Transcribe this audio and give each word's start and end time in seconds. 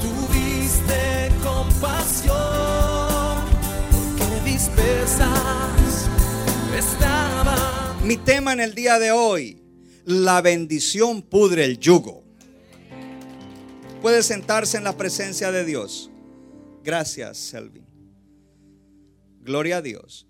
tuviste 0.00 1.30
compasión, 1.42 2.36
porque. 4.18 4.40
Mi 8.04 8.16
tema 8.16 8.52
en 8.52 8.60
el 8.60 8.74
día 8.74 8.98
de 8.98 9.12
hoy, 9.12 9.62
la 10.04 10.40
bendición 10.40 11.22
pudre 11.22 11.64
el 11.64 11.78
yugo. 11.78 12.24
Puede 14.02 14.22
sentarse 14.22 14.78
en 14.78 14.84
la 14.84 14.96
presencia 14.96 15.52
de 15.52 15.64
Dios. 15.64 16.10
Gracias, 16.82 17.38
Selvin. 17.38 17.86
Gloria 19.42 19.76
a 19.76 19.82
Dios. 19.82 20.26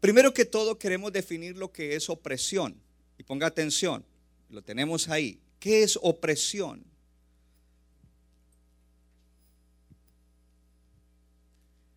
Primero 0.00 0.34
que 0.34 0.44
todo 0.44 0.78
queremos 0.78 1.12
definir 1.12 1.56
lo 1.56 1.70
que 1.70 1.94
es 1.94 2.08
opresión. 2.10 2.80
Y 3.18 3.22
ponga 3.22 3.46
atención, 3.46 4.04
lo 4.48 4.62
tenemos 4.62 5.08
ahí. 5.08 5.40
¿Qué 5.60 5.82
es 5.82 5.98
opresión? 6.02 6.84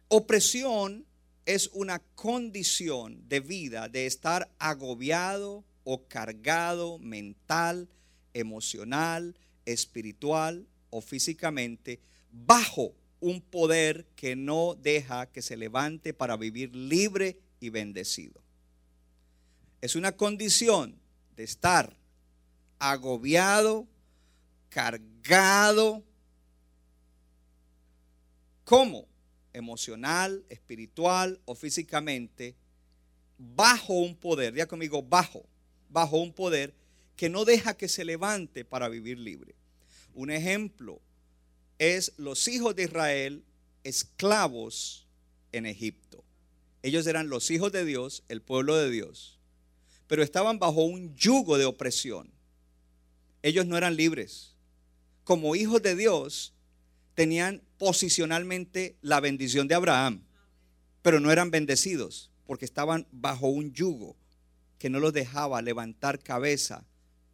Opresión 0.07 1.05
es 1.45 1.69
una 1.73 1.99
condición 2.15 3.27
de 3.27 3.39
vida 3.39 3.89
de 3.89 4.05
estar 4.05 4.51
agobiado 4.59 5.63
o 5.83 6.07
cargado 6.07 6.99
mental, 6.99 7.89
emocional, 8.33 9.35
espiritual 9.65 10.67
o 10.89 11.01
físicamente 11.01 11.99
bajo 12.31 12.93
un 13.19 13.41
poder 13.41 14.05
que 14.15 14.35
no 14.35 14.75
deja 14.75 15.27
que 15.31 15.41
se 15.41 15.57
levante 15.57 16.13
para 16.13 16.37
vivir 16.37 16.75
libre 16.75 17.39
y 17.59 17.69
bendecido. 17.69 18.41
Es 19.81 19.95
una 19.95 20.11
condición 20.11 20.99
de 21.35 21.43
estar 21.43 21.97
agobiado, 22.79 23.87
cargado, 24.69 26.03
¿cómo? 28.63 29.07
Emocional, 29.55 30.43
espiritual 30.49 31.39
o 31.45 31.55
físicamente, 31.55 32.55
bajo 33.37 33.93
un 33.93 34.15
poder, 34.15 34.53
ya 34.53 34.67
conmigo, 34.67 35.01
bajo, 35.01 35.45
bajo 35.89 36.17
un 36.17 36.33
poder 36.33 36.73
que 37.15 37.29
no 37.29 37.45
deja 37.45 37.75
que 37.75 37.87
se 37.87 38.05
levante 38.05 38.65
para 38.65 38.89
vivir 38.89 39.17
libre. 39.17 39.55
Un 40.13 40.31
ejemplo 40.31 41.01
es 41.79 42.13
los 42.17 42.47
hijos 42.47 42.75
de 42.75 42.83
Israel 42.83 43.43
esclavos 43.83 45.07
en 45.51 45.65
Egipto. 45.65 46.23
Ellos 46.81 47.07
eran 47.07 47.29
los 47.29 47.49
hijos 47.51 47.71
de 47.71 47.85
Dios, 47.85 48.23
el 48.29 48.41
pueblo 48.41 48.75
de 48.75 48.89
Dios, 48.89 49.39
pero 50.07 50.23
estaban 50.23 50.59
bajo 50.59 50.83
un 50.83 51.15
yugo 51.15 51.57
de 51.57 51.65
opresión. 51.65 52.29
Ellos 53.41 53.65
no 53.65 53.77
eran 53.77 53.95
libres. 53.95 54.53
Como 55.23 55.55
hijos 55.55 55.81
de 55.81 55.95
Dios, 55.95 56.54
tenían 57.15 57.63
posicionalmente 57.77 58.97
la 59.01 59.19
bendición 59.19 59.67
de 59.67 59.75
Abraham, 59.75 60.23
pero 61.01 61.19
no 61.19 61.31
eran 61.31 61.49
bendecidos 61.49 62.31
porque 62.45 62.65
estaban 62.65 63.07
bajo 63.11 63.47
un 63.47 63.73
yugo 63.73 64.15
que 64.77 64.89
no 64.89 64.99
los 64.99 65.13
dejaba 65.13 65.61
levantar 65.61 66.19
cabeza 66.19 66.85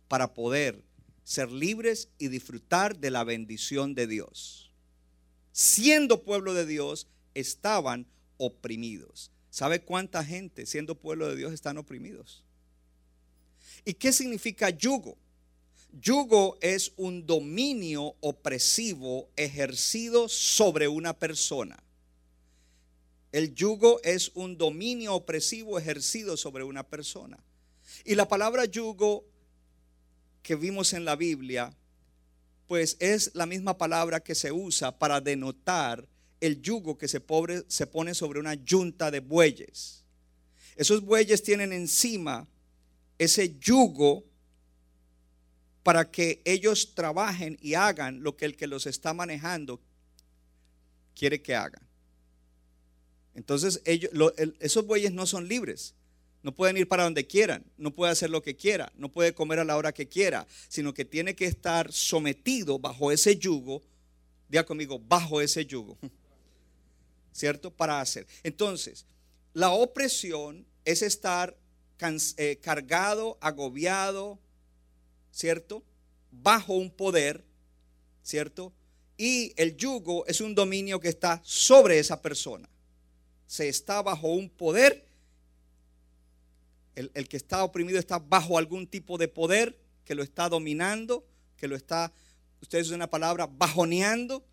para 0.07 0.33
poder 0.33 0.83
ser 1.23 1.51
libres 1.51 2.09
y 2.17 2.27
disfrutar 2.27 2.97
de 2.97 3.11
la 3.11 3.23
bendición 3.23 3.93
de 3.95 4.07
Dios. 4.07 4.71
Siendo 5.51 6.23
pueblo 6.23 6.53
de 6.53 6.65
Dios, 6.65 7.07
estaban 7.33 8.07
oprimidos. 8.37 9.31
¿Sabe 9.49 9.81
cuánta 9.81 10.23
gente 10.23 10.65
siendo 10.65 10.95
pueblo 10.95 11.27
de 11.27 11.35
Dios 11.35 11.51
están 11.51 11.77
oprimidos? 11.77 12.43
¿Y 13.83 13.93
qué 13.93 14.13
significa 14.13 14.69
yugo? 14.69 15.17
Yugo 15.91 16.57
es 16.61 16.93
un 16.95 17.25
dominio 17.25 18.15
opresivo 18.21 19.29
ejercido 19.35 20.29
sobre 20.29 20.87
una 20.87 21.13
persona. 21.13 21.83
El 23.31 23.53
yugo 23.53 24.01
es 24.03 24.31
un 24.33 24.57
dominio 24.57 25.15
opresivo 25.15 25.77
ejercido 25.77 26.37
sobre 26.37 26.63
una 26.63 26.83
persona. 26.83 27.37
Y 28.03 28.15
la 28.15 28.27
palabra 28.27 28.65
yugo 28.65 29.25
que 30.43 30.55
vimos 30.55 30.93
en 30.93 31.05
la 31.05 31.15
Biblia, 31.15 31.73
pues 32.67 32.97
es 32.99 33.31
la 33.33 33.45
misma 33.45 33.77
palabra 33.77 34.21
que 34.21 34.35
se 34.35 34.51
usa 34.51 34.97
para 34.97 35.21
denotar 35.21 36.07
el 36.39 36.61
yugo 36.61 36.97
que 36.97 37.07
se, 37.07 37.19
pone 37.21 38.15
sobre 38.15 38.39
una 38.39 38.55
yunta 38.55 39.11
de 39.11 39.19
bueyes. 39.19 40.03
Esos 40.75 41.01
bueyes 41.01 41.43
tienen 41.43 41.71
encima 41.73 42.47
ese 43.17 43.57
yugo 43.59 44.25
para 45.83 46.11
que 46.11 46.41
ellos 46.45 46.93
trabajen 46.93 47.57
y 47.61 47.73
hagan 47.73 48.23
lo 48.23 48.37
que 48.37 48.45
el 48.45 48.55
que 48.55 48.67
los 48.67 48.85
está 48.85 49.13
manejando 49.13 49.79
quiere 51.15 51.41
que 51.41 51.55
hagan. 51.55 51.81
Entonces 53.33 53.81
ellos, 53.85 54.11
esos 54.59 54.85
bueyes 54.85 55.11
no 55.11 55.25
son 55.25 55.47
libres. 55.47 55.95
No 56.43 56.55
pueden 56.55 56.75
ir 56.75 56.87
para 56.87 57.03
donde 57.03 57.27
quieran, 57.27 57.63
no 57.77 57.93
puede 57.93 58.11
hacer 58.11 58.31
lo 58.31 58.41
que 58.41 58.55
quiera, 58.55 58.91
no 58.95 59.09
puede 59.09 59.33
comer 59.33 59.59
a 59.59 59.63
la 59.63 59.77
hora 59.77 59.93
que 59.93 60.07
quiera, 60.07 60.47
sino 60.69 60.91
que 60.91 61.05
tiene 61.05 61.35
que 61.35 61.45
estar 61.45 61.91
sometido 61.93 62.79
bajo 62.79 63.11
ese 63.11 63.37
yugo, 63.37 63.83
diga 64.49 64.65
conmigo, 64.65 64.99
bajo 64.99 65.39
ese 65.39 65.67
yugo, 65.67 65.99
¿cierto? 67.31 67.69
Para 67.69 68.01
hacer. 68.01 68.25
Entonces, 68.41 69.05
la 69.53 69.69
opresión 69.69 70.65
es 70.83 71.03
estar 71.03 71.55
eh, 72.37 72.57
cargado, 72.59 73.37
agobiado, 73.39 74.39
¿cierto? 75.31 75.83
Bajo 76.31 76.73
un 76.73 76.91
poder, 76.91 77.43
¿cierto? 78.23 78.73
Y 79.17 79.53
el 79.55 79.77
yugo 79.77 80.25
es 80.25 80.41
un 80.41 80.55
dominio 80.55 80.99
que 80.99 81.09
está 81.09 81.41
sobre 81.43 81.99
esa 81.99 82.21
persona. 82.21 82.67
Se 83.47 83.69
está 83.69 84.01
bajo 84.01 84.29
un 84.29 84.49
poder. 84.49 85.05
El, 86.95 87.27
que 87.27 87.37
está 87.37 87.63
oprimido 87.63 87.99
está 87.99 88.19
bajo 88.19 88.57
algún 88.57 88.85
tipo 88.85 89.17
de 89.17 89.27
poder 89.27 89.77
que 90.05 90.13
lo 90.13 90.23
está 90.23 90.49
dominando, 90.49 91.25
que 91.55 91.67
lo 91.67 91.75
está, 91.75 92.11
ustedes 92.61 92.87
usan 92.87 92.97
una 92.97 93.09
palabra, 93.09 93.47
bajoneando. 93.47 94.43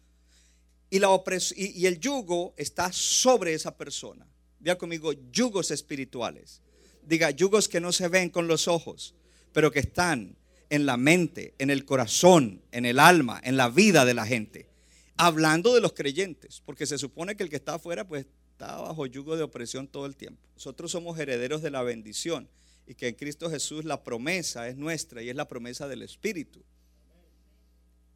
Y, 0.91 0.99
la 0.99 1.09
y 1.57 1.87
el 1.87 1.99
yugo 1.99 2.55
está 2.57 2.93
sobre 2.93 3.55
esa 3.55 3.77
persona. 3.77 4.27
Diga 4.61 4.77
conmigo, 4.79 5.13
yugos 5.33 5.71
espirituales. 5.71 6.61
Diga, 7.03 7.31
yugos 7.31 7.69
que 7.69 7.81
no 7.81 7.93
se 7.93 8.09
ven 8.09 8.31
con 8.31 8.49
los 8.49 8.69
ojos, 8.69 9.15
pero 9.53 9.71
que 9.71 9.81
están 9.81 10.37
en 10.71 10.87
la 10.87 10.97
mente, 10.97 11.55
en 11.59 11.71
el 11.71 11.85
corazón, 11.85 12.63
en 12.73 12.85
el 12.85 12.99
alma, 12.99 13.41
en 13.43 13.57
la 13.57 13.69
vida 13.69 14.05
de 14.05 14.15
la 14.15 14.27
gente. 14.27 14.69
Hablando 15.17 15.75
de 15.75 15.81
los 15.81 15.95
creyentes, 15.95 16.63
porque 16.65 16.87
se 16.87 16.99
supone 16.99 17.37
que 17.37 17.43
el 17.43 17.51
que 17.51 17.57
está 17.57 17.75
afuera 17.75 18.07
pues 18.07 18.27
está 18.53 18.77
bajo 18.77 19.07
yugo 19.07 19.37
de 19.37 19.43
opresión 19.43 19.89
todo 19.89 20.07
el 20.07 20.17
tiempo. 20.17 20.41
Nosotros 20.55 20.91
somos 20.93 21.19
herederos 21.19 21.63
de 21.63 21.71
la 21.71 21.83
bendición 21.83 22.49
y 22.87 22.95
que 22.95 23.09
en 23.09 23.15
Cristo 23.15 23.51
Jesús 23.51 23.85
la 23.85 24.03
promesa 24.03 24.69
es 24.69 24.77
nuestra 24.77 25.23
y 25.23 25.31
es 25.31 25.37
la 25.37 25.49
promesa 25.49 25.89
del 25.89 26.03
Espíritu. 26.03 26.63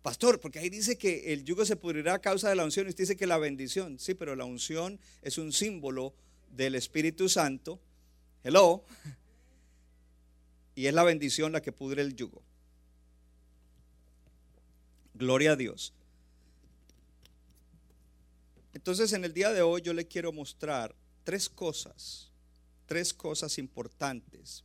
Pastor, 0.03 0.41
porque 0.41 0.59
ahí 0.59 0.69
dice 0.69 0.99
que 0.99 1.33
el 1.33 1.45
yugo 1.45 1.65
se 1.65 1.77
pudrirá 1.77 2.15
a 2.15 2.19
causa 2.21 2.49
de 2.49 2.57
la 2.57 2.65
unción 2.65 2.87
y 2.87 2.91
usted 2.91 3.05
dice 3.05 3.17
que 3.17 3.27
la 3.27 3.39
bendición, 3.39 3.99
sí, 3.99 4.15
pero 4.15 4.35
la 4.35 4.45
unción 4.45 4.99
es 5.23 5.39
un 5.39 5.53
símbolo 5.53 6.15
del 6.51 6.75
Espíritu 6.75 7.29
Santo. 7.29 7.81
Hello 8.43 8.85
y 10.75 10.87
es 10.87 10.95
la 10.95 11.05
bendición 11.05 11.53
la 11.53 11.63
que 11.63 11.73
pudre 11.73 12.03
el 12.03 12.15
yugo. 12.15 12.43
Gloria 15.15 15.53
a 15.53 15.57
Dios. 15.57 15.93
Entonces 18.75 19.13
en 19.13 19.25
el 19.25 19.35
día 19.35 19.53
de 19.53 19.63
hoy 19.63 19.83
yo 19.83 19.93
le 19.93 20.07
quiero 20.07 20.33
mostrar 20.33 20.95
tres 21.25 21.49
cosas, 21.49 22.31
tres 22.87 23.13
cosas 23.13 23.59
importantes 23.59 24.65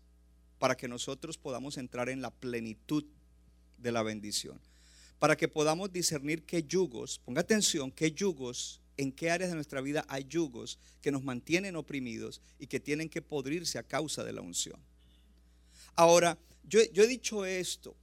para 0.60 0.76
que 0.76 0.88
nosotros 0.88 1.38
podamos 1.38 1.78
entrar 1.78 2.10
en 2.10 2.22
la 2.22 2.32
plenitud 2.32 3.06
de 3.78 3.92
la 3.92 4.04
bendición. 4.04 4.60
Para 5.20 5.36
que 5.36 5.48
podamos 5.48 5.92
discernir 5.92 6.44
qué 6.44 6.64
yugos, 6.64 7.20
ponga 7.20 7.42
atención, 7.42 7.92
qué 7.92 8.12
yugos, 8.12 8.82
en 8.98 9.12
qué 9.12 9.30
áreas 9.30 9.52
de 9.52 9.56
nuestra 9.56 9.82
vida 9.82 10.06
hay 10.08 10.26
yugos 10.26 10.80
que 11.02 11.12
nos 11.12 11.24
mantienen 11.24 11.76
oprimidos 11.76 12.42
y 12.60 12.68
que 12.68 12.80
tienen 12.80 13.10
que 13.10 13.22
podrirse 13.22 13.78
a 13.78 13.84
causa 13.84 14.24
de 14.24 14.34
la 14.34 14.42
unción. 14.42 14.80
Ahora, 15.98 16.38
yo, 16.64 16.80
he 16.80 17.08
dicho 17.08 17.44
esto, 17.44 17.98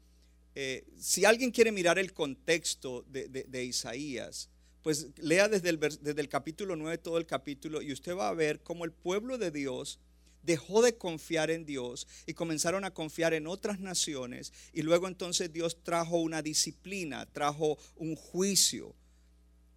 eh, 0.57 0.85
si 0.99 1.25
alguien 1.25 1.53
quiere 1.53 1.71
mirar 1.71 1.97
el 1.97 2.13
contexto 2.13 3.05
de, 3.09 3.65
Isaías, 3.65 4.51
pues 4.83 5.09
lea 5.17 5.49
desde 5.49 5.69
el, 5.71 5.79
desde 5.79 6.21
el 6.21 6.29
capítulo 6.29 6.75
9 6.75 6.99
todo 6.99 7.19
el 7.19 7.27
capítulo 7.27 7.81
y 7.83 7.93
usted 7.93 8.17
va 8.17 8.29
a 8.29 8.35
ver 8.35 8.61
cómo 8.63 8.85
el 8.85 8.91
pueblo 8.91 9.39
de 9.39 9.53
Dios 9.53 10.01
dejó 10.43 10.83
de 10.83 10.99
confiar 10.99 11.53
en 11.53 11.65
Dios 11.65 12.09
y 12.27 12.35
comenzaron 12.35 12.85
a 12.85 12.93
confiar 12.93 13.33
en 13.33 13.47
otras 13.47 13.79
naciones 13.79 14.53
y 14.73 14.83
luego 14.83 15.07
entonces 15.07 15.53
Dios 15.53 15.83
trajo 15.85 16.19
una 16.19 16.43
disciplina, 16.43 17.27
trajo 17.27 17.79
un 17.95 18.17
juicio 18.17 18.93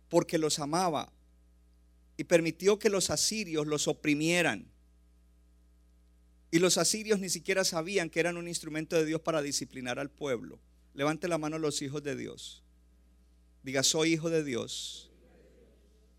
porque 0.10 0.40
los 0.40 0.58
amaba 0.58 1.13
y 2.18 2.24
permitió 2.24 2.80
que 2.80 2.90
los 2.90 3.12
asirios 3.12 3.68
los 3.68 3.88
oprimieran. 3.88 4.72
Y 6.50 6.60
los 6.60 6.78
asirios 6.78 7.20
ni 7.20 7.30
siquiera 7.30 7.64
sabían 7.64 8.10
que 8.10 8.20
eran 8.20 8.38
un 8.38 8.48
instrumento 8.48 8.96
de 8.96 9.06
Dios 9.06 9.22
para 9.22 9.42
disciplinar 9.42 10.00
al 10.00 10.10
pueblo. 10.10 10.60
Levante 10.94 11.28
la 11.28 11.38
mano 11.38 11.60
los 11.60 11.82
hijos 11.82 12.04
de 12.04 12.16
Dios. 12.16 12.64
Diga, 13.64 13.84
soy 13.84 14.14
hijo 14.14 14.30
de 14.30 14.44
Dios. 14.44 15.12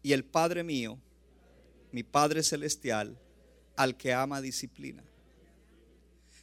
Y 0.03 0.13
el 0.13 0.25
Padre 0.25 0.63
mío, 0.65 0.99
mi 1.93 2.03
Padre 2.03 2.43
celestial, 2.43 3.19
al 3.77 3.97
que 3.97 4.13
ama 4.13 4.41
disciplina. 4.41 5.03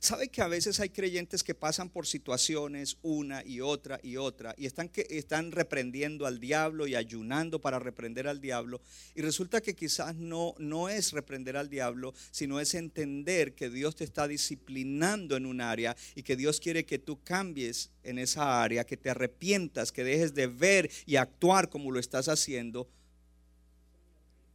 ¿Sabe 0.06 0.28
que 0.28 0.44
a 0.44 0.48
veces 0.48 0.80
hay 0.80 0.90
creyentes 0.90 1.44
que 1.44 1.56
pasan 1.56 1.90
por 1.90 2.06
situaciones 2.06 3.00
una 3.02 3.44
y 3.44 3.62
otra 3.62 4.00
y 4.04 4.18
otra 4.18 4.54
y 4.56 4.68
están, 4.68 4.88
que, 4.88 5.08
están 5.10 5.52
reprendiendo 5.52 6.28
al 6.28 6.40
diablo 6.40 6.86
y 6.86 6.94
ayunando 6.94 7.60
para 7.60 7.80
reprender 7.80 8.28
al 8.28 8.40
diablo? 8.40 8.82
Y 9.16 9.24
resulta 9.24 9.62
que 9.62 9.74
quizás 9.74 10.14
no, 10.14 10.54
no 10.60 10.90
es 10.90 11.12
reprender 11.12 11.58
al 11.58 11.72
diablo, 11.72 12.14
sino 12.30 12.60
es 12.60 12.76
entender 12.76 13.56
que 13.56 13.72
Dios 13.72 13.96
te 13.96 14.04
está 14.04 14.28
disciplinando 14.28 15.38
en 15.38 15.48
un 15.48 15.60
área 15.60 15.98
y 16.14 16.22
que 16.22 16.36
Dios 16.36 16.60
quiere 16.60 16.86
que 16.86 17.00
tú 17.00 17.24
cambies 17.24 17.90
en 18.04 18.20
esa 18.20 18.62
área, 18.62 18.84
que 18.84 18.98
te 18.98 19.10
arrepientas, 19.10 19.92
que 19.92 20.04
dejes 20.04 20.36
de 20.36 20.46
ver 20.46 20.92
y 21.08 21.16
actuar 21.16 21.68
como 21.68 21.90
lo 21.90 22.00
estás 22.00 22.28
haciendo. 22.30 22.88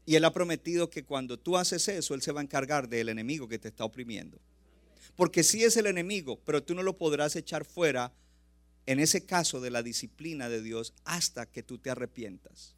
Y 0.07 0.15
Él 0.15 0.25
ha 0.25 0.33
prometido 0.33 0.89
que 0.89 1.03
cuando 1.03 1.37
tú 1.41 1.57
haces 1.57 1.89
eso, 1.89 2.15
Él 2.15 2.23
se 2.23 2.31
va 2.31 2.39
a 2.39 2.45
encargar 2.45 2.89
del 2.89 3.09
enemigo 3.09 3.49
que 3.49 3.59
te 3.59 3.67
está 3.67 3.85
oprimiendo. 3.85 4.39
Porque 5.17 5.43
sí 5.43 5.65
es 5.65 5.77
el 5.77 5.87
enemigo, 5.87 6.41
pero 6.45 6.63
tú 6.63 6.75
no 6.75 6.83
lo 6.83 6.97
podrás 6.99 7.37
echar 7.37 7.65
fuera 7.65 8.13
en 8.87 8.99
ese 9.01 9.25
caso 9.25 9.61
de 9.61 9.71
la 9.71 9.83
disciplina 9.83 10.49
de 10.49 10.63
Dios 10.63 10.95
hasta 11.05 11.47
que 11.47 11.63
tú 11.63 11.79
te 11.79 11.91
arrepientas. 11.91 12.75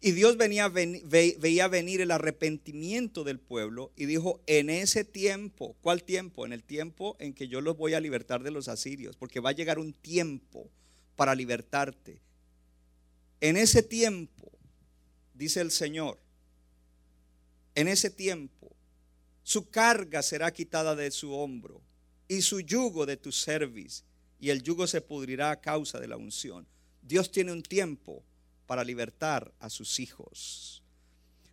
Y 0.00 0.12
Dios 0.12 0.36
venía, 0.36 0.68
ven- 0.68 1.00
ve- 1.06 1.36
veía 1.40 1.66
venir 1.68 2.00
el 2.00 2.10
arrepentimiento 2.10 3.24
del 3.24 3.38
pueblo 3.38 3.90
y 3.96 4.04
dijo, 4.06 4.42
en 4.46 4.68
ese 4.68 5.04
tiempo, 5.04 5.76
¿cuál 5.80 6.02
tiempo? 6.02 6.44
En 6.44 6.52
el 6.52 6.62
tiempo 6.62 7.16
en 7.20 7.32
que 7.32 7.48
yo 7.48 7.60
los 7.60 7.76
voy 7.76 7.94
a 7.94 8.00
libertar 8.00 8.42
de 8.42 8.50
los 8.50 8.68
asirios, 8.68 9.16
porque 9.16 9.40
va 9.40 9.50
a 9.50 9.54
llegar 9.54 9.78
un 9.78 9.92
tiempo 9.94 10.68
para 11.16 11.34
libertarte. 11.34 12.20
En 13.40 13.56
ese 13.56 13.82
tiempo, 13.82 14.50
dice 15.32 15.60
el 15.60 15.70
Señor, 15.70 16.18
en 17.74 17.88
ese 17.88 18.10
tiempo, 18.10 18.57
su 19.48 19.70
carga 19.70 20.20
será 20.20 20.52
quitada 20.52 20.94
de 20.94 21.10
su 21.10 21.32
hombro 21.32 21.80
y 22.28 22.42
su 22.42 22.60
yugo 22.60 23.06
de 23.06 23.16
tu 23.16 23.32
cerviz, 23.32 24.04
y 24.38 24.50
el 24.50 24.62
yugo 24.62 24.86
se 24.86 25.00
pudrirá 25.00 25.50
a 25.50 25.58
causa 25.58 25.98
de 25.98 26.06
la 26.06 26.18
unción. 26.18 26.66
Dios 27.00 27.30
tiene 27.30 27.52
un 27.52 27.62
tiempo 27.62 28.22
para 28.66 28.84
libertar 28.84 29.50
a 29.58 29.70
sus 29.70 30.00
hijos. 30.00 30.82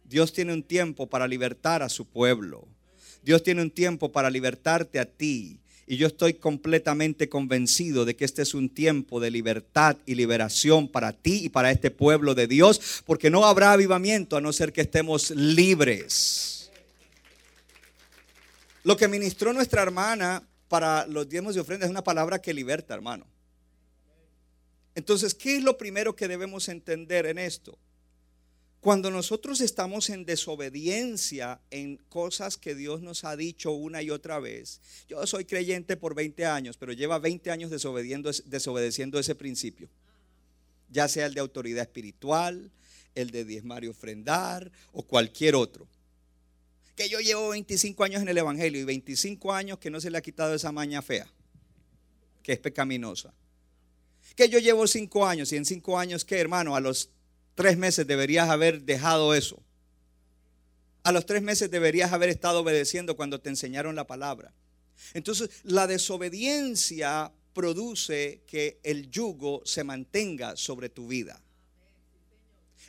Dios 0.03 0.33
tiene 0.33 0.51
un 0.51 0.61
tiempo 0.63 1.07
para 1.07 1.25
libertar 1.25 1.83
a 1.83 1.87
su 1.87 2.05
pueblo. 2.05 2.67
Dios 3.23 3.43
tiene 3.43 3.61
un 3.61 3.71
tiempo 3.71 4.11
para 4.11 4.29
libertarte 4.29 4.99
a 4.99 5.05
ti. 5.05 5.61
Y 5.87 5.95
yo 5.95 6.07
estoy 6.07 6.33
completamente 6.33 7.29
convencido 7.29 8.03
de 8.03 8.17
que 8.17 8.25
este 8.25 8.41
es 8.41 8.53
un 8.53 8.67
tiempo 8.67 9.21
de 9.21 9.31
libertad 9.31 9.95
y 10.05 10.15
liberación 10.15 10.89
para 10.89 11.13
ti 11.13 11.45
y 11.45 11.49
para 11.49 11.71
este 11.71 11.91
pueblo 11.91 12.35
de 12.35 12.47
Dios, 12.47 13.03
porque 13.05 13.29
no 13.29 13.45
habrá 13.45 13.71
avivamiento 13.71 14.35
a 14.35 14.41
no 14.41 14.51
ser 14.51 14.73
que 14.73 14.81
estemos 14.81 15.29
libres. 15.29 16.54
Lo 18.85 18.95
que 18.95 19.07
ministró 19.07 19.51
nuestra 19.51 19.81
hermana 19.81 20.47
para 20.67 21.07
los 21.07 21.27
diezmos 21.27 21.55
y 21.55 21.59
ofrendas 21.59 21.87
es 21.87 21.91
una 21.91 22.03
palabra 22.03 22.39
que 22.39 22.53
liberta, 22.53 22.93
hermano. 22.93 23.25
Entonces, 24.93 25.33
¿qué 25.33 25.57
es 25.57 25.63
lo 25.63 25.75
primero 25.75 26.15
que 26.15 26.27
debemos 26.27 26.69
entender 26.69 27.25
en 27.25 27.39
esto? 27.39 27.79
Cuando 28.81 29.09
nosotros 29.09 29.59
estamos 29.59 30.11
en 30.11 30.23
desobediencia 30.23 31.59
en 31.71 31.97
cosas 32.09 32.57
que 32.57 32.75
Dios 32.75 33.01
nos 33.01 33.23
ha 33.23 33.35
dicho 33.35 33.71
una 33.71 34.03
y 34.03 34.11
otra 34.11 34.37
vez, 34.37 34.79
yo 35.09 35.25
soy 35.25 35.45
creyente 35.45 35.97
por 35.97 36.13
20 36.13 36.45
años, 36.45 36.77
pero 36.77 36.93
lleva 36.93 37.17
20 37.17 37.49
años 37.49 37.71
desobedeciendo 37.71 39.19
ese 39.19 39.33
principio, 39.33 39.89
ya 40.91 41.07
sea 41.07 41.25
el 41.25 41.33
de 41.33 41.39
autoridad 41.39 41.81
espiritual, 41.81 42.69
el 43.15 43.31
de 43.31 43.45
diezmar 43.45 43.83
y 43.83 43.87
ofrendar 43.87 44.71
o 44.93 45.01
cualquier 45.01 45.55
otro. 45.55 45.87
Que 46.95 47.09
yo 47.09 47.19
llevo 47.19 47.49
25 47.49 48.03
años 48.03 48.21
en 48.21 48.29
el 48.29 48.37
Evangelio 48.37 48.81
y 48.81 48.85
25 48.85 49.53
años 49.53 49.79
que 49.79 49.89
no 49.89 49.99
se 49.99 50.09
le 50.09 50.17
ha 50.17 50.21
quitado 50.21 50.53
esa 50.53 50.71
maña 50.71 51.01
fea, 51.01 51.27
que 52.41 52.53
es 52.53 52.59
pecaminosa. 52.59 53.33
Que 54.35 54.49
yo 54.49 54.59
llevo 54.59 54.87
5 54.87 55.25
años 55.25 55.51
y 55.51 55.57
en 55.57 55.65
5 55.65 55.99
años, 55.99 56.25
¿qué 56.25 56.39
hermano? 56.39 56.75
A 56.75 56.79
los 56.79 57.09
tres 57.55 57.77
meses 57.77 58.07
deberías 58.07 58.49
haber 58.49 58.81
dejado 58.83 59.33
eso. 59.33 59.61
A 61.03 61.11
los 61.11 61.25
tres 61.25 61.41
meses 61.41 61.69
deberías 61.69 62.13
haber 62.13 62.29
estado 62.29 62.61
obedeciendo 62.61 63.15
cuando 63.15 63.39
te 63.39 63.49
enseñaron 63.49 63.95
la 63.95 64.07
palabra. 64.07 64.53
Entonces, 65.13 65.49
la 65.63 65.87
desobediencia 65.87 67.31
produce 67.53 68.41
que 68.47 68.79
el 68.83 69.09
yugo 69.11 69.61
se 69.65 69.83
mantenga 69.83 70.55
sobre 70.55 70.89
tu 70.89 71.07
vida. 71.07 71.41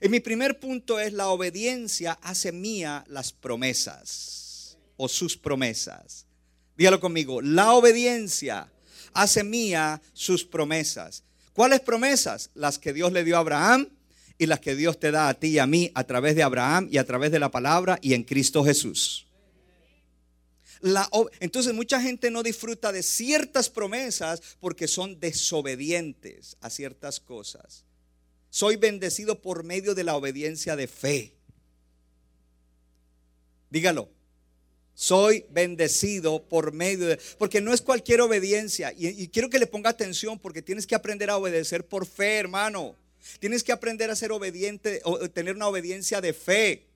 Y 0.01 0.09
mi 0.09 0.21
primer 0.21 0.61
punto 0.61 1.01
es 1.01 1.13
la 1.13 1.29
obediencia 1.29 2.19
hace 2.23 2.53
mía 2.53 3.05
las 3.09 3.33
promesas 3.33 4.77
o 4.97 5.09
sus 5.09 5.37
promesas. 5.37 6.27
Dígalo 6.77 7.01
conmigo, 7.01 7.41
la 7.41 7.73
obediencia 7.73 8.71
hace 9.15 9.43
mía 9.43 10.03
sus 10.13 10.45
promesas. 10.45 11.25
¿Cuáles 11.55 11.81
promesas? 11.81 12.51
Las 12.55 12.79
que 12.79 12.93
Dios 12.93 13.13
le 13.13 13.25
dio 13.25 13.37
a 13.37 13.41
Abraham 13.41 13.89
y 14.37 14.45
las 14.45 14.61
que 14.61 14.77
Dios 14.77 15.01
te 15.01 15.11
da 15.11 15.29
a 15.29 15.35
ti 15.35 15.49
y 15.49 15.59
a 15.59 15.67
mí 15.67 15.91
a 15.95 16.05
través 16.05 16.37
de 16.37 16.43
Abraham 16.43 16.89
y 16.91 16.99
a 16.99 17.07
través 17.07 17.33
de 17.33 17.39
la 17.39 17.51
palabra 17.51 17.99
y 18.03 18.13
en 18.13 18.25
Cristo 18.25 18.63
Jesús. 18.63 19.27
Entonces 21.41 21.73
mucha 21.73 22.03
gente 22.03 22.31
no 22.31 22.43
disfruta 22.43 22.93
de 22.93 23.03
ciertas 23.03 23.71
promesas 23.71 24.43
porque 24.61 24.87
son 24.87 25.19
desobedientes 25.19 26.59
a 26.61 26.69
ciertas 26.69 27.19
cosas. 27.19 27.86
Soy 28.57 28.77
bendecido 28.77 29.43
por 29.43 29.65
medio 29.65 29.95
de 29.95 30.03
la 30.03 30.17
obediencia 30.17 30.77
de 30.77 30.87
fe. 30.87 31.35
Dígalo. 33.69 34.09
Soy 34.95 35.45
bendecido 35.51 36.43
por 36.43 36.73
medio 36.73 37.07
de... 37.07 37.21
Porque 37.37 37.61
no 37.61 37.75
es 37.75 37.83
cualquier 37.83 38.23
obediencia. 38.23 38.95
Y, 38.97 39.29
quiero 39.29 39.51
que 39.51 39.59
le 39.59 39.67
ponga 39.67 39.91
atención 39.91 40.39
porque 40.39 40.63
tienes 40.63 40.87
que 40.87 40.95
aprender 40.95 41.29
a 41.29 41.37
obedecer 41.37 41.87
por 41.87 42.07
fe, 42.07 42.39
hermano. 42.39 42.97
Tienes 43.41 43.63
que 43.63 43.73
aprender 43.73 44.11
a 44.11 44.17
ser 44.17 44.33
obediente 44.33 45.03
o 45.05 45.29
tener 45.29 45.55
una 45.55 45.69
obediencia 45.69 46.23
de 46.23 46.33
fe. 46.33 46.87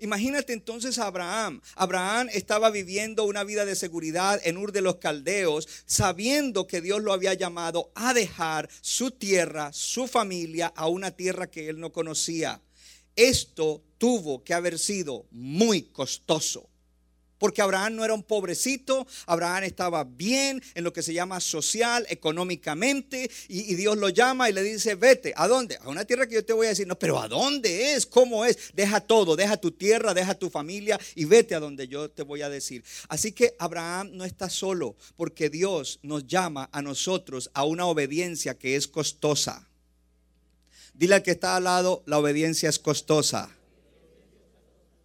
Imagínate 0.00 0.52
entonces 0.52 0.98
a 0.98 1.06
Abraham. 1.06 1.60
Abraham 1.74 2.28
estaba 2.32 2.70
viviendo 2.70 3.24
una 3.24 3.44
vida 3.44 3.64
de 3.64 3.76
seguridad 3.76 4.40
en 4.44 4.56
Ur 4.56 4.72
de 4.72 4.80
los 4.80 4.96
Caldeos, 4.96 5.68
sabiendo 5.86 6.66
que 6.66 6.80
Dios 6.80 7.02
lo 7.02 7.12
había 7.12 7.34
llamado 7.34 7.90
a 7.94 8.14
dejar 8.14 8.68
su 8.80 9.10
tierra, 9.10 9.72
su 9.72 10.06
familia, 10.06 10.72
a 10.74 10.88
una 10.88 11.10
tierra 11.10 11.50
que 11.50 11.68
él 11.68 11.80
no 11.80 11.92
conocía. 11.92 12.60
Esto 13.16 13.82
tuvo 13.98 14.44
que 14.44 14.54
haber 14.54 14.78
sido 14.78 15.26
muy 15.30 15.82
costoso. 15.82 16.68
Porque 17.38 17.62
Abraham 17.62 17.96
no 17.96 18.04
era 18.04 18.14
un 18.14 18.22
pobrecito, 18.22 19.06
Abraham 19.26 19.64
estaba 19.64 20.04
bien 20.04 20.62
en 20.74 20.84
lo 20.84 20.92
que 20.92 21.02
se 21.02 21.12
llama 21.12 21.40
social, 21.40 22.06
económicamente, 22.08 23.30
y, 23.48 23.74
Dios 23.78 23.96
lo 23.96 24.08
llama 24.08 24.50
y 24.50 24.52
le 24.52 24.62
dice, 24.62 24.96
vete, 24.96 25.32
¿a 25.36 25.46
dónde? 25.46 25.78
A 25.82 25.88
una 25.88 26.04
tierra 26.04 26.26
que 26.26 26.34
yo 26.34 26.44
te 26.44 26.52
voy 26.52 26.66
a 26.66 26.70
decir, 26.70 26.86
no, 26.86 26.98
pero 26.98 27.20
¿a 27.20 27.28
dónde 27.28 27.94
es? 27.94 28.06
¿Cómo 28.06 28.44
es? 28.44 28.58
Deja 28.74 29.00
todo, 29.00 29.36
deja 29.36 29.56
tu 29.56 29.70
tierra, 29.70 30.14
deja 30.14 30.34
tu 30.34 30.50
familia 30.50 30.98
y 31.14 31.24
vete 31.24 31.54
a 31.54 31.60
donde 31.60 31.86
yo 31.86 32.10
te 32.10 32.22
voy 32.22 32.42
a 32.42 32.48
decir. 32.48 32.82
Así 33.08 33.32
que 33.32 33.54
Abraham 33.58 34.10
no 34.12 34.24
está 34.24 34.50
solo, 34.50 34.96
porque 35.16 35.48
Dios 35.48 36.00
nos 36.02 36.26
llama 36.26 36.68
a 36.72 36.82
nosotros 36.82 37.50
a 37.54 37.64
una 37.64 37.86
obediencia 37.86 38.58
que 38.58 38.76
es 38.76 38.88
costosa. 38.88 39.68
Dile 40.94 41.14
al 41.14 41.22
que 41.22 41.30
está 41.30 41.54
al 41.54 41.64
lado, 41.64 42.02
la 42.06 42.18
obediencia 42.18 42.68
es 42.68 42.80
costosa. 42.80 43.57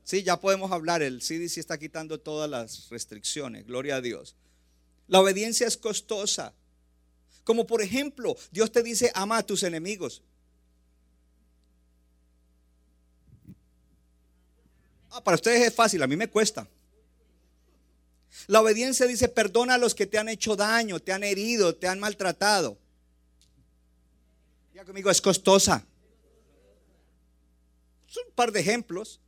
Sí, 0.04 0.24
ya 0.24 0.40
podemos 0.40 0.72
hablar. 0.72 1.02
El 1.02 1.20
CDC 1.20 1.58
está 1.58 1.78
quitando 1.78 2.20
todas 2.20 2.50
las 2.50 2.90
restricciones. 2.90 3.66
Gloria 3.66 3.98
a 3.98 4.02
Dios. 4.02 4.36
La 5.08 5.20
obediencia 5.20 5.68
es 5.68 5.78
costosa. 5.78 6.54
Como 7.44 7.68
por 7.68 7.82
ejemplo, 7.82 8.36
Dios 8.52 8.72
te 8.72 8.84
dice, 8.84 9.12
ama 9.16 9.38
a 9.38 9.44
tus 9.44 9.64
enemigos. 9.64 10.22
Ah, 15.12 15.24
para 15.24 15.36
ustedes 15.36 15.68
es 15.68 15.74
fácil, 15.74 16.02
a 16.02 16.08
mí 16.08 16.16
me 16.16 16.30
cuesta. 16.30 16.68
La 18.48 18.62
obediencia 18.62 19.06
dice, 19.06 19.30
perdona 19.30 19.76
a 19.76 19.78
los 19.78 19.94
que 19.94 20.08
te 20.08 20.18
han 20.18 20.28
hecho 20.28 20.56
daño, 20.56 21.00
te 21.00 21.14
han 21.14 21.24
herido, 21.24 21.76
te 21.76 21.88
han 21.88 22.00
maltratado. 22.00 22.78
Ya 24.74 24.84
conmigo, 24.84 25.12
es 25.12 25.22
costosa. 25.22 25.86
Son 28.08 28.24
un 28.28 28.34
par 28.34 28.52
de 28.52 28.62
ejemplos. 28.62 29.20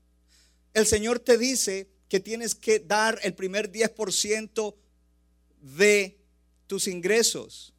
El 0.76 0.86
Señor 0.86 1.20
te 1.20 1.38
dice 1.38 1.90
que 2.10 2.20
tienes 2.20 2.54
que 2.54 2.80
dar 2.80 3.18
el 3.24 3.34
primer 3.34 3.72
10% 3.72 4.76
de 5.62 6.20
tus 6.68 6.88
ingresos. 6.90 7.74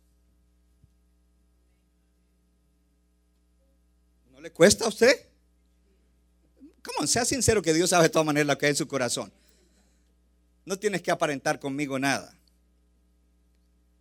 ¿No 4.32 4.40
le 4.40 4.50
cuesta 4.50 4.86
a 4.86 4.88
usted? 4.88 5.28
¿Cómo? 6.82 7.06
Sea 7.06 7.26
sincero 7.26 7.60
que 7.60 7.74
Dios 7.74 7.90
sabe 7.90 8.04
de 8.04 8.08
todas 8.08 8.24
maneras 8.24 8.46
lo 8.46 8.56
que 8.56 8.64
hay 8.64 8.70
en 8.70 8.76
su 8.76 8.88
corazón. 8.88 9.30
No 10.64 10.78
tienes 10.78 11.02
que 11.02 11.10
aparentar 11.10 11.60
conmigo 11.60 11.98
nada. 11.98 12.34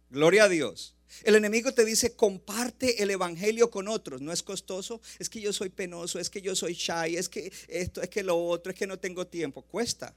Gloria 0.10 0.46
a 0.46 0.50
Dios. 0.50 0.95
El 1.24 1.36
enemigo 1.36 1.74
te 1.74 1.86
dice, 1.86 2.16
comparte 2.16 3.02
el 3.02 3.12
evangelio 3.12 3.70
con 3.70 3.88
otros. 3.88 4.22
No 4.22 4.32
es 4.32 4.44
costoso. 4.44 5.02
Es 5.20 5.30
que 5.30 5.42
yo 5.42 5.54
soy 5.54 5.70
penoso, 5.70 6.20
es 6.20 6.30
que 6.30 6.42
yo 6.42 6.56
soy 6.56 6.74
shy, 6.74 7.16
es 7.16 7.30
que 7.30 7.52
esto, 7.68 8.02
es 8.02 8.10
que 8.10 8.24
lo 8.24 8.38
otro, 8.38 8.72
es 8.72 8.78
que 8.78 8.88
no 8.88 9.00
tengo 9.00 9.28
tiempo. 9.28 9.62
Cuesta. 9.62 10.16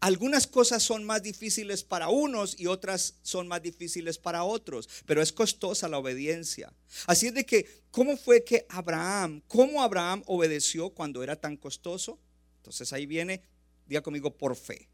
Algunas 0.00 0.46
cosas 0.46 0.82
son 0.82 1.04
más 1.04 1.22
difíciles 1.22 1.82
para 1.82 2.08
unos 2.08 2.58
y 2.58 2.66
otras 2.66 3.16
son 3.22 3.48
más 3.48 3.62
difíciles 3.62 4.18
para 4.18 4.44
otros, 4.44 4.88
pero 5.06 5.20
es 5.20 5.32
costosa 5.32 5.88
la 5.88 5.98
obediencia. 5.98 6.72
Así 7.06 7.26
es 7.26 7.34
de 7.34 7.44
que, 7.44 7.66
¿cómo 7.90 8.16
fue 8.16 8.44
que 8.44 8.66
Abraham, 8.68 9.42
cómo 9.48 9.82
Abraham 9.82 10.22
obedeció 10.26 10.90
cuando 10.90 11.22
era 11.22 11.36
tan 11.36 11.56
costoso? 11.56 12.18
Entonces 12.58 12.92
ahí 12.92 13.06
viene, 13.06 13.42
diga 13.86 14.00
conmigo, 14.00 14.36
por 14.36 14.56
fe. 14.56 14.88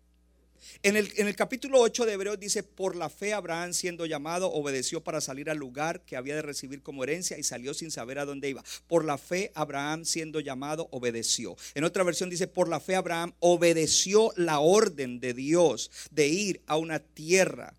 En 0.82 0.96
el, 0.96 1.12
en 1.16 1.26
el, 1.26 1.36
capítulo 1.36 1.80
8 1.80 2.06
de 2.06 2.12
Hebreos 2.12 2.40
dice, 2.40 2.62
por 2.62 2.96
la 2.96 3.08
fe 3.08 3.32
Abraham 3.32 3.72
siendo 3.72 4.06
llamado, 4.06 4.52
obedeció 4.52 5.02
para 5.02 5.20
salir 5.20 5.50
al 5.50 5.58
lugar 5.58 6.02
que 6.04 6.16
había 6.16 6.34
de 6.34 6.42
recibir 6.42 6.82
como 6.82 7.04
herencia 7.04 7.38
y 7.38 7.42
salió 7.42 7.74
sin 7.74 7.90
saber 7.90 8.18
a 8.18 8.24
dónde 8.24 8.48
iba. 8.48 8.64
Por 8.86 9.04
la 9.04 9.18
fe 9.18 9.52
Abraham 9.54 10.04
siendo 10.04 10.40
llamado, 10.40 10.88
obedeció. 10.90 11.56
En 11.74 11.84
otra 11.84 12.04
versión 12.04 12.30
dice, 12.30 12.46
por 12.46 12.68
la 12.68 12.80
fe 12.80 12.96
Abraham 12.96 13.34
obedeció 13.40 14.32
la 14.36 14.60
orden 14.60 15.20
de 15.20 15.34
Dios 15.34 15.90
de 16.10 16.28
ir 16.28 16.62
a 16.66 16.76
una 16.76 16.98
tierra 16.98 17.74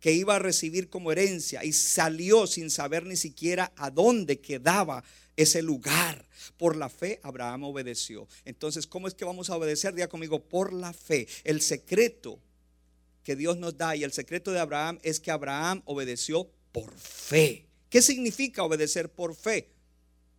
que 0.00 0.12
iba 0.12 0.36
a 0.36 0.38
recibir 0.38 0.88
como 0.88 1.12
herencia 1.12 1.62
y 1.62 1.72
salió 1.72 2.46
sin 2.46 2.70
saber 2.70 3.04
ni 3.04 3.16
siquiera 3.16 3.72
a 3.76 3.90
dónde 3.90 4.40
quedaba 4.40 5.04
ese 5.42 5.62
lugar. 5.62 6.26
Por 6.56 6.76
la 6.76 6.88
fe 6.88 7.20
Abraham 7.22 7.64
obedeció. 7.64 8.28
Entonces, 8.44 8.86
¿cómo 8.86 9.08
es 9.08 9.14
que 9.14 9.24
vamos 9.24 9.50
a 9.50 9.56
obedecer? 9.56 9.94
Diga 9.94 10.08
conmigo, 10.08 10.42
por 10.42 10.72
la 10.72 10.92
fe. 10.92 11.26
El 11.44 11.60
secreto 11.60 12.38
que 13.24 13.36
Dios 13.36 13.56
nos 13.58 13.76
da 13.76 13.96
y 13.96 14.04
el 14.04 14.12
secreto 14.12 14.52
de 14.52 14.60
Abraham 14.60 14.98
es 15.02 15.20
que 15.20 15.30
Abraham 15.30 15.82
obedeció 15.84 16.50
por 16.72 16.92
fe. 16.96 17.66
¿Qué 17.88 18.02
significa 18.02 18.62
obedecer 18.62 19.10
por 19.10 19.34
fe? 19.34 19.68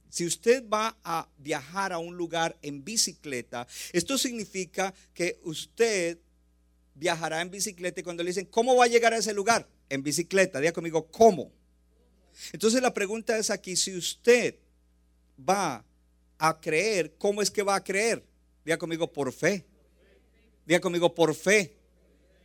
Si 0.10 0.26
usted 0.26 0.68
va 0.68 0.98
a 1.04 1.30
viajar 1.38 1.94
a 1.94 1.98
un 1.98 2.18
lugar 2.18 2.58
en 2.62 2.84
bicicleta, 2.84 3.68
esto 3.94 4.18
significa 4.18 4.94
que 5.14 5.40
usted 5.44 6.18
viajará 6.96 7.42
en 7.42 7.50
bicicleta 7.50 8.02
y 8.02 8.04
cuando 8.04 8.24
le 8.24 8.32
dicen, 8.32 8.46
¿cómo 8.46 8.76
va 8.76 8.86
a 8.86 8.90
llegar 8.90 9.14
a 9.14 9.18
ese 9.18 9.34
lugar? 9.34 9.68
En 9.90 10.04
bicicleta. 10.04 10.60
Diga 10.60 10.74
conmigo, 10.74 11.08
¿cómo? 11.12 11.52
Entonces 12.52 12.82
la 12.82 12.94
pregunta 12.94 13.38
es 13.38 13.50
aquí, 13.50 13.76
si 13.76 13.96
usted 13.96 14.56
va 15.48 15.84
a 16.38 16.60
creer, 16.60 17.14
¿cómo 17.18 17.42
es 17.42 17.52
que 17.52 17.64
va 17.64 17.76
a 17.76 17.84
creer? 17.84 18.24
Diga 18.66 18.78
conmigo, 18.78 19.12
por 19.12 19.32
fe. 19.32 19.66
Diga 20.66 20.80
conmigo, 20.80 21.14
por 21.14 21.34
fe. 21.36 21.74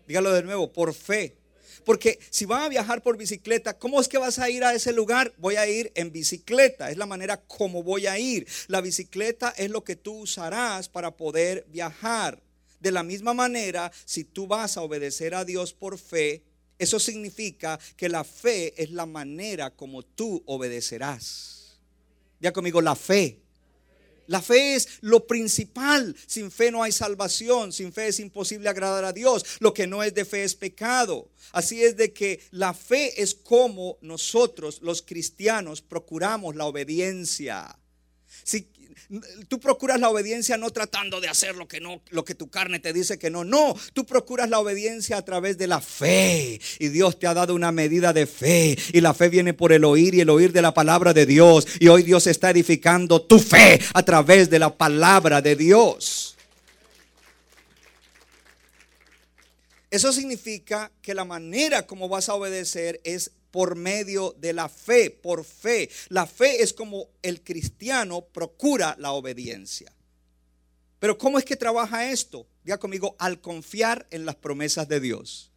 Dígalo 0.07 0.33
de 0.33 0.43
nuevo, 0.43 0.73
por 0.73 0.95
fe. 0.95 1.37
Porque 1.85 2.19
si 2.31 2.45
van 2.45 2.63
a 2.63 2.69
viajar 2.69 3.03
por 3.03 3.17
bicicleta, 3.17 3.79
¿cómo 3.79 4.01
es 4.01 4.09
que 4.09 4.19
vas 4.19 4.39
a 4.39 4.51
ir 4.51 4.65
a 4.65 4.75
ese 4.75 4.93
lugar? 4.93 5.33
Voy 5.39 5.57
a 5.57 5.69
ir 5.69 5.93
en 5.95 6.11
bicicleta. 6.11 6.91
Es 6.91 6.97
la 6.97 7.07
manera 7.07 7.37
como 7.37 7.83
voy 7.83 8.07
a 8.07 8.19
ir. 8.19 8.47
La 8.67 8.81
bicicleta 8.81 9.55
es 9.57 9.71
lo 9.71 9.85
que 9.85 9.97
tú 9.97 10.21
usarás 10.21 10.89
para 10.89 11.17
poder 11.17 11.65
viajar. 11.69 12.43
De 12.81 12.91
la 12.91 13.03
misma 13.03 13.35
manera, 13.35 13.93
si 14.05 14.25
tú 14.25 14.47
vas 14.47 14.77
a 14.77 14.83
obedecer 14.83 15.35
a 15.35 15.45
Dios 15.45 15.73
por 15.73 15.99
fe, 15.99 16.43
eso 16.79 16.99
significa 16.99 17.79
que 17.97 18.09
la 18.09 18.25
fe 18.25 18.75
es 18.83 18.91
la 18.91 19.07
manera 19.07 19.71
como 19.71 20.03
tú 20.03 20.43
obedecerás. 20.47 21.56
Ya 22.41 22.53
conmigo, 22.53 22.81
la 22.81 22.95
fe. 22.95 23.41
La 24.27 24.43
fe 24.43 24.75
es 24.75 24.89
lo 25.03 25.27
principal. 25.27 26.17
Sin 26.27 26.51
fe 26.51 26.71
no 26.71 26.83
hay 26.83 26.93
salvación. 26.93 27.73
Sin 27.73 27.93
fe 27.93 28.09
es 28.09 28.21
imposible 28.21 28.69
agradar 28.69 29.05
a 29.05 29.13
Dios. 29.13 29.45
Lo 29.61 29.73
que 29.73 29.87
no 29.87 30.03
es 30.03 30.15
de 30.15 30.25
fe 30.25 30.45
es 30.45 30.55
pecado. 30.55 31.31
Así 31.53 31.83
es 31.83 31.97
de 31.97 32.13
que 32.13 32.41
la 32.51 32.75
fe 32.75 33.23
es 33.23 33.35
como 33.35 33.99
nosotros 34.01 34.81
los 34.83 35.03
cristianos 35.03 35.81
procuramos 35.81 36.57
la 36.57 36.67
obediencia. 36.67 37.79
Si 38.47 38.69
tú 39.49 39.59
procuras 39.59 39.99
la 39.99 40.09
obediencia 40.09 40.57
no 40.57 40.71
tratando 40.71 41.21
de 41.21 41.29
hacer 41.29 41.57
lo 41.57 41.67
que 41.67 41.81
no 41.81 42.01
lo 42.11 42.25
que 42.25 42.37
tu 42.37 42.49
carne 42.49 42.79
te 42.79 42.93
dice 42.93 43.19
que 43.19 43.29
no, 43.29 43.45
no, 43.45 43.75
tú 43.93 44.07
procuras 44.07 44.49
la 44.49 44.61
obediencia 44.61 45.17
a 45.17 45.25
través 45.25 45.59
de 45.59 45.67
la 45.67 45.81
fe. 45.81 46.61
Y 46.79 46.89
Dios 46.89 47.19
te 47.19 47.27
ha 47.27 47.35
dado 47.35 47.57
una 47.57 47.73
medida 47.73 48.13
de 48.13 48.27
fe. 48.27 48.79
Y 48.93 49.01
la 49.01 49.15
fe 49.15 49.29
viene 49.29 49.53
por 49.53 49.73
el 49.73 49.85
oír 49.85 50.15
y 50.15 50.21
el 50.21 50.31
oír 50.31 50.53
de 50.53 50.63
la 50.63 50.73
palabra 50.73 51.13
de 51.13 51.27
Dios. 51.27 51.67
Y 51.81 51.89
hoy 51.89 52.05
Dios 52.05 52.29
está 52.29 52.51
edificando 52.51 53.21
tu 53.21 53.41
fe 53.41 53.81
a 53.95 54.05
través 54.05 54.49
de 54.49 54.61
la 54.61 54.77
palabra 54.77 55.43
de 55.43 55.57
Dios. 55.57 56.37
Eso 59.91 60.13
significa 60.13 60.93
que 61.03 61.15
la 61.15 61.25
manera 61.25 61.85
como 61.85 62.09
vas 62.09 62.29
a 62.29 62.35
obedecer 62.35 63.01
es 63.03 63.33
por 63.57 63.75
medio 63.75 64.37
de 64.39 64.53
la 64.53 64.69
fe, 64.69 65.09
por 65.09 65.43
fe. 65.43 65.89
La 66.11 66.27
fe 66.27 66.63
es 66.63 66.75
como 66.75 67.09
el 67.23 67.43
cristiano 67.43 68.21
procura 68.21 68.95
la 68.99 69.13
obediencia. 69.13 69.91
Pero 70.99 71.17
¿cómo 71.17 71.39
es 71.39 71.45
que 71.47 71.57
trabaja 71.57 72.11
esto? 72.11 72.47
Diga 72.65 72.77
conmigo, 72.77 73.17
al 73.19 73.41
confiar 73.41 74.07
en 74.11 74.27
las 74.27 74.35
promesas 74.35 74.87
de 74.89 75.01
Dios. 75.01 75.51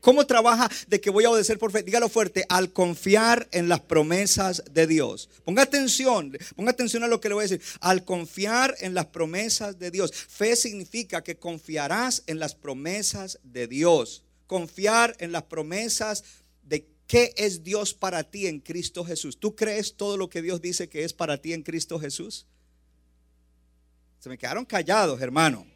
¿Cómo 0.00 0.26
trabaja 0.26 0.68
de 0.88 1.00
que 1.00 1.10
voy 1.10 1.26
a 1.26 1.30
obedecer 1.30 1.60
por 1.60 1.70
fe? 1.70 1.84
Dígalo 1.84 2.08
fuerte, 2.08 2.44
al 2.48 2.72
confiar 2.72 3.46
en 3.52 3.68
las 3.68 3.82
promesas 3.82 4.64
de 4.72 4.88
Dios. 4.88 5.28
Ponga 5.44 5.62
atención, 5.62 6.36
ponga 6.56 6.72
atención 6.72 7.04
a 7.04 7.06
lo 7.06 7.20
que 7.20 7.28
le 7.28 7.34
voy 7.36 7.42
a 7.42 7.48
decir. 7.48 7.62
Al 7.78 8.04
confiar 8.04 8.74
en 8.80 8.94
las 8.94 9.06
promesas 9.06 9.78
de 9.78 9.92
Dios. 9.92 10.12
Fe 10.12 10.56
significa 10.56 11.22
que 11.22 11.38
confiarás 11.38 12.24
en 12.26 12.40
las 12.40 12.56
promesas 12.56 13.38
de 13.44 13.68
Dios. 13.68 14.24
Confiar 14.48 15.14
en 15.20 15.30
las 15.30 15.42
promesas 15.44 16.24
¿Qué 17.08 17.32
es 17.38 17.64
Dios 17.64 17.94
para 17.94 18.22
ti 18.22 18.46
en 18.46 18.60
Cristo 18.60 19.02
Jesús? 19.02 19.38
¿Tú 19.38 19.56
crees 19.56 19.94
todo 19.94 20.18
lo 20.18 20.28
que 20.28 20.42
Dios 20.42 20.60
dice 20.60 20.90
que 20.90 21.04
es 21.04 21.14
para 21.14 21.38
ti 21.38 21.54
en 21.54 21.62
Cristo 21.62 21.98
Jesús? 21.98 22.46
Se 24.20 24.28
me 24.28 24.36
quedaron 24.36 24.66
callados, 24.66 25.18
hermano. 25.22 25.66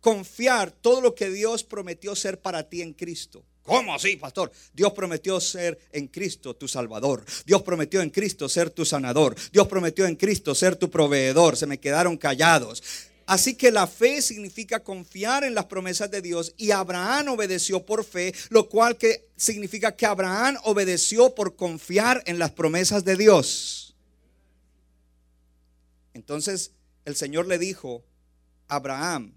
Confiar 0.00 0.72
todo 0.72 1.02
lo 1.02 1.14
que 1.14 1.28
Dios 1.28 1.62
prometió 1.62 2.16
ser 2.16 2.40
para 2.40 2.70
ti 2.70 2.80
en 2.80 2.94
Cristo. 2.94 3.44
¿Cómo 3.62 3.94
así, 3.94 4.16
pastor? 4.16 4.50
Dios 4.72 4.92
prometió 4.94 5.38
ser 5.40 5.78
en 5.92 6.08
Cristo 6.08 6.56
tu 6.56 6.66
Salvador. 6.66 7.22
Dios 7.44 7.62
prometió 7.62 8.00
en 8.00 8.08
Cristo 8.08 8.48
ser 8.48 8.70
tu 8.70 8.86
sanador. 8.86 9.36
Dios 9.52 9.68
prometió 9.68 10.06
en 10.06 10.16
Cristo 10.16 10.54
ser 10.54 10.76
tu 10.76 10.90
proveedor. 10.90 11.58
Se 11.58 11.66
me 11.66 11.78
quedaron 11.78 12.16
callados. 12.16 12.82
Así 13.26 13.54
que 13.54 13.70
la 13.70 13.86
fe 13.86 14.20
significa 14.22 14.80
confiar 14.80 15.44
en 15.44 15.54
las 15.54 15.66
promesas 15.66 16.10
de 16.10 16.22
Dios 16.22 16.54
y 16.56 16.70
Abraham 16.70 17.28
obedeció 17.28 17.84
por 17.84 18.04
fe, 18.04 18.34
lo 18.50 18.68
cual 18.68 18.96
que 18.96 19.28
significa 19.36 19.96
que 19.96 20.06
Abraham 20.06 20.56
obedeció 20.64 21.34
por 21.34 21.56
confiar 21.56 22.22
en 22.26 22.38
las 22.38 22.50
promesas 22.50 23.04
de 23.04 23.16
Dios. 23.16 23.94
Entonces 26.14 26.72
el 27.04 27.16
Señor 27.16 27.46
le 27.46 27.58
dijo 27.58 28.04
a 28.68 28.76
Abraham 28.76 29.32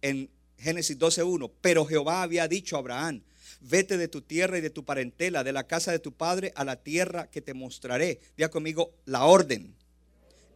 en 0.00 0.30
Génesis 0.58 0.98
12:1, 0.98 1.50
pero 1.60 1.84
Jehová 1.84 2.22
había 2.22 2.46
dicho 2.48 2.76
a 2.76 2.80
Abraham, 2.80 3.22
vete 3.60 3.96
de 3.96 4.08
tu 4.08 4.22
tierra 4.22 4.58
y 4.58 4.60
de 4.60 4.70
tu 4.70 4.84
parentela, 4.84 5.44
de 5.44 5.52
la 5.52 5.66
casa 5.66 5.92
de 5.92 5.98
tu 5.98 6.12
padre 6.12 6.52
a 6.56 6.64
la 6.64 6.76
tierra 6.76 7.28
que 7.30 7.40
te 7.40 7.54
mostraré. 7.54 8.20
Diga 8.36 8.48
conmigo 8.48 8.92
la 9.04 9.24
orden, 9.24 9.74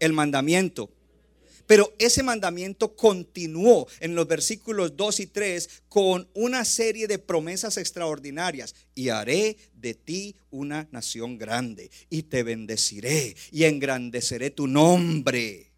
el 0.00 0.12
mandamiento 0.12 0.90
pero 1.66 1.94
ese 1.99 2.23
mandamiento 2.23 2.94
continuó 2.94 3.88
en 4.00 4.14
los 4.14 4.26
versículos 4.28 4.96
2 4.96 5.20
y 5.20 5.26
3 5.26 5.82
con 5.88 6.28
una 6.35 6.64
serie 6.64 7.08
de 7.08 7.18
promesas 7.18 7.76
extraordinarias. 7.76 8.75
Y 8.94 9.08
haré 9.08 9.56
de 9.75 9.94
ti 9.94 10.37
una 10.50 10.88
nación 10.92 11.38
grande. 11.38 11.90
Y 12.08 12.25
te 12.25 12.42
bendeciré 12.42 13.37
y 13.50 13.64
engrandeceré 13.64 14.50
tu 14.50 14.66
nombre. 14.66 15.73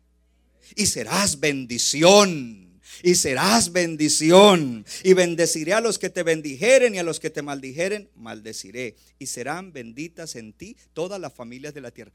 Y 0.77 0.87
serás 0.87 1.41
bendición. 1.41 2.81
Y 3.03 3.15
serás 3.15 3.73
bendición. 3.73 4.85
Y 5.03 5.15
bendeciré 5.15 5.73
a 5.73 5.81
los 5.81 5.99
que 5.99 6.11
te 6.11 6.23
bendijeren 6.23 6.95
y 6.95 6.99
a 6.99 7.03
los 7.03 7.19
que 7.19 7.31
te 7.31 7.43
maldijeren, 7.43 8.11
maldeciré. 8.15 8.97
Y 9.19 9.27
serán 9.27 9.73
benditas 9.73 10.37
en 10.37 10.53
ti 10.53 10.77
todas 10.93 11.19
las 11.21 11.33
familias 11.33 11.73
de 11.73 11.81
la 11.81 11.91
tierra. 11.91 12.13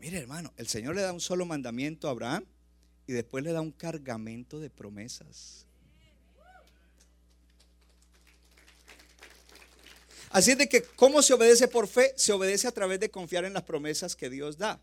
Mire 0.00 0.18
hermano, 0.18 0.54
el 0.56 0.68
Señor 0.68 0.94
le 0.94 1.02
da 1.02 1.12
un 1.12 1.20
solo 1.20 1.44
mandamiento 1.44 2.06
a 2.08 2.12
Abraham 2.12 2.44
y 3.08 3.14
después 3.14 3.42
le 3.42 3.52
da 3.52 3.62
un 3.62 3.72
cargamento 3.72 4.60
de 4.60 4.68
promesas. 4.68 5.64
Así 10.30 10.50
es 10.50 10.58
de 10.58 10.68
que, 10.68 10.82
¿cómo 10.82 11.22
se 11.22 11.32
obedece 11.32 11.68
por 11.68 11.88
fe? 11.88 12.12
Se 12.16 12.32
obedece 12.32 12.68
a 12.68 12.72
través 12.72 13.00
de 13.00 13.10
confiar 13.10 13.46
en 13.46 13.54
las 13.54 13.62
promesas 13.62 14.14
que 14.14 14.28
Dios 14.28 14.58
da. 14.58 14.78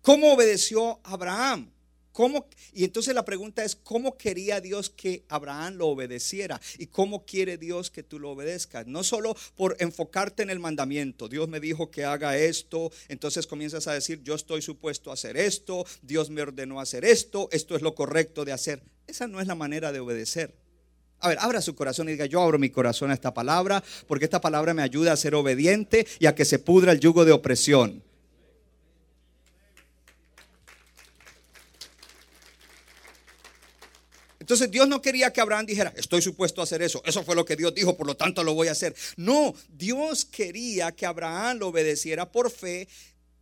¿Cómo 0.00 0.32
obedeció 0.32 1.00
Abraham? 1.04 1.70
¿Cómo? 2.14 2.46
Y 2.72 2.84
entonces 2.84 3.12
la 3.12 3.24
pregunta 3.24 3.64
es, 3.64 3.74
¿cómo 3.74 4.16
quería 4.16 4.60
Dios 4.60 4.88
que 4.88 5.24
Abraham 5.28 5.74
lo 5.74 5.88
obedeciera? 5.88 6.60
¿Y 6.78 6.86
cómo 6.86 7.26
quiere 7.26 7.58
Dios 7.58 7.90
que 7.90 8.04
tú 8.04 8.20
lo 8.20 8.30
obedezcas? 8.30 8.86
No 8.86 9.02
solo 9.02 9.34
por 9.56 9.76
enfocarte 9.80 10.44
en 10.44 10.50
el 10.50 10.60
mandamiento. 10.60 11.28
Dios 11.28 11.48
me 11.48 11.58
dijo 11.58 11.90
que 11.90 12.04
haga 12.04 12.38
esto, 12.38 12.92
entonces 13.08 13.48
comienzas 13.48 13.88
a 13.88 13.94
decir, 13.94 14.22
yo 14.22 14.36
estoy 14.36 14.62
supuesto 14.62 15.10
a 15.10 15.14
hacer 15.14 15.36
esto, 15.36 15.84
Dios 16.02 16.30
me 16.30 16.42
ordenó 16.42 16.80
hacer 16.80 17.04
esto, 17.04 17.48
esto 17.50 17.74
es 17.74 17.82
lo 17.82 17.96
correcto 17.96 18.44
de 18.44 18.52
hacer. 18.52 18.84
Esa 19.08 19.26
no 19.26 19.40
es 19.40 19.48
la 19.48 19.56
manera 19.56 19.90
de 19.90 19.98
obedecer. 19.98 20.54
A 21.18 21.30
ver, 21.30 21.38
abra 21.40 21.60
su 21.62 21.74
corazón 21.74 22.08
y 22.08 22.12
diga, 22.12 22.26
yo 22.26 22.40
abro 22.40 22.60
mi 22.60 22.70
corazón 22.70 23.10
a 23.10 23.14
esta 23.14 23.34
palabra, 23.34 23.82
porque 24.06 24.26
esta 24.26 24.40
palabra 24.40 24.72
me 24.72 24.82
ayuda 24.82 25.12
a 25.12 25.16
ser 25.16 25.34
obediente 25.34 26.06
y 26.20 26.26
a 26.26 26.36
que 26.36 26.44
se 26.44 26.60
pudra 26.60 26.92
el 26.92 27.00
yugo 27.00 27.24
de 27.24 27.32
opresión. 27.32 28.04
Entonces 34.44 34.70
Dios 34.70 34.86
no 34.86 35.00
quería 35.00 35.32
que 35.32 35.40
Abraham 35.40 35.64
dijera, 35.64 35.94
estoy 35.96 36.20
supuesto 36.20 36.60
a 36.60 36.64
hacer 36.64 36.82
eso. 36.82 37.00
Eso 37.06 37.24
fue 37.24 37.34
lo 37.34 37.46
que 37.46 37.56
Dios 37.56 37.74
dijo, 37.74 37.96
por 37.96 38.06
lo 38.06 38.14
tanto 38.14 38.44
lo 38.44 38.52
voy 38.52 38.68
a 38.68 38.72
hacer. 38.72 38.94
No, 39.16 39.54
Dios 39.70 40.26
quería 40.26 40.92
que 40.92 41.06
Abraham 41.06 41.60
lo 41.60 41.68
obedeciera 41.68 42.30
por 42.30 42.50
fe, 42.50 42.86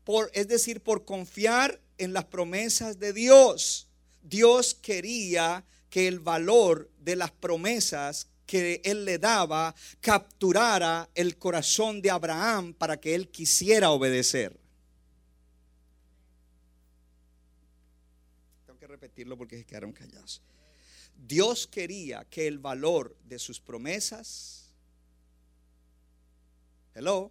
por, 0.05 0.31
es 0.33 0.47
decir, 0.47 0.81
por 0.81 1.05
confiar 1.05 1.81
en 1.99 2.13
las 2.13 2.27
promesas 2.27 3.01
de 3.01 3.13
Dios. 3.13 3.89
Dios 4.23 4.75
quería 4.75 5.65
que 5.91 6.07
el 6.07 6.21
valor 6.21 6.89
de 7.01 7.17
las 7.17 7.33
promesas 7.33 8.29
que 8.47 8.81
él 8.85 9.05
le 9.05 9.19
daba 9.19 9.75
capturara 10.01 11.11
el 11.17 11.37
corazón 11.37 12.01
de 12.01 12.13
Abraham 12.13 12.75
para 12.75 13.01
que 13.01 13.17
él 13.17 13.29
quisiera 13.29 13.91
obedecer. 13.91 14.57
Tengo 18.67 18.79
que 18.79 18.87
repetirlo 18.87 19.37
porque 19.37 19.59
se 19.59 19.65
quedaron 19.65 19.91
callados. 19.91 20.41
Dios 21.27 21.69
quería 21.69 22.25
que 22.25 22.49
el 22.49 22.59
valor 22.59 23.17
de 23.25 23.39
sus 23.39 23.61
promesas, 23.61 24.73
hello, 26.95 27.31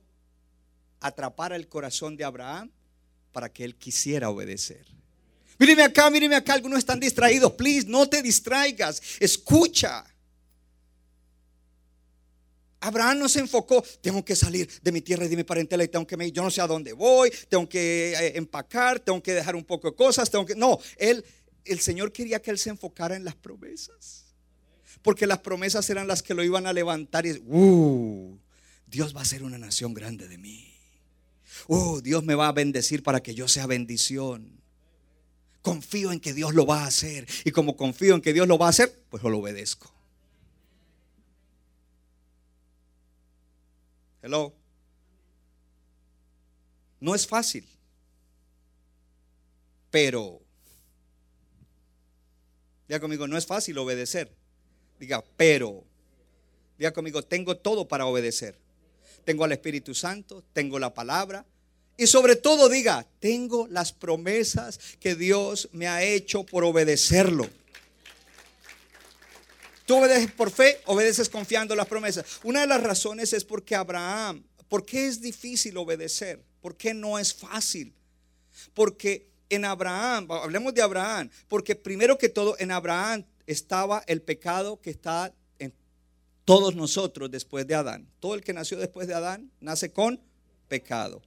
atrapara 1.01 1.57
el 1.57 1.67
corazón 1.67 2.15
de 2.15 2.23
Abraham 2.23 2.71
para 3.33 3.51
que 3.51 3.65
él 3.65 3.75
quisiera 3.75 4.29
obedecer. 4.29 4.85
Míreme 5.59 5.83
acá, 5.83 6.09
míreme 6.09 6.35
acá, 6.35 6.53
algunos 6.53 6.79
están 6.79 6.99
distraídos. 6.99 7.51
Please, 7.53 7.87
no 7.87 8.07
te 8.07 8.21
distraigas. 8.21 9.01
Escucha. 9.19 10.05
Abraham 12.79 13.19
no 13.19 13.29
se 13.29 13.41
enfocó, 13.41 13.83
tengo 14.01 14.25
que 14.25 14.35
salir 14.35 14.67
de 14.81 14.91
mi 14.91 15.01
tierra 15.01 15.25
y 15.25 15.27
de 15.27 15.35
mi 15.35 15.43
parentela 15.43 15.83
y 15.83 15.87
tengo 15.87 16.07
que 16.07 16.31
yo 16.31 16.41
no 16.41 16.49
sé 16.49 16.61
a 16.61 16.67
dónde 16.67 16.93
voy, 16.93 17.31
tengo 17.47 17.69
que 17.69 18.13
eh, 18.13 18.37
empacar, 18.37 18.99
tengo 18.99 19.21
que 19.21 19.33
dejar 19.33 19.55
un 19.55 19.63
poco 19.63 19.91
de 19.91 19.95
cosas, 19.95 20.31
tengo 20.31 20.47
que 20.47 20.55
no, 20.55 20.79
él 20.97 21.23
el 21.65 21.79
Señor 21.79 22.11
quería 22.11 22.41
que 22.41 22.51
él 22.51 22.57
se 22.57 22.69
enfocara 22.69 23.15
en 23.15 23.23
las 23.23 23.35
promesas. 23.35 24.25
Porque 25.01 25.27
las 25.27 25.39
promesas 25.39 25.89
eran 25.89 26.07
las 26.07 26.21
que 26.21 26.33
lo 26.33 26.43
iban 26.43 26.67
a 26.67 26.73
levantar 26.73 27.25
y 27.25 27.31
uh, 27.45 28.37
Dios 28.87 29.15
va 29.15 29.21
a 29.21 29.25
ser 29.25 29.43
una 29.43 29.57
nación 29.57 29.93
grande 29.93 30.27
de 30.27 30.37
mí. 30.37 30.67
Uh, 31.67 32.01
Dios 32.01 32.23
me 32.23 32.35
va 32.35 32.47
a 32.47 32.51
bendecir 32.51 33.03
para 33.03 33.21
que 33.21 33.33
yo 33.33 33.47
sea 33.47 33.67
bendición. 33.67 34.59
Confío 35.61 36.11
en 36.11 36.19
que 36.19 36.33
Dios 36.33 36.53
lo 36.53 36.65
va 36.65 36.83
a 36.83 36.87
hacer. 36.87 37.27
Y 37.45 37.51
como 37.51 37.77
confío 37.77 38.15
en 38.15 38.21
que 38.21 38.33
Dios 38.33 38.47
lo 38.47 38.57
va 38.57 38.67
a 38.67 38.69
hacer, 38.69 39.03
pues 39.09 39.23
lo 39.23 39.37
obedezco. 39.37 39.93
Hello. 44.21 44.53
No 46.99 47.15
es 47.15 47.27
fácil. 47.27 47.67
Pero 49.89 50.40
Diga 52.91 52.99
conmigo, 52.99 53.25
no 53.25 53.37
es 53.37 53.45
fácil 53.45 53.77
obedecer. 53.77 54.29
Diga, 54.99 55.23
pero. 55.37 55.85
Diga 56.77 56.91
conmigo, 56.91 57.23
tengo 57.23 57.55
todo 57.55 57.87
para 57.87 58.05
obedecer. 58.05 58.59
Tengo 59.23 59.45
al 59.45 59.53
Espíritu 59.53 59.95
Santo, 59.95 60.43
tengo 60.51 60.77
la 60.77 60.93
palabra. 60.93 61.45
Y 61.95 62.07
sobre 62.07 62.35
todo 62.35 62.67
diga, 62.67 63.07
tengo 63.21 63.65
las 63.67 63.93
promesas 63.93 64.77
que 64.99 65.15
Dios 65.15 65.69
me 65.71 65.87
ha 65.87 66.03
hecho 66.03 66.45
por 66.45 66.65
obedecerlo. 66.65 67.47
Tú 69.85 69.95
obedeces 69.95 70.31
por 70.33 70.51
fe, 70.51 70.81
obedeces 70.83 71.29
confiando 71.29 71.77
las 71.77 71.87
promesas. 71.87 72.25
Una 72.43 72.59
de 72.59 72.67
las 72.67 72.83
razones 72.83 73.31
es 73.31 73.45
porque 73.45 73.73
Abraham, 73.73 74.43
¿por 74.67 74.85
qué 74.85 75.07
es 75.07 75.21
difícil 75.21 75.77
obedecer? 75.77 76.43
¿Por 76.59 76.75
qué 76.75 76.93
no 76.93 77.17
es 77.17 77.33
fácil? 77.33 77.93
Porque 78.73 79.30
en 79.51 79.65
Abraham, 79.65 80.31
hablemos 80.31 80.73
de 80.73 80.81
Abraham, 80.81 81.29
porque 81.47 81.75
primero 81.75 82.17
que 82.17 82.29
todo 82.29 82.55
en 82.57 82.71
Abraham 82.71 83.25
estaba 83.45 84.03
el 84.07 84.21
pecado 84.21 84.81
que 84.81 84.89
está 84.89 85.33
en 85.59 85.73
todos 86.45 86.75
nosotros 86.75 87.29
después 87.29 87.67
de 87.67 87.75
Adán. 87.75 88.07
Todo 88.19 88.33
el 88.35 88.43
que 88.43 88.53
nació 88.53 88.77
después 88.77 89.07
de 89.07 89.13
Adán 89.13 89.51
nace 89.59 89.91
con 89.91 90.21
pecado. 90.67 91.21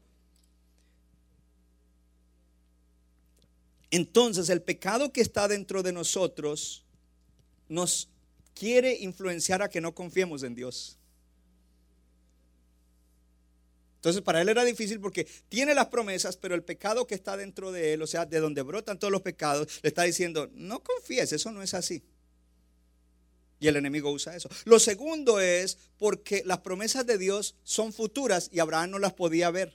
Entonces 3.90 4.48
el 4.48 4.62
pecado 4.62 5.12
que 5.12 5.20
está 5.20 5.46
dentro 5.46 5.82
de 5.82 5.92
nosotros 5.92 6.84
nos 7.68 8.08
quiere 8.54 8.96
influenciar 9.00 9.62
a 9.62 9.68
que 9.68 9.80
no 9.80 9.94
confiemos 9.94 10.42
en 10.42 10.54
Dios. 10.54 10.98
Entonces 14.04 14.20
para 14.20 14.42
él 14.42 14.50
era 14.50 14.64
difícil 14.64 15.00
porque 15.00 15.26
tiene 15.48 15.74
las 15.74 15.86
promesas, 15.86 16.36
pero 16.36 16.54
el 16.54 16.62
pecado 16.62 17.06
que 17.06 17.14
está 17.14 17.38
dentro 17.38 17.72
de 17.72 17.94
él, 17.94 18.02
o 18.02 18.06
sea, 18.06 18.26
de 18.26 18.38
donde 18.38 18.60
brotan 18.60 18.98
todos 18.98 19.10
los 19.10 19.22
pecados, 19.22 19.66
le 19.82 19.88
está 19.88 20.02
diciendo, 20.02 20.50
no 20.52 20.82
confíes, 20.82 21.32
eso 21.32 21.50
no 21.52 21.62
es 21.62 21.72
así. 21.72 22.02
Y 23.60 23.66
el 23.66 23.76
enemigo 23.76 24.10
usa 24.10 24.36
eso. 24.36 24.50
Lo 24.66 24.78
segundo 24.78 25.40
es 25.40 25.78
porque 25.96 26.42
las 26.44 26.58
promesas 26.58 27.06
de 27.06 27.16
Dios 27.16 27.54
son 27.62 27.94
futuras 27.94 28.50
y 28.52 28.58
Abraham 28.58 28.90
no 28.90 28.98
las 28.98 29.14
podía 29.14 29.50
ver. 29.50 29.74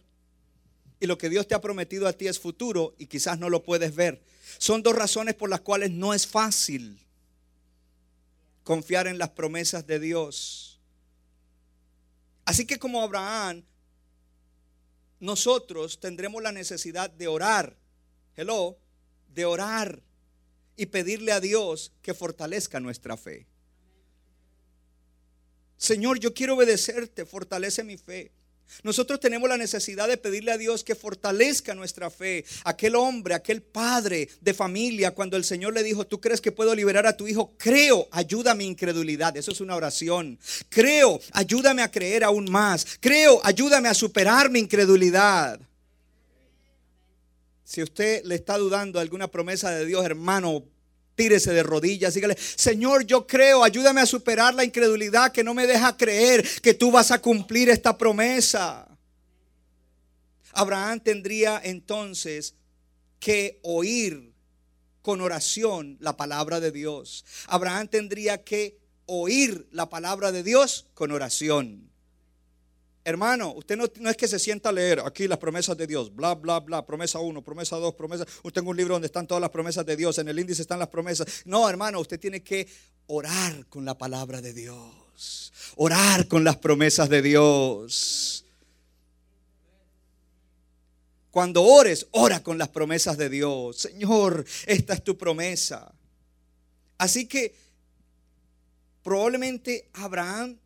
Y 0.99 1.07
lo 1.07 1.17
que 1.17 1.29
Dios 1.29 1.47
te 1.47 1.55
ha 1.55 1.61
prometido 1.61 2.07
a 2.07 2.13
ti 2.13 2.27
es 2.27 2.37
futuro 2.37 2.93
y 2.99 3.07
quizás 3.07 3.39
no 3.39 3.49
lo 3.49 3.63
puedes 3.63 3.95
ver. 3.95 4.21
Son 4.59 4.83
dos 4.83 4.93
razones 4.93 5.33
por 5.33 5.49
las 5.49 5.61
cuales 5.61 5.89
no 5.89 6.13
es 6.13 6.27
fácil 6.27 6.99
confiar 8.63 9.07
en 9.07 9.17
las 9.17 9.29
promesas 9.29 9.87
de 9.87 9.99
Dios. 9.99 10.79
Así 12.45 12.67
que 12.67 12.77
como 12.77 13.01
Abraham, 13.01 13.63
nosotros 15.19 15.99
tendremos 15.99 16.41
la 16.41 16.51
necesidad 16.51 17.09
de 17.09 17.27
orar, 17.27 17.77
hello, 18.35 18.77
de 19.33 19.45
orar 19.45 20.01
y 20.75 20.87
pedirle 20.87 21.31
a 21.31 21.39
Dios 21.39 21.91
que 22.01 22.13
fortalezca 22.13 22.79
nuestra 22.79 23.17
fe. 23.17 23.47
Señor, 25.77 26.19
yo 26.19 26.33
quiero 26.33 26.55
obedecerte, 26.55 27.25
fortalece 27.25 27.83
mi 27.83 27.97
fe. 27.97 28.31
Nosotros 28.83 29.19
tenemos 29.19 29.49
la 29.49 29.57
necesidad 29.57 30.07
de 30.07 30.17
pedirle 30.17 30.51
a 30.51 30.57
Dios 30.57 30.83
que 30.83 30.95
fortalezca 30.95 31.75
nuestra 31.75 32.09
fe. 32.09 32.45
Aquel 32.63 32.95
hombre, 32.95 33.33
aquel 33.33 33.61
padre 33.61 34.29
de 34.41 34.53
familia, 34.53 35.11
cuando 35.11 35.37
el 35.37 35.43
Señor 35.43 35.73
le 35.73 35.83
dijo, 35.83 36.07
¿tú 36.07 36.21
crees 36.21 36.41
que 36.41 36.51
puedo 36.51 36.73
liberar 36.75 37.05
a 37.07 37.17
tu 37.17 37.27
hijo? 37.27 37.53
Creo, 37.57 38.07
ayuda 38.11 38.51
a 38.51 38.55
mi 38.55 38.65
incredulidad. 38.65 39.35
Eso 39.35 39.51
es 39.51 39.61
una 39.61 39.75
oración. 39.75 40.39
Creo, 40.69 41.19
ayúdame 41.33 41.81
a 41.81 41.91
creer 41.91 42.23
aún 42.23 42.49
más. 42.49 42.85
Creo, 42.99 43.39
ayúdame 43.43 43.89
a 43.89 43.93
superar 43.93 44.49
mi 44.49 44.59
incredulidad. 44.59 45.59
Si 47.63 47.83
usted 47.83 48.23
le 48.25 48.35
está 48.35 48.57
dudando 48.57 48.99
alguna 48.99 49.27
promesa 49.27 49.69
de 49.69 49.85
Dios, 49.85 50.03
hermano, 50.03 50.63
tírese 51.19 51.51
de 51.51 51.63
rodillas, 51.63 52.13
dígale, 52.13 52.37
Señor, 52.39 53.05
yo 53.05 53.27
creo, 53.27 53.61
ayúdame 53.61 53.99
a 53.99 54.05
superar 54.05 54.53
la 54.53 54.63
incredulidad 54.63 55.33
que 55.33 55.43
no 55.43 55.53
me 55.53 55.67
deja 55.67 55.97
creer 55.97 56.47
que 56.61 56.73
tú 56.73 56.91
vas 56.91 57.11
a 57.11 57.19
cumplir 57.19 57.67
esta 57.67 57.97
promesa. 57.97 58.87
Abraham 60.53 61.01
tendría 61.01 61.59
entonces 61.61 62.55
que 63.19 63.59
oír 63.63 64.31
con 65.01 65.19
oración 65.19 65.97
la 65.99 66.15
palabra 66.15 66.61
de 66.61 66.71
Dios. 66.71 67.25
Abraham 67.47 67.89
tendría 67.89 68.45
que 68.45 68.79
oír 69.05 69.67
la 69.73 69.89
palabra 69.89 70.31
de 70.31 70.41
Dios 70.41 70.85
con 70.93 71.11
oración. 71.11 71.91
Hermano, 73.05 73.53
usted 73.53 73.77
no, 73.77 74.09
es 74.09 74.17
que 74.17 74.27
se 74.27 74.39
sienta 74.39 74.69
a 74.69 74.71
leer 74.71 74.99
aquí 74.99 75.27
las 75.27 75.37
promesas 75.37 75.77
de 75.77 75.87
Dios, 75.87 76.13
bla, 76.13 76.35
bla, 76.35 76.59
bla, 76.59 76.85
promesa 76.85 77.19
1, 77.19 77.41
promesa 77.41 77.77
2, 77.77 77.95
promesa. 77.95 78.25
Usted 78.43 78.59
tengo 78.59 78.71
un 78.71 78.77
libro 78.77 78.95
donde 78.95 79.07
están 79.07 79.25
todas 79.25 79.41
las 79.41 79.49
promesas 79.49 79.85
de 79.85 79.95
Dios, 79.95 80.17
en 80.17 80.27
el 80.27 80.37
índice 80.37 80.61
están 80.61 80.79
las 80.79 80.89
promesas. 80.89 81.27
No, 81.45 81.69
hermano, 81.69 81.99
usted 81.99 82.19
tiene 82.19 82.43
que 82.43 82.67
orar 83.07 83.65
con 83.67 83.85
la 83.85 83.97
palabra 83.97 84.41
de 84.41 84.53
Dios, 84.53 85.53
orar 85.77 86.27
con 86.27 86.43
las 86.43 86.57
promesas 86.57 87.09
de 87.09 87.21
Dios. 87.21 88.45
Cuando 91.31 91.63
ores, 91.63 92.07
ora 92.11 92.43
con 92.43 92.57
las 92.57 92.69
promesas 92.69 93.17
de 93.17 93.29
Dios. 93.29 93.77
Señor, 93.77 94.45
esta 94.65 94.93
es 94.93 95.03
tu 95.03 95.17
promesa. 95.17 95.93
Así 96.97 97.27
que 97.27 97.55
probablemente 99.03 99.89
Abraham 99.93 100.57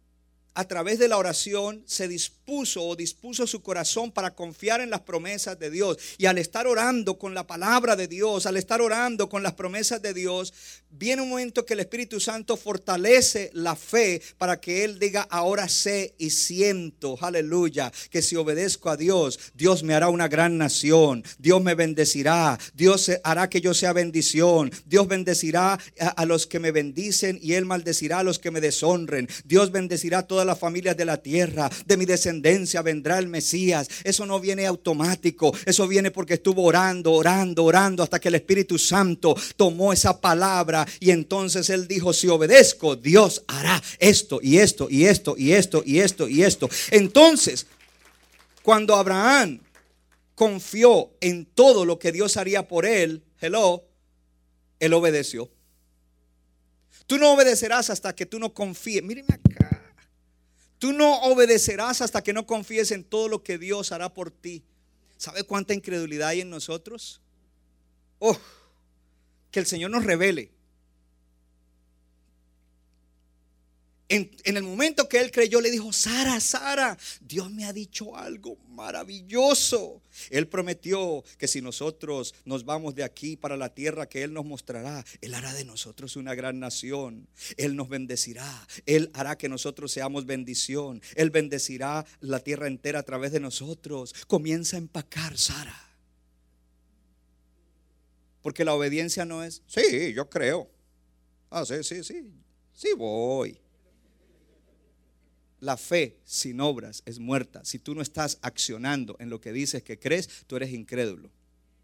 a 0.56 0.66
través 0.66 1.00
de 1.00 1.08
la 1.08 1.18
oración 1.18 1.84
se 1.86 2.08
dispuso 2.08 2.84
o 2.84 2.96
dispuso 2.96 3.48
su 3.48 3.62
corazón 3.62 4.12
para 4.12 4.36
confiar 4.36 4.82
en 4.82 4.89
las 4.89 5.02
promesas 5.02 5.58
de 5.60 5.70
Dios. 5.70 5.98
Y 6.18 6.26
al 6.26 6.38
estar 6.38 6.68
orando 6.68 7.18
con 7.18 7.34
la 7.34 7.48
palabra 7.48 7.96
de 7.96 8.08
Dios, 8.08 8.46
al 8.46 8.58
estar 8.58 8.82
orando 8.82 9.30
con 9.30 9.44
las 9.44 9.54
promesas 9.54 10.02
de 10.02 10.13
Dios, 10.13 10.54
viene 10.89 11.22
un 11.22 11.30
momento 11.30 11.66
que 11.66 11.74
el 11.74 11.80
Espíritu 11.80 12.20
Santo 12.20 12.58
fortalece 12.58 13.50
la 13.54 13.76
fe 13.76 14.22
para 14.38 14.60
que 14.60 14.84
Él 14.84 15.00
diga, 15.00 15.28
ahora 15.30 15.68
sé 15.68 16.13
y 16.18 16.30
siento, 16.30 17.18
aleluya, 17.22 17.92
que 18.10 18.22
si 18.22 18.36
obedezco 18.36 18.89
a 18.89 18.98
Dios, 18.98 19.39
Dios 19.54 19.84
me 19.84 19.94
hará 19.94 20.10
una 20.10 20.28
gran 20.28 20.58
nación, 20.58 21.24
Dios 21.39 21.63
me 21.63 21.76
bendecirá, 21.76 22.60
Dios 22.74 23.12
hará 23.24 23.50
que 23.50 23.62
yo 23.62 23.74
sea 23.74 23.94
bendición, 23.94 24.72
Dios 24.86 25.08
bendecirá 25.08 25.80
a, 26.00 26.26
los 26.26 26.46
que 26.46 26.60
me 26.60 26.72
bendicen 26.72 27.39
y 27.42 27.54
Él 27.54 27.66
maldecirá 27.66 28.20
a 28.20 28.24
los 28.24 28.39
que 28.39 28.52
me 28.52 28.62
deshonren, 28.62 29.28
Dios 29.46 29.72
bendecirá 29.72 30.20
a 30.20 30.28
todas 30.28 30.42
las 30.45 30.60
familias 30.60 30.97
de 30.97 31.06
la 31.06 31.17
tierra, 31.17 31.69
de 31.86 31.97
mi 31.97 32.06
descendencia 32.06 32.82
vendrá 32.82 33.19
el 33.19 33.27
Mesías. 33.27 33.88
Eso 34.03 34.25
no 34.25 34.39
viene 34.39 34.65
automático, 34.65 35.53
eso 35.65 35.88
viene 35.88 36.12
porque 36.12 36.36
estuvo 36.36 36.63
orando, 36.63 37.13
orando, 37.13 37.63
orando 37.63 38.03
hasta 38.03 38.19
que 38.19 38.29
el 38.29 38.36
Espíritu 38.36 38.77
Santo 38.77 39.36
tomó 39.56 39.93
esa 39.93 40.19
palabra 40.19 40.88
y 40.99 41.12
entonces 41.12 41.69
él 41.69 41.88
dijo, 41.88 42.13
si 42.13 42.27
obedezco, 42.27 42.95
Dios 42.95 43.43
hará 43.47 43.82
esto 43.99 44.39
y 44.41 44.58
esto 44.58 44.88
y 44.89 45.06
esto 45.06 45.36
y 45.38 45.51
esto 45.53 45.84
y 45.86 45.99
esto 45.99 46.27
y 46.27 46.43
esto. 46.43 46.69
Entonces, 46.91 47.65
cuando 48.62 48.95
Abraham 48.95 49.60
confió 50.36 51.12
en 51.21 51.45
todo 51.45 51.86
lo 51.86 51.99
que 51.99 52.12
Dios 52.12 52.38
haría 52.38 52.67
por 52.67 52.86
él, 52.86 53.23
hello, 53.39 53.84
él 54.79 54.93
obedeció. 54.93 55.49
Tú 57.06 57.17
no 57.17 57.34
obedecerás 57.34 57.89
hasta 57.89 58.15
que 58.15 58.25
tú 58.25 58.39
no 58.39 58.53
confíes. 58.53 59.03
Míreme. 59.03 59.42
Tú 60.84 60.91
no 60.91 61.15
obedecerás 61.22 62.02
hasta 62.02 62.22
que 62.22 62.34
no 62.34 62.46
confíes 62.46 62.91
en 62.91 63.06
todo 63.06 63.30
lo 63.30 63.41
que 63.41 63.58
Dios 63.58 63.93
hará 63.93 64.13
por 64.13 64.32
ti. 64.32 64.65
¿Sabe 65.15 65.46
cuánta 65.46 65.74
incredulidad 65.74 66.28
hay 66.28 66.41
en 66.41 66.50
nosotros? 66.50 67.22
Oh, 68.19 68.38
que 69.50 69.62
el 69.62 69.65
Señor 69.65 69.91
nos 69.91 70.04
revele 70.04 70.52
En, 74.10 74.30
el 74.44 74.63
momento 74.63 75.08
que 75.08 75.20
él 75.20 75.32
creyó, 75.32 75.62
le 75.62 75.72
dijo, 75.72 75.92
Sara, 75.94 76.39
Sara, 76.39 76.98
Dios 77.22 77.50
me 77.50 77.66
ha 77.66 77.74
dicho 77.74 78.16
algo 78.16 78.58
maravilloso. 78.68 80.02
Él 80.30 80.48
prometió 80.48 81.24
que 81.38 81.48
si 81.48 81.62
nosotros 81.62 82.36
nos 82.46 82.66
vamos 82.66 82.96
de 82.96 83.04
aquí 83.04 83.38
para 83.38 83.58
la 83.58 83.74
tierra 83.74 84.08
que 84.08 84.24
Él 84.24 84.34
nos 84.34 84.46
mostrará, 84.46 85.04
Él 85.22 85.34
hará 85.34 85.54
de 85.54 85.66
nosotros 85.66 86.16
una 86.16 86.36
gran 86.36 86.60
nación. 86.60 87.28
Él 87.58 87.76
nos 87.76 87.89
bendecirá. 87.89 88.68
Él 88.86 89.10
hará 89.13 89.38
que 89.38 89.50
nosotros 89.50 89.92
seamos 89.92 90.26
bendición. 90.26 91.02
Él 91.16 91.30
bendecirá 91.30 92.06
la 92.20 92.39
tierra 92.39 92.68
entera 92.68 93.00
a 93.00 93.04
través 93.04 93.32
de 93.32 93.39
nosotros. 93.39 94.13
Comienza 94.28 94.76
a 94.76 94.80
empacar, 94.80 95.38
Sara. 95.38 95.80
Porque 98.42 98.66
la 98.66 98.74
obediencia 98.74 99.24
no 99.24 99.42
es, 99.42 99.62
sí, 99.66 100.13
yo 100.13 100.30
creo. 100.30 100.70
Ah, 101.50 101.66
sí, 101.66 101.84
sí, 101.84 102.04
sí. 102.04 102.30
Sí 102.74 102.89
voy. 102.98 103.62
La 105.63 105.78
fe 105.78 106.19
sin 106.26 106.60
obras 106.60 107.04
es 107.06 107.19
muerta. 107.19 107.63
Si 107.63 107.80
tú 107.80 107.95
no 107.95 108.02
estás 108.02 108.38
accionando 108.41 109.15
en 109.19 109.30
lo 109.30 109.39
que 109.39 109.54
dices 109.54 109.82
que 109.82 109.97
crees, 109.97 110.28
tú 110.45 110.58
eres 110.58 110.73
incrédulo. 110.73 111.32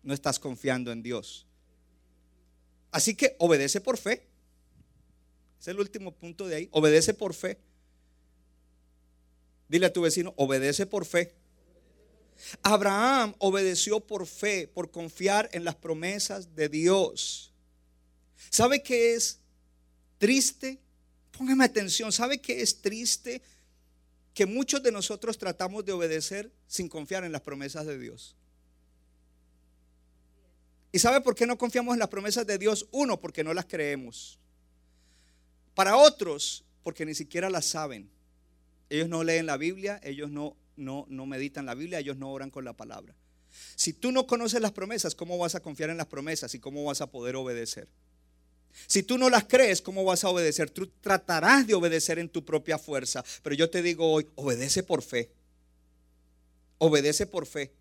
No 0.03 0.13
estás 0.13 0.37
confiando 0.37 0.91
en 0.91 1.01
Dios. 1.01 1.47
Así 2.91 3.15
que 3.15 3.37
obedece 3.39 3.79
por 3.79 3.97
fe. 3.97 4.27
Es 5.61 5.69
el 5.69 5.79
último 5.79 6.13
punto 6.13 6.45
de 6.45 6.57
ahí. 6.57 6.69
Obedece 6.73 7.13
por 7.13 7.33
fe. 7.33 7.57
Dile 9.69 9.85
a 9.85 9.93
tu 9.93 10.01
vecino, 10.01 10.33
obedece 10.35 10.85
por 10.85 11.05
fe. 11.05 11.33
Abraham 12.61 13.33
obedeció 13.37 14.01
por 14.01 14.27
fe, 14.27 14.67
por 14.67 14.91
confiar 14.91 15.49
en 15.53 15.63
las 15.63 15.75
promesas 15.75 16.53
de 16.53 16.67
Dios. 16.67 17.53
¿Sabe 18.49 18.83
qué 18.83 19.13
es 19.13 19.39
triste? 20.17 20.81
Póngame 21.31 21.63
atención. 21.63 22.11
¿Sabe 22.11 22.41
qué 22.41 22.61
es 22.61 22.81
triste? 22.81 23.41
Que 24.39 24.45
muchos 24.45 24.81
de 24.81 24.93
nosotros 24.93 25.37
tratamos 25.37 25.83
de 25.83 25.91
obedecer 25.91 26.49
sin 26.65 26.87
confiar 26.87 27.25
en 27.25 27.33
las 27.33 27.41
promesas 27.41 27.85
de 27.85 27.99
Dios. 27.99 28.37
¿Y 30.93 30.99
sabe 30.99 31.19
por 31.19 31.35
qué 31.35 31.45
no 31.45 31.57
confiamos 31.57 31.91
en 31.93 31.99
las 31.99 32.07
promesas 32.07 32.47
de 32.47 32.57
Dios? 32.57 32.87
Uno, 32.91 33.19
porque 33.19 33.43
no 33.43 33.53
las 33.53 33.65
creemos. 33.65 34.39
Para 35.73 35.97
otros, 35.97 36.63
porque 36.83 37.05
ni 37.05 37.15
siquiera 37.15 37.49
las 37.49 37.65
saben. 37.65 38.09
Ellos 38.89 39.09
no 39.09 39.25
leen 39.25 39.45
la 39.45 39.57
Biblia, 39.57 39.99
ellos 40.05 40.31
no, 40.31 40.55
no, 40.77 41.05
no 41.09 41.25
meditan 41.25 41.65
la 41.65 41.75
Biblia, 41.75 41.99
ellos 41.99 42.15
no 42.15 42.31
oran 42.31 42.49
con 42.49 42.63
la 42.63 42.71
palabra. 42.71 43.13
Si 43.75 43.91
tú 43.91 44.13
no 44.13 44.25
conoces 44.25 44.61
las 44.61 44.71
promesas, 44.71 45.15
¿cómo 45.15 45.37
vas 45.37 45.55
a 45.55 45.59
confiar 45.59 45.89
en 45.89 45.97
las 45.97 46.07
promesas 46.07 46.55
y 46.55 46.59
cómo 46.59 46.85
vas 46.85 47.01
a 47.01 47.11
poder 47.11 47.35
obedecer? 47.35 47.89
Si 48.87 49.03
tú 49.03 49.17
no 49.17 49.29
las 49.29 49.45
crees, 49.45 49.81
¿cómo 49.81 50.03
vas 50.03 50.23
a 50.23 50.29
obedecer? 50.29 50.69
Tú 50.69 50.87
tratarás 51.01 51.67
de 51.67 51.73
obedecer 51.73 52.19
en 52.19 52.29
tu 52.29 52.43
propia 52.43 52.77
fuerza. 52.77 53.23
Pero 53.43 53.55
yo 53.55 53.69
te 53.69 53.81
digo 53.81 54.11
hoy, 54.11 54.27
obedece 54.35 54.83
por 54.83 55.01
fe. 55.01 55.29
Obedece 56.77 57.25
por 57.25 57.45
fe. 57.45 57.71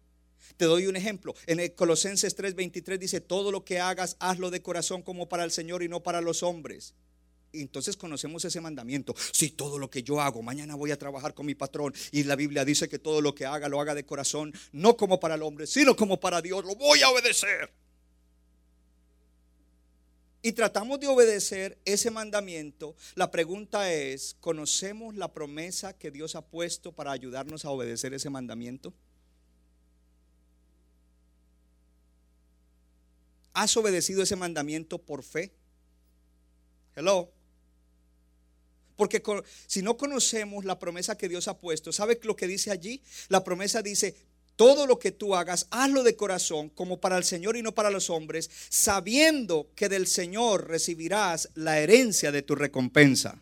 Te 0.56 0.64
doy 0.64 0.86
un 0.86 0.96
ejemplo. 0.96 1.34
En 1.46 1.60
el 1.60 1.74
Colosenses 1.74 2.36
3:23 2.36 2.98
dice, 2.98 3.20
todo 3.20 3.52
lo 3.52 3.64
que 3.64 3.80
hagas, 3.80 4.16
hazlo 4.18 4.50
de 4.50 4.62
corazón 4.62 5.02
como 5.02 5.28
para 5.28 5.44
el 5.44 5.50
Señor 5.50 5.82
y 5.82 5.88
no 5.88 6.02
para 6.02 6.20
los 6.20 6.42
hombres. 6.42 6.94
Y 7.52 7.62
entonces 7.62 7.96
conocemos 7.96 8.44
ese 8.44 8.60
mandamiento. 8.60 9.14
Si 9.32 9.50
todo 9.50 9.78
lo 9.78 9.88
que 9.88 10.02
yo 10.02 10.20
hago, 10.20 10.42
mañana 10.42 10.74
voy 10.74 10.90
a 10.90 10.98
trabajar 10.98 11.32
con 11.34 11.46
mi 11.46 11.54
patrón 11.54 11.94
y 12.12 12.24
la 12.24 12.36
Biblia 12.36 12.64
dice 12.64 12.88
que 12.88 12.98
todo 12.98 13.20
lo 13.20 13.34
que 13.34 13.46
haga 13.46 13.68
lo 13.68 13.80
haga 13.80 13.94
de 13.94 14.04
corazón, 14.04 14.52
no 14.72 14.96
como 14.96 15.18
para 15.18 15.36
el 15.36 15.42
hombre, 15.42 15.66
sino 15.66 15.96
como 15.96 16.20
para 16.20 16.42
Dios, 16.42 16.64
lo 16.64 16.74
voy 16.74 17.00
a 17.02 17.08
obedecer 17.08 17.72
y 20.42 20.52
tratamos 20.52 21.00
de 21.00 21.08
obedecer 21.08 21.78
ese 21.84 22.10
mandamiento, 22.10 22.94
la 23.14 23.30
pregunta 23.30 23.92
es, 23.92 24.36
¿conocemos 24.40 25.16
la 25.16 25.32
promesa 25.32 25.92
que 25.92 26.10
Dios 26.10 26.36
ha 26.36 26.42
puesto 26.42 26.92
para 26.92 27.12
ayudarnos 27.12 27.64
a 27.64 27.70
obedecer 27.70 28.14
ese 28.14 28.30
mandamiento? 28.30 28.94
¿Has 33.52 33.76
obedecido 33.76 34.22
ese 34.22 34.36
mandamiento 34.36 34.98
por 34.98 35.24
fe? 35.24 35.52
Hello. 36.94 37.32
Porque 38.94 39.22
si 39.66 39.82
no 39.82 39.96
conocemos 39.96 40.64
la 40.64 40.78
promesa 40.78 41.16
que 41.16 41.28
Dios 41.28 41.48
ha 41.48 41.58
puesto, 41.58 41.92
¿sabe 41.92 42.18
lo 42.22 42.36
que 42.36 42.46
dice 42.46 42.70
allí? 42.70 43.02
La 43.28 43.42
promesa 43.42 43.82
dice, 43.82 44.14
todo 44.58 44.88
lo 44.88 44.98
que 44.98 45.12
tú 45.12 45.36
hagas, 45.36 45.68
hazlo 45.70 46.02
de 46.02 46.16
corazón, 46.16 46.68
como 46.70 47.00
para 47.00 47.16
el 47.16 47.22
Señor 47.22 47.56
y 47.56 47.62
no 47.62 47.76
para 47.76 47.92
los 47.92 48.10
hombres, 48.10 48.50
sabiendo 48.68 49.68
que 49.76 49.88
del 49.88 50.08
Señor 50.08 50.66
recibirás 50.66 51.48
la 51.54 51.78
herencia 51.78 52.32
de 52.32 52.42
tu 52.42 52.56
recompensa. 52.56 53.38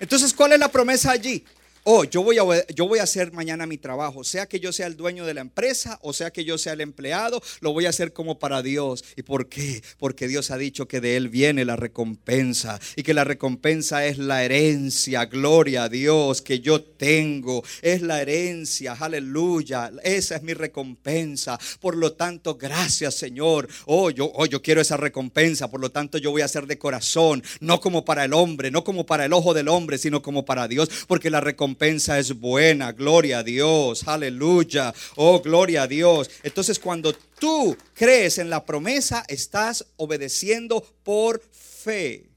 Entonces, 0.00 0.34
¿cuál 0.34 0.52
es 0.52 0.58
la 0.58 0.68
promesa 0.68 1.12
allí? 1.12 1.42
Oh, 1.84 2.04
yo 2.04 2.22
voy, 2.22 2.38
a, 2.38 2.66
yo 2.68 2.86
voy 2.86 2.98
a 2.98 3.04
hacer 3.04 3.32
mañana 3.32 3.66
mi 3.66 3.78
trabajo, 3.78 4.24
sea 4.24 4.46
que 4.46 4.60
yo 4.60 4.72
sea 4.72 4.86
el 4.86 4.96
dueño 4.96 5.26
de 5.26 5.34
la 5.34 5.40
empresa 5.40 5.80
o 6.02 6.12
sea 6.12 6.30
que 6.30 6.44
yo 6.44 6.58
sea 6.58 6.72
el 6.72 6.80
empleado, 6.80 7.42
lo 7.60 7.72
voy 7.72 7.86
a 7.86 7.90
hacer 7.90 8.12
como 8.12 8.38
para 8.38 8.62
Dios. 8.62 9.04
¿Y 9.16 9.22
por 9.22 9.48
qué? 9.48 9.82
Porque 9.98 10.28
Dios 10.28 10.50
ha 10.50 10.58
dicho 10.58 10.88
que 10.88 11.00
de 11.00 11.16
Él 11.16 11.28
viene 11.28 11.64
la 11.64 11.76
recompensa 11.76 12.80
y 12.96 13.02
que 13.02 13.14
la 13.14 13.24
recompensa 13.24 14.06
es 14.06 14.18
la 14.18 14.44
herencia, 14.44 15.26
gloria 15.26 15.84
a 15.84 15.88
Dios, 15.88 16.42
que 16.42 16.60
yo 16.60 16.82
tengo, 16.82 17.62
es 17.82 18.02
la 18.02 18.20
herencia, 18.20 18.96
aleluya, 18.98 19.92
esa 20.02 20.36
es 20.36 20.42
mi 20.42 20.54
recompensa. 20.54 21.58
Por 21.80 21.96
lo 21.96 22.12
tanto, 22.12 22.56
gracias 22.56 23.14
Señor. 23.14 23.68
Oh, 23.86 24.10
yo, 24.10 24.30
oh, 24.34 24.46
yo 24.46 24.62
quiero 24.62 24.80
esa 24.80 24.96
recompensa, 24.96 25.70
por 25.70 25.80
lo 25.80 25.90
tanto 25.90 26.18
yo 26.18 26.30
voy 26.30 26.42
a 26.42 26.46
hacer 26.46 26.66
de 26.66 26.78
corazón, 26.78 27.42
no 27.60 27.80
como 27.80 28.04
para 28.04 28.24
el 28.24 28.32
hombre, 28.32 28.70
no 28.70 28.84
como 28.84 29.06
para 29.06 29.24
el 29.24 29.32
ojo 29.32 29.54
del 29.54 29.68
hombre, 29.68 29.98
sino 29.98 30.22
como 30.22 30.44
para 30.44 30.68
Dios, 30.68 30.88
porque 31.06 31.30
la 31.30 31.40
recompensa 31.40 31.69
recompensa 31.70 32.18
es 32.18 32.38
buena. 32.38 32.92
Gloria 32.92 33.38
a 33.38 33.42
Dios. 33.42 34.06
Aleluya. 34.08 34.92
Oh, 35.16 35.40
gloria 35.40 35.82
a 35.82 35.86
Dios. 35.86 36.30
Entonces 36.42 36.78
cuando 36.78 37.12
tú 37.12 37.76
crees 37.94 38.38
en 38.38 38.50
la 38.50 38.64
promesa, 38.64 39.24
estás 39.28 39.86
obedeciendo 39.96 40.82
por 41.04 41.40
fe. 41.40 42.28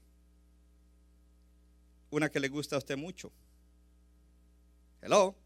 Una 2.10 2.30
que 2.30 2.38
le 2.38 2.48
gusta 2.48 2.76
a 2.76 2.78
usted 2.78 2.96
mucho. 2.96 3.32
Hello 5.02 5.43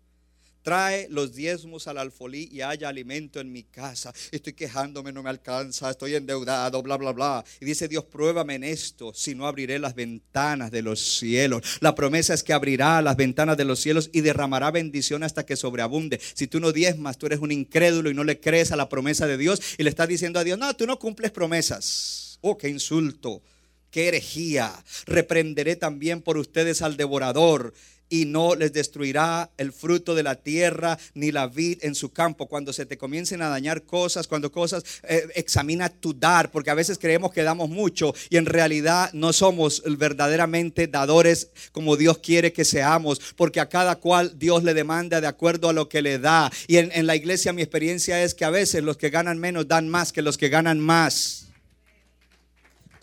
trae 0.69 1.09
los 1.09 1.35
diezmos 1.35 1.89
al 1.89 1.97
alfolí 1.97 2.47
y 2.53 2.61
haya 2.61 2.91
alimento 2.91 3.41
en 3.41 3.51
mi 3.51 3.63
casa. 3.63 4.13
Estoy 4.31 4.53
quejándome, 4.53 5.13
no 5.13 5.23
me 5.23 5.31
alcanza, 5.31 5.89
estoy 5.89 6.15
endeudado, 6.15 6.83
bla, 6.83 6.99
bla, 6.99 7.13
bla. 7.13 7.43
Y 7.59 7.65
dice 7.65 7.89
Dios, 7.89 8.05
pruébame 8.05 8.57
en 8.57 8.65
esto, 8.65 9.15
si 9.15 9.35
no 9.35 9.47
abriré 9.47 9.79
las 9.79 9.95
ventanas 9.95 10.71
de 10.71 10.83
los 10.83 11.01
cielos. 11.01 11.63
La 11.81 11.95
promesa 11.95 12.35
es 12.35 12.43
que 12.43 12.53
abrirá 12.53 13.01
las 13.01 13.17
ventanas 13.17 13.57
de 13.57 13.65
los 13.65 13.81
cielos 13.81 14.11
y 14.13 14.21
derramará 14.21 14.71
bendición 14.71 15.23
hasta 15.23 15.47
que 15.47 15.57
sobreabunde. 15.57 16.21
Si 16.35 16.49
tú 16.49 16.61
no 16.61 16.71
diezmas, 16.71 17.17
tú 17.17 17.25
eres 17.25 17.39
un 17.39 17.51
incrédulo 17.51 18.11
y 18.11 18.15
no 18.15 18.23
le 18.23 18.39
crees 18.39 18.71
a 18.71 18.77
la 18.77 18.91
promesa 18.91 19.27
de 19.27 19.39
Dios 19.39 19.63
y 19.79 19.85
le 19.85 19.89
estás 19.89 20.07
diciendo 20.07 20.39
a 20.39 20.45
Dios, 20.45 20.59
no, 20.59 20.77
tú 20.77 20.87
no 20.87 20.99
cumples 20.99 21.31
promesas. 21.31 22.39
Oh, 22.43 22.59
qué 22.59 22.69
insulto. 22.69 23.43
qué 23.91 24.09
herejía. 24.09 24.71
Reprenderé 25.07 25.77
también 25.77 26.21
por 26.21 26.37
ustedes 26.37 26.83
al 26.83 26.99
devorador 26.99 27.73
y 28.09 28.25
no 28.25 28.55
les 28.55 28.73
destruirá 28.73 29.51
el 29.57 29.73
fruto 29.73 30.15
de 30.15 30.23
la 30.23 30.37
tierra 30.37 30.99
ni 31.15 31.31
la 31.31 31.47
vid 31.47 31.79
en 31.83 31.95
su 31.95 32.11
campo. 32.13 32.47
Cuando 32.47 32.73
se 32.73 32.87
te 32.87 32.99
comiencen 32.99 33.43
a 33.43 33.49
dañar 33.49 33.83
cosas, 33.83 34.27
cuando 34.27 34.51
cosas, 34.51 34.85
eh, 35.03 35.27
examina 35.35 35.89
tu 35.89 36.15
dar, 36.15 36.51
porque 36.51 36.71
a 36.71 36.75
veces 36.75 36.99
creemos 36.99 37.33
que 37.33 37.43
damos 37.43 37.69
mucho 37.69 38.15
y 38.31 38.37
en 38.37 38.47
realidad 38.47 39.11
no 39.13 39.33
somos 39.33 39.83
verdaderamente 39.99 40.87
dadores 40.87 41.51
como 41.73 41.97
Dios 41.97 42.19
quiere 42.19 42.53
que 42.53 42.65
seamos, 42.65 43.21
porque 43.37 43.61
a 43.61 43.69
cada 43.69 43.97
cual 43.97 44.39
Dios 44.39 44.65
le 44.65 44.75
demanda 44.75 45.21
de 45.21 45.27
acuerdo 45.27 45.69
a 45.69 45.73
lo 45.73 45.89
que 45.89 46.03
le 46.03 46.19
da. 46.19 46.51
Y 46.67 46.79
en, 46.79 46.91
en 46.93 47.07
la 47.07 47.17
iglesia 47.17 47.53
mi 47.53 47.63
experiencia 47.63 48.23
es 48.23 48.35
que 48.35 48.45
a 48.45 48.51
veces 48.51 48.83
los 48.83 48.97
que 48.97 49.11
ganan 49.11 49.39
menos 49.39 49.69
dan 49.69 49.89
más 49.89 50.13
que 50.13 50.23
los 50.23 50.39
que 50.39 50.49
ganan 50.49 50.81
más. 50.81 51.47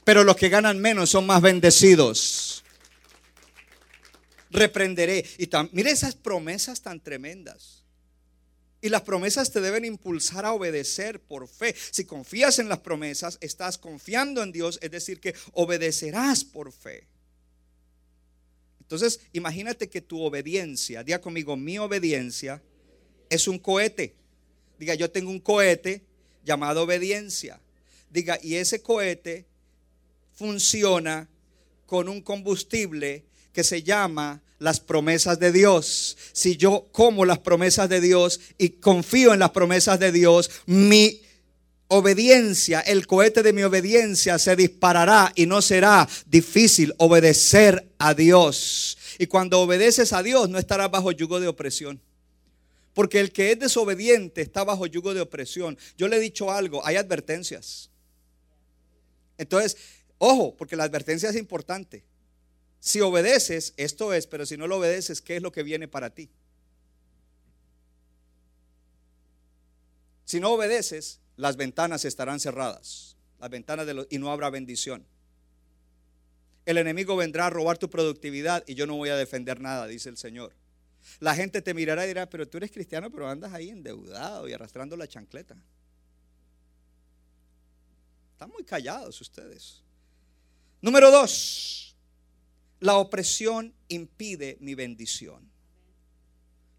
Pero 0.04 0.24
los 0.24 0.36
que 0.36 0.50
ganan 0.50 0.80
menos 0.80 1.10
son 1.10 1.26
más 1.26 1.42
bendecidos 1.42 2.45
reprenderé. 4.56 5.26
Y 5.38 5.50
mire 5.72 5.92
esas 5.92 6.16
promesas 6.16 6.82
tan 6.82 7.00
tremendas. 7.00 7.84
Y 8.82 8.90
las 8.90 9.02
promesas 9.02 9.52
te 9.52 9.62
deben 9.62 9.84
impulsar 9.86 10.46
a 10.46 10.54
obedecer 10.54 11.20
por 11.20 11.48
fe. 11.48 11.76
Si 11.92 12.06
confías 12.06 12.60
en 12.60 12.70
las 12.70 12.80
promesas, 12.80 13.38
estás 13.42 13.78
confiando 13.78 14.44
en 14.44 14.52
Dios, 14.52 14.78
es 14.82 14.92
decir, 14.92 15.20
que 15.20 15.34
obedecerás 15.54 16.44
por 16.44 16.72
fe. 16.72 17.08
Entonces, 18.82 19.22
imagínate 19.34 19.90
que 19.90 20.02
tu 20.02 20.22
obediencia, 20.22 21.04
diga 21.04 21.20
conmigo, 21.20 21.58
mi 21.58 21.80
obediencia 21.80 22.62
es 23.30 23.48
un 23.48 23.58
cohete. 23.58 24.14
Diga, 24.78 24.94
yo 24.94 25.10
tengo 25.10 25.32
un 25.32 25.40
cohete 25.40 26.04
llamado 26.44 26.84
obediencia. 26.84 27.60
Diga, 28.12 28.38
y 28.44 28.56
ese 28.56 28.84
cohete 28.84 29.48
funciona 30.36 31.28
con 31.88 32.08
un 32.08 32.22
combustible 32.22 33.26
que 33.52 33.64
se 33.64 33.82
llama 33.82 34.44
las 34.60 34.80
promesas 34.80 35.40
de 35.40 35.52
Dios. 35.52 36.18
Si 36.32 36.58
yo 36.58 36.88
como 36.92 37.26
las 37.26 37.40
promesas 37.40 37.90
de 37.90 38.02
Dios 38.02 38.40
y 38.58 38.70
confío 38.70 39.34
en 39.34 39.40
las 39.40 39.52
promesas 39.52 40.00
de 40.00 40.12
Dios, 40.12 40.50
mi 40.66 41.22
obediencia, 41.88 42.80
el 42.82 43.06
cohete 43.08 43.44
de 43.44 43.54
mi 43.54 43.64
obediencia 43.64 44.40
se 44.40 44.56
disparará 44.56 45.32
y 45.36 45.46
no 45.46 45.62
será 45.62 46.08
difícil 46.26 46.94
obedecer 46.98 47.92
a 47.98 48.14
Dios. 48.14 48.98
Y 49.20 49.28
cuando 49.28 49.62
obedeces 49.62 50.14
a 50.14 50.24
Dios 50.24 50.50
no 50.50 50.58
estarás 50.58 50.92
bajo 50.92 51.12
yugo 51.12 51.40
de 51.40 51.48
opresión. 51.48 52.02
Porque 52.94 53.20
el 53.20 53.32
que 53.32 53.52
es 53.52 53.60
desobediente 53.60 54.42
está 54.42 54.64
bajo 54.64 54.86
yugo 54.86 55.14
de 55.14 55.22
opresión. 55.22 55.78
Yo 55.98 56.08
le 56.08 56.16
he 56.18 56.20
dicho 56.20 56.52
algo, 56.52 56.86
hay 56.86 56.96
advertencias. 56.96 57.90
Entonces, 59.38 59.76
ojo, 60.18 60.56
porque 60.56 60.78
la 60.78 60.86
advertencia 60.86 61.30
es 61.30 61.36
importante. 61.36 62.04
Si 62.86 63.02
obedeces, 63.02 63.74
esto 63.78 64.14
es, 64.14 64.28
pero 64.28 64.46
si 64.46 64.58
no 64.58 64.68
lo 64.68 64.78
obedeces, 64.78 65.20
¿qué 65.20 65.38
es 65.38 65.42
lo 65.42 65.52
que 65.52 65.64
viene 65.64 65.88
para 65.88 66.12
ti? 66.12 66.30
Si 70.24 70.40
no 70.40 70.52
obedeces, 70.52 71.20
las 71.36 71.58
ventanas 71.58 72.06
estarán 72.06 72.40
cerradas, 72.40 73.18
las 73.40 73.50
ventanas 73.50 73.88
de 73.88 73.96
los, 73.96 74.08
y 74.12 74.20
no 74.20 74.32
habrá 74.32 74.52
bendición. 74.52 75.04
El 76.68 76.78
enemigo 76.78 77.16
vendrá 77.16 77.48
a 77.48 77.50
robar 77.50 77.80
tu 77.80 77.90
productividad 77.90 78.64
y 78.68 78.76
yo 78.76 78.86
no 78.86 78.98
voy 78.98 79.10
a 79.10 79.16
defender 79.16 79.60
nada, 79.60 79.88
dice 79.88 80.10
el 80.10 80.18
Señor. 80.18 80.54
La 81.20 81.34
gente 81.34 81.64
te 81.64 81.74
mirará 81.74 82.06
y 82.06 82.10
dirá, 82.10 82.30
pero 82.30 82.48
tú 82.48 82.58
eres 82.58 82.70
cristiano, 82.70 83.10
pero 83.10 83.28
andas 83.28 83.52
ahí 83.52 83.70
endeudado 83.70 84.48
y 84.48 84.54
arrastrando 84.54 84.96
la 84.96 85.08
chancleta. 85.08 85.58
Están 88.34 88.52
muy 88.52 88.64
callados 88.64 89.20
ustedes. 89.22 89.82
Número 90.82 91.10
dos, 91.10 91.85
la 92.80 92.98
opresión 92.98 93.74
impide 93.88 94.58
mi 94.60 94.76
bendición. 94.76 95.50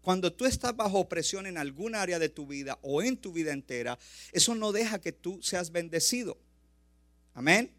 Cuando 0.01 0.31
tú 0.31 0.45
estás 0.45 0.75
bajo 0.75 0.99
opresión 0.99 1.47
en 1.47 1.57
algún 1.57 1.93
área 1.93 2.17
de 2.17 2.29
tu 2.29 2.47
vida 2.47 2.79
o 2.81 3.01
en 3.01 3.17
tu 3.17 3.33
vida 3.33 3.51
entera, 3.51 3.99
eso 4.31 4.55
no 4.55 4.71
deja 4.71 5.01
que 5.01 5.11
tú 5.11 5.41
seas 5.43 5.71
bendecido. 5.71 6.37
Amén. 7.33 7.73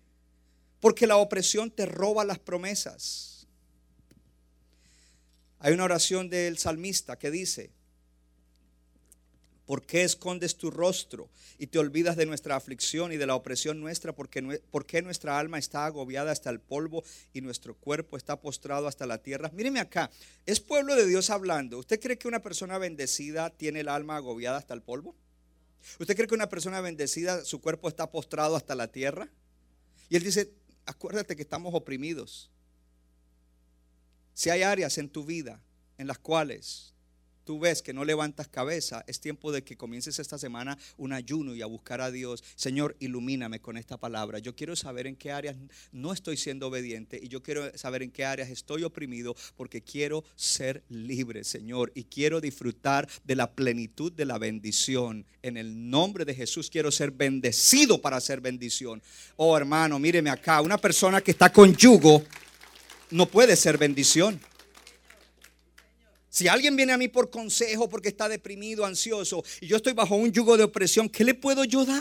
Porque 0.78 1.06
la 1.06 1.16
opresión 1.16 1.70
te 1.70 1.86
roba 1.86 2.24
las 2.24 2.38
promesas. 2.38 3.46
Hay 5.58 5.72
una 5.72 5.84
oración 5.84 6.28
del 6.28 6.58
salmista 6.58 7.18
que 7.18 7.30
dice, 7.30 7.70
¿Por 9.68 9.84
qué 9.84 10.02
escondes 10.02 10.56
tu 10.56 10.70
rostro 10.70 11.28
y 11.58 11.66
te 11.66 11.78
olvidas 11.78 12.16
de 12.16 12.24
nuestra 12.24 12.56
aflicción 12.56 13.12
y 13.12 13.18
de 13.18 13.26
la 13.26 13.34
opresión 13.34 13.78
nuestra? 13.78 14.14
¿Por 14.14 14.30
qué 14.30 15.02
nuestra 15.02 15.38
alma 15.38 15.58
está 15.58 15.84
agobiada 15.84 16.32
hasta 16.32 16.48
el 16.48 16.58
polvo 16.58 17.04
y 17.34 17.42
nuestro 17.42 17.74
cuerpo 17.74 18.16
está 18.16 18.40
postrado 18.40 18.88
hasta 18.88 19.04
la 19.04 19.18
tierra? 19.18 19.50
Míreme 19.52 19.78
acá, 19.78 20.10
es 20.46 20.60
pueblo 20.60 20.96
de 20.96 21.06
Dios 21.06 21.28
hablando. 21.28 21.76
¿Usted 21.76 22.00
cree 22.00 22.16
que 22.16 22.28
una 22.28 22.40
persona 22.40 22.78
bendecida 22.78 23.50
tiene 23.50 23.80
el 23.80 23.88
alma 23.88 24.16
agobiada 24.16 24.56
hasta 24.56 24.72
el 24.72 24.80
polvo? 24.80 25.14
¿Usted 26.00 26.16
cree 26.16 26.26
que 26.26 26.34
una 26.34 26.48
persona 26.48 26.80
bendecida 26.80 27.44
su 27.44 27.60
cuerpo 27.60 27.90
está 27.90 28.10
postrado 28.10 28.56
hasta 28.56 28.74
la 28.74 28.88
tierra? 28.88 29.28
Y 30.08 30.16
él 30.16 30.22
dice, 30.22 30.50
acuérdate 30.86 31.36
que 31.36 31.42
estamos 31.42 31.74
oprimidos. 31.74 32.50
Si 34.32 34.48
hay 34.48 34.62
áreas 34.62 34.96
en 34.96 35.10
tu 35.10 35.26
vida 35.26 35.60
en 35.98 36.06
las 36.06 36.16
cuales 36.16 36.94
tú 37.48 37.58
ves 37.58 37.80
que 37.80 37.94
no 37.94 38.04
levantas 38.04 38.46
cabeza, 38.46 39.02
es 39.06 39.20
tiempo 39.20 39.50
de 39.52 39.64
que 39.64 39.74
comiences 39.74 40.18
esta 40.18 40.36
semana 40.36 40.76
un 40.98 41.14
ayuno 41.14 41.54
y 41.54 41.62
a 41.62 41.66
buscar 41.66 42.02
a 42.02 42.10
Dios. 42.10 42.44
Señor, 42.56 42.94
ilumíname 43.00 43.58
con 43.58 43.78
esta 43.78 43.96
palabra. 43.96 44.38
Yo 44.38 44.54
quiero 44.54 44.76
saber 44.76 45.06
en 45.06 45.16
qué 45.16 45.32
áreas 45.32 45.56
no 45.90 46.12
estoy 46.12 46.36
siendo 46.36 46.66
obediente 46.66 47.18
y 47.22 47.28
yo 47.28 47.42
quiero 47.42 47.74
saber 47.78 48.02
en 48.02 48.10
qué 48.10 48.26
áreas 48.26 48.50
estoy 48.50 48.84
oprimido 48.84 49.34
porque 49.56 49.80
quiero 49.80 50.24
ser 50.36 50.82
libre, 50.90 51.42
Señor, 51.42 51.90
y 51.94 52.04
quiero 52.04 52.42
disfrutar 52.42 53.08
de 53.24 53.34
la 53.34 53.50
plenitud 53.50 54.12
de 54.12 54.26
la 54.26 54.36
bendición. 54.36 55.24
En 55.40 55.56
el 55.56 55.88
nombre 55.88 56.26
de 56.26 56.34
Jesús 56.34 56.68
quiero 56.68 56.90
ser 56.90 57.12
bendecido 57.12 57.98
para 57.98 58.20
ser 58.20 58.42
bendición. 58.42 59.00
Oh, 59.36 59.56
hermano, 59.56 59.98
míreme 59.98 60.28
acá, 60.28 60.60
una 60.60 60.76
persona 60.76 61.22
que 61.22 61.30
está 61.30 61.50
con 61.50 61.74
yugo 61.74 62.22
no 63.10 63.24
puede 63.24 63.56
ser 63.56 63.78
bendición. 63.78 64.38
Si 66.38 66.46
alguien 66.46 66.76
viene 66.76 66.92
a 66.92 66.96
mí 66.96 67.08
por 67.08 67.30
consejo 67.30 67.88
porque 67.88 68.10
está 68.10 68.28
deprimido, 68.28 68.86
ansioso, 68.86 69.42
y 69.60 69.66
yo 69.66 69.76
estoy 69.76 69.92
bajo 69.92 70.14
un 70.14 70.30
yugo 70.30 70.56
de 70.56 70.62
opresión, 70.62 71.08
¿qué 71.08 71.24
le 71.24 71.34
puedo 71.34 71.64
yo 71.64 71.84
dar? 71.84 72.00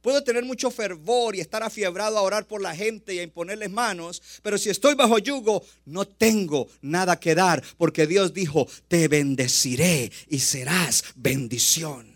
Puedo 0.00 0.24
tener 0.24 0.42
mucho 0.42 0.70
fervor 0.70 1.36
y 1.36 1.40
estar 1.40 1.62
afiebrado 1.62 2.16
a 2.16 2.22
orar 2.22 2.46
por 2.46 2.62
la 2.62 2.74
gente 2.74 3.12
y 3.12 3.18
a 3.18 3.22
imponerles 3.22 3.70
manos, 3.70 4.22
pero 4.42 4.56
si 4.56 4.70
estoy 4.70 4.94
bajo 4.94 5.18
yugo, 5.18 5.62
no 5.84 6.06
tengo 6.06 6.66
nada 6.80 7.20
que 7.20 7.34
dar, 7.34 7.62
porque 7.76 8.06
Dios 8.06 8.32
dijo, 8.32 8.66
te 8.88 9.06
bendeciré 9.06 10.10
y 10.30 10.38
serás 10.38 11.04
bendición. 11.14 12.06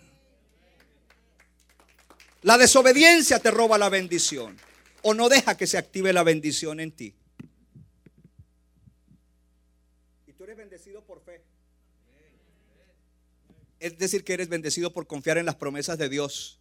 La 2.40 2.56
desobediencia 2.56 3.40
te 3.40 3.50
roba 3.50 3.76
la 3.76 3.90
bendición 3.90 4.56
o 5.02 5.12
no 5.12 5.28
deja 5.28 5.54
que 5.54 5.66
se 5.66 5.76
active 5.76 6.14
la 6.14 6.22
bendición 6.22 6.80
en 6.80 6.92
ti. 6.92 7.14
Bendecido 10.78 11.02
por 11.02 11.20
fe. 11.24 11.42
Es 13.80 13.98
decir, 13.98 14.22
que 14.22 14.34
eres 14.34 14.48
bendecido 14.48 14.92
por 14.92 15.08
confiar 15.08 15.36
en 15.36 15.44
las 15.46 15.56
promesas 15.56 15.98
de 15.98 16.08
Dios. 16.08 16.60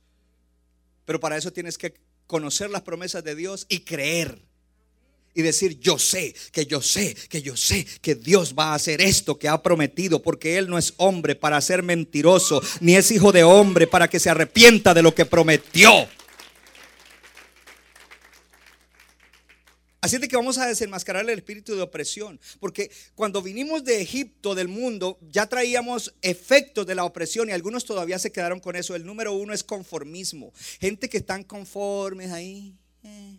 Pero 1.06 1.19
para 1.19 1.38
eso 1.38 1.53
tienes 1.53 1.77
que 1.77 1.93
conocer 2.25 2.71
las 2.71 2.82
promesas 2.82 3.23
de 3.23 3.36
Dios 3.36 3.67
y 3.69 3.82
creer. 3.82 4.41
Y 5.36 5.43
decir, 5.43 5.80
yo 5.80 5.99
sé, 5.99 6.34
que 6.51 6.65
yo 6.65 6.82
sé, 6.82 7.15
que 7.30 7.43
yo 7.43 7.56
sé 7.56 7.86
que 8.01 8.15
Dios 8.15 8.56
va 8.58 8.71
a 8.71 8.73
hacer 8.73 9.01
esto 9.01 9.38
que 9.38 9.49
ha 9.49 9.62
prometido, 9.62 10.23
porque 10.23 10.58
Él 10.58 10.67
no 10.67 10.80
es 10.80 10.95
hombre 10.97 11.36
para 11.36 11.62
ser 11.62 11.84
mentiroso, 11.84 12.60
ni 12.80 12.95
es 12.95 13.12
hijo 13.12 13.32
de 13.32 13.43
hombre 13.43 13.86
para 13.86 14.10
que 14.10 14.19
se 14.19 14.32
arrepienta 14.32 14.95
de 14.95 15.03
lo 15.03 15.13
que 15.13 15.25
prometió. 15.25 16.10
Así 20.08 20.20
de 20.20 20.30
que 20.30 20.38
vamos 20.38 20.58
a 20.58 20.65
desenmascarar 20.65 21.30
el 21.30 21.38
espíritu 21.38 21.76
de 21.76 21.82
opresión, 21.82 22.39
porque 22.62 22.89
cuando 23.13 23.41
vinimos 23.41 23.84
de 23.84 24.00
Egipto, 24.00 24.56
del 24.56 24.70
mundo, 24.70 25.20
ya 25.30 25.48
traíamos 25.48 26.15
efectos 26.22 26.88
de 26.88 26.96
la 26.96 27.04
opresión 27.04 27.50
y 27.50 27.52
algunos 27.52 27.84
todavía 27.84 28.17
se 28.17 28.32
quedaron 28.32 28.62
con 28.62 28.78
eso. 28.78 28.96
El 28.96 29.06
número 29.06 29.34
uno 29.34 29.52
es 29.52 29.65
conformismo. 29.65 30.54
Gente 30.80 31.10
que 31.10 31.17
están 31.17 31.43
conformes 31.43 32.32
ahí. 32.32 32.74
Eh. 33.04 33.38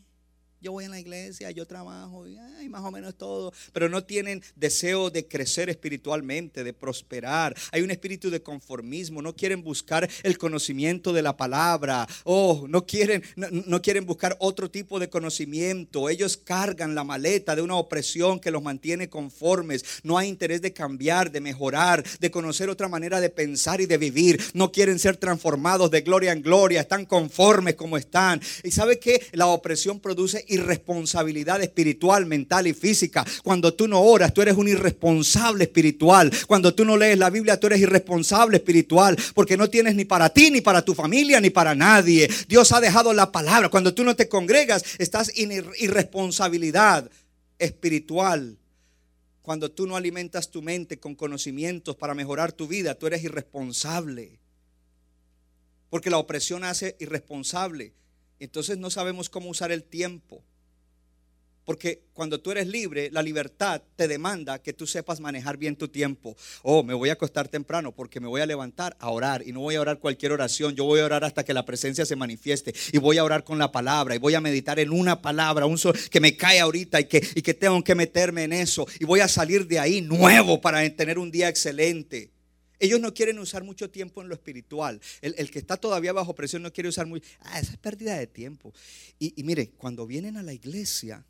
Yo 0.61 0.73
voy 0.73 0.85
a 0.85 0.89
la 0.89 0.99
iglesia, 0.99 1.51
yo 1.51 1.67
trabajo, 1.67 2.27
y 2.27 2.69
más 2.69 2.83
o 2.83 2.91
menos 2.91 3.15
todo, 3.17 3.53
pero 3.73 3.89
no 3.89 4.05
tienen 4.05 4.43
deseo 4.57 5.11
de 5.11 5.27
crecer 5.27 5.71
espiritualmente, 5.71 6.65
de 6.65 6.73
prosperar. 6.73 7.55
Hay 7.71 7.83
un 7.83 7.91
espíritu 7.91 8.31
de 8.31 8.43
conformismo, 8.43 9.23
no 9.23 9.37
quieren 9.37 9.63
buscar 9.63 10.09
el 10.23 10.39
conocimiento 10.39 11.13
de 11.13 11.23
la 11.23 11.37
palabra, 11.37 12.09
oh, 12.25 12.67
no 12.69 12.87
quieren, 12.87 13.23
no, 13.37 13.47
no 13.51 13.81
quieren 13.83 14.05
buscar 14.05 14.37
otro 14.41 14.71
tipo 14.71 14.99
de 14.99 15.09
conocimiento. 15.09 16.09
Ellos 16.09 16.37
cargan 16.37 16.95
la 16.95 17.05
maleta 17.05 17.55
de 17.55 17.63
una 17.63 17.77
opresión 17.77 18.41
que 18.41 18.51
los 18.51 18.63
mantiene 18.63 19.09
conformes. 19.09 19.85
No 20.03 20.19
hay 20.19 20.29
interés 20.29 20.61
de 20.61 20.73
cambiar, 20.73 21.31
de 21.31 21.41
mejorar, 21.41 22.05
de 22.19 22.31
conocer 22.31 22.69
otra 22.69 22.89
manera 22.89 23.21
de 23.21 23.31
pensar 23.31 23.81
y 23.81 23.87
de 23.87 23.99
vivir. 23.99 24.43
No 24.55 24.73
quieren 24.73 24.99
ser 24.99 25.17
transformados 25.17 25.91
de 25.91 26.01
gloria 26.01 26.33
en 26.33 26.43
gloria, 26.43 26.81
están 26.81 27.07
conformes 27.07 27.77
como 27.77 27.97
están. 27.97 28.41
Y 28.65 28.73
sabe 28.73 28.99
que 28.99 29.25
la 29.33 29.47
opresión 29.47 30.01
produce 30.01 30.45
irresponsabilidad 30.49 31.63
espiritual, 31.63 32.27
mental 32.27 32.67
y 32.67 32.75
física. 32.75 33.25
Cuando 33.43 33.75
tú 33.75 33.89
no 33.89 34.01
oras, 34.01 34.35
tú 34.35 34.43
eres 34.43 34.57
un 34.57 34.69
irresponsable 34.69 35.65
espiritual. 35.65 36.33
Cuando 36.47 36.75
tú 36.75 36.85
no 36.85 36.97
lees 36.97 37.19
la 37.19 37.31
Biblia, 37.31 37.59
tú 37.59 37.67
eres 37.69 37.81
irresponsable 37.81 38.59
espiritual. 38.59 39.17
Porque 39.35 39.57
no 39.57 39.69
tienes 39.69 39.95
ni 39.95 40.05
para 40.05 40.29
ti, 40.31 40.51
ni 40.51 40.61
para 40.61 40.83
tu 40.83 40.95
familia, 40.95 41.41
ni 41.41 41.51
para 41.51 41.75
nadie. 41.75 42.29
Dios 42.49 42.73
ha 42.73 42.81
dejado 42.81 43.13
la 43.13 43.33
palabra. 43.33 43.69
Cuando 43.69 43.95
tú 43.95 44.05
no 44.05 44.17
te 44.17 44.29
congregas, 44.29 44.85
estás 44.99 45.33
en 45.37 45.53
irresponsabilidad 45.79 47.11
espiritual. 47.59 48.57
Cuando 49.43 49.71
tú 49.71 49.87
no 49.87 49.97
alimentas 49.97 50.51
tu 50.51 50.61
mente 50.61 50.99
con 50.99 51.15
conocimientos 51.15 51.97
para 51.97 52.15
mejorar 52.15 52.53
tu 52.53 52.69
vida, 52.69 52.95
tú 52.95 53.07
eres 53.07 53.25
irresponsable. 53.25 54.39
Porque 55.91 56.11
la 56.11 56.19
opresión 56.19 56.65
hace 56.65 56.97
irresponsable. 56.99 57.95
Entonces 58.41 58.79
no 58.79 58.91
sabemos 58.91 59.29
cómo 59.29 59.51
usar 59.51 59.73
el 59.73 59.85
tiempo. 59.85 60.43
Porque 61.69 62.01
cuando 62.15 62.41
tú 62.41 62.51
eres 62.51 62.67
libre, 62.67 63.11
la 63.13 63.21
libertad 63.21 63.83
te 63.95 64.09
demanda 64.09 64.59
que 64.59 64.73
tú 64.73 64.87
sepas 64.87 65.21
manejar 65.21 65.59
bien 65.59 65.77
tu 65.77 65.89
tiempo. 65.89 66.35
Oh, 66.63 66.83
me 66.83 66.95
voy 66.95 67.11
a 67.11 67.13
acostar 67.13 67.47
temprano 67.47 67.93
porque 67.93 68.21
me 68.21 68.27
voy 68.27 68.41
a 68.41 68.47
levantar 68.47 68.97
a 68.99 69.11
orar 69.11 69.47
y 69.47 69.53
no 69.53 69.61
voy 69.61 69.75
a 69.75 69.83
orar 69.83 69.99
cualquier 69.99 70.33
oración. 70.33 70.75
Yo 70.75 70.85
voy 70.85 71.01
a 71.01 71.05
orar 71.05 71.25
hasta 71.25 71.45
que 71.45 71.53
la 71.53 71.67
presencia 71.67 72.07
se 72.07 72.17
manifieste 72.17 72.75
y 72.91 72.97
voy 72.97 73.19
a 73.19 73.25
orar 73.25 73.45
con 73.45 73.59
la 73.59 73.71
palabra 73.71 74.15
y 74.15 74.19
voy 74.19 74.35
a 74.35 74.41
meditar 74.41 74.79
en 74.79 74.91
una 74.91 75.21
palabra, 75.21 75.67
un 75.67 75.77
sol 75.77 75.95
que 76.11 76.21
me 76.21 76.39
cae 76.39 76.59
ahorita 76.59 77.01
y 77.01 77.05
que, 77.05 77.23
y 77.35 77.43
que 77.43 77.53
tengo 77.53 77.85
que 77.85 77.95
meterme 77.95 78.45
en 78.45 78.55
eso 78.55 78.87
y 78.99 79.05
voy 79.05 79.21
a 79.21 79.29
salir 79.29 79.67
de 79.67 79.79
ahí 79.79 80.01
nuevo 80.01 80.63
para 80.63 80.89
tener 80.97 81.19
un 81.19 81.31
día 81.31 81.51
excelente. 81.51 82.31
Ellos 82.79 83.01
no 83.01 83.13
quieren 83.13 83.39
usar 83.39 83.65
mucho 83.65 83.91
tiempo 83.91 84.23
en 84.23 84.29
lo 84.29 84.35
espiritual. 84.35 85.01
El, 85.21 85.51
que 85.51 85.59
está 85.59 85.77
todavía 85.77 86.13
bajo 86.13 86.35
presión 86.35 86.63
no 86.63 86.73
quiere 86.73 86.89
usar 86.89 87.07
muy... 87.07 87.23
Ah, 87.41 87.59
esa 87.59 87.73
es 87.73 87.79
pérdida 87.79 88.17
de 88.17 88.27
tiempo. 88.27 88.73
Y, 89.19 89.39
y 89.41 89.43
mire, 89.45 89.71
cuando 89.71 90.07
vienen 90.07 90.37
a 90.37 90.43
la 90.43 90.53
iglesia, 90.53 91.25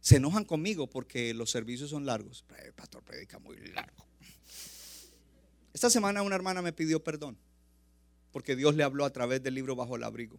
se 0.00 0.16
enojan 0.16 0.44
conmigo 0.44 0.88
porque 0.88 1.34
los 1.34 1.50
servicios 1.50 1.90
son 1.90 2.06
largos. 2.06 2.44
El 2.64 2.72
pastor 2.72 3.02
predica 3.02 3.38
muy 3.38 3.56
largo. 3.72 4.06
Esta 5.74 5.90
semana 5.90 6.22
una 6.22 6.36
hermana 6.36 6.62
me 6.62 6.72
pidió 6.72 7.02
perdón 7.02 7.36
porque 8.36 8.54
Dios 8.54 8.74
le 8.74 8.82
habló 8.82 9.06
a 9.06 9.10
través 9.14 9.42
del 9.42 9.54
libro 9.54 9.74
Bajo 9.74 9.96
el 9.96 10.04
Abrigo. 10.04 10.38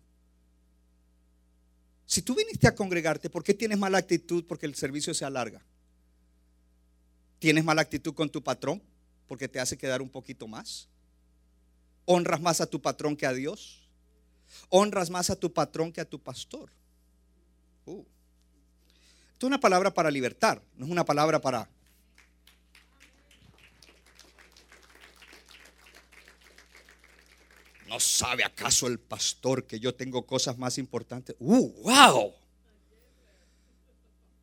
Si 2.06 2.22
tú 2.22 2.36
viniste 2.36 2.68
a 2.68 2.76
congregarte, 2.76 3.28
¿por 3.28 3.44
qué 3.44 3.56
tienes 3.56 3.80
mala 3.80 3.98
actitud 3.98 4.46
porque 4.48 4.68
el 4.68 4.76
servicio 4.76 5.16
se 5.16 5.26
alarga? 5.26 5.66
¿Tienes 7.40 7.66
mala 7.66 7.82
actitud 7.82 8.14
con 8.14 8.30
tu 8.30 8.44
patrón? 8.44 8.84
Porque 9.28 9.48
te 9.48 9.60
hace 9.60 9.78
quedar 9.78 10.02
un 10.02 10.10
poquito 10.10 10.48
más. 10.48 10.88
Honras 12.06 12.42
más 12.42 12.62
a 12.62 12.68
tu 12.68 12.82
patrón 12.82 13.16
que 13.16 13.26
a 13.26 13.34
Dios. 13.34 13.88
Honras 14.70 15.10
más 15.10 15.30
a 15.30 15.36
tu 15.36 15.52
patrón 15.52 15.92
que 15.92 16.02
a 16.02 16.06
tu 16.06 16.20
pastor. 16.20 16.72
Uh. 17.86 18.04
Esto 19.34 19.46
es 19.46 19.50
una 19.50 19.60
palabra 19.60 19.94
para 19.94 20.10
libertar, 20.10 20.64
no 20.76 20.86
es 20.86 20.92
una 20.92 21.06
palabra 21.06 21.40
para... 21.40 21.70
¿No 27.88 28.00
sabe 28.00 28.44
acaso 28.44 28.88
el 28.88 29.00
pastor 29.00 29.66
que 29.66 29.80
yo 29.80 29.96
tengo 29.96 30.26
cosas 30.26 30.58
más 30.58 30.78
importantes? 30.78 31.36
¡Uh, 31.40 31.72
wow! 31.84 32.34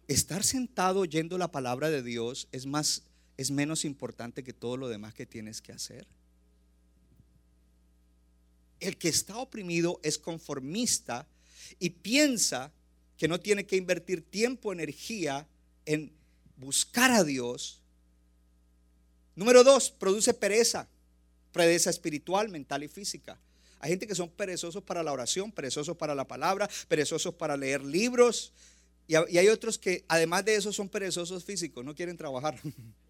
Estar 0.06 0.44
sentado 0.44 1.00
oyendo 1.00 1.38
la 1.38 1.48
palabra 1.48 1.90
de 1.90 2.02
Dios 2.02 2.48
es 2.52 2.64
más 2.64 3.02
es 3.36 3.50
menos 3.50 3.84
importante 3.84 4.44
que 4.44 4.52
todo 4.52 4.76
lo 4.76 4.88
demás 4.88 5.14
que 5.14 5.26
tienes 5.26 5.60
que 5.60 5.72
hacer. 5.72 6.06
El 8.80 8.96
que 8.96 9.08
está 9.08 9.38
oprimido 9.38 10.00
es 10.02 10.18
conformista 10.18 11.26
y 11.78 11.90
piensa 11.90 12.72
que 13.16 13.28
no 13.28 13.40
tiene 13.40 13.66
que 13.66 13.76
invertir 13.76 14.22
tiempo, 14.22 14.72
energía 14.72 15.46
en 15.86 16.12
buscar 16.56 17.10
a 17.10 17.24
Dios. 17.24 17.80
Número 19.36 19.64
dos, 19.64 19.90
produce 19.90 20.34
pereza, 20.34 20.88
pereza 21.52 21.90
espiritual, 21.90 22.48
mental 22.48 22.82
y 22.82 22.88
física. 22.88 23.38
Hay 23.80 23.90
gente 23.90 24.06
que 24.06 24.14
son 24.14 24.30
perezosos 24.30 24.82
para 24.82 25.02
la 25.02 25.12
oración, 25.12 25.52
perezosos 25.52 25.96
para 25.96 26.14
la 26.14 26.26
palabra, 26.26 26.68
perezosos 26.88 27.34
para 27.34 27.56
leer 27.56 27.82
libros. 27.84 28.52
Y 29.06 29.14
hay 29.14 29.48
otros 29.48 29.78
que 29.78 30.04
además 30.08 30.44
de 30.44 30.56
eso 30.56 30.72
son 30.72 30.88
perezosos 30.88 31.44
físicos, 31.44 31.84
no 31.84 31.94
quieren 31.94 32.16
trabajar. 32.16 32.58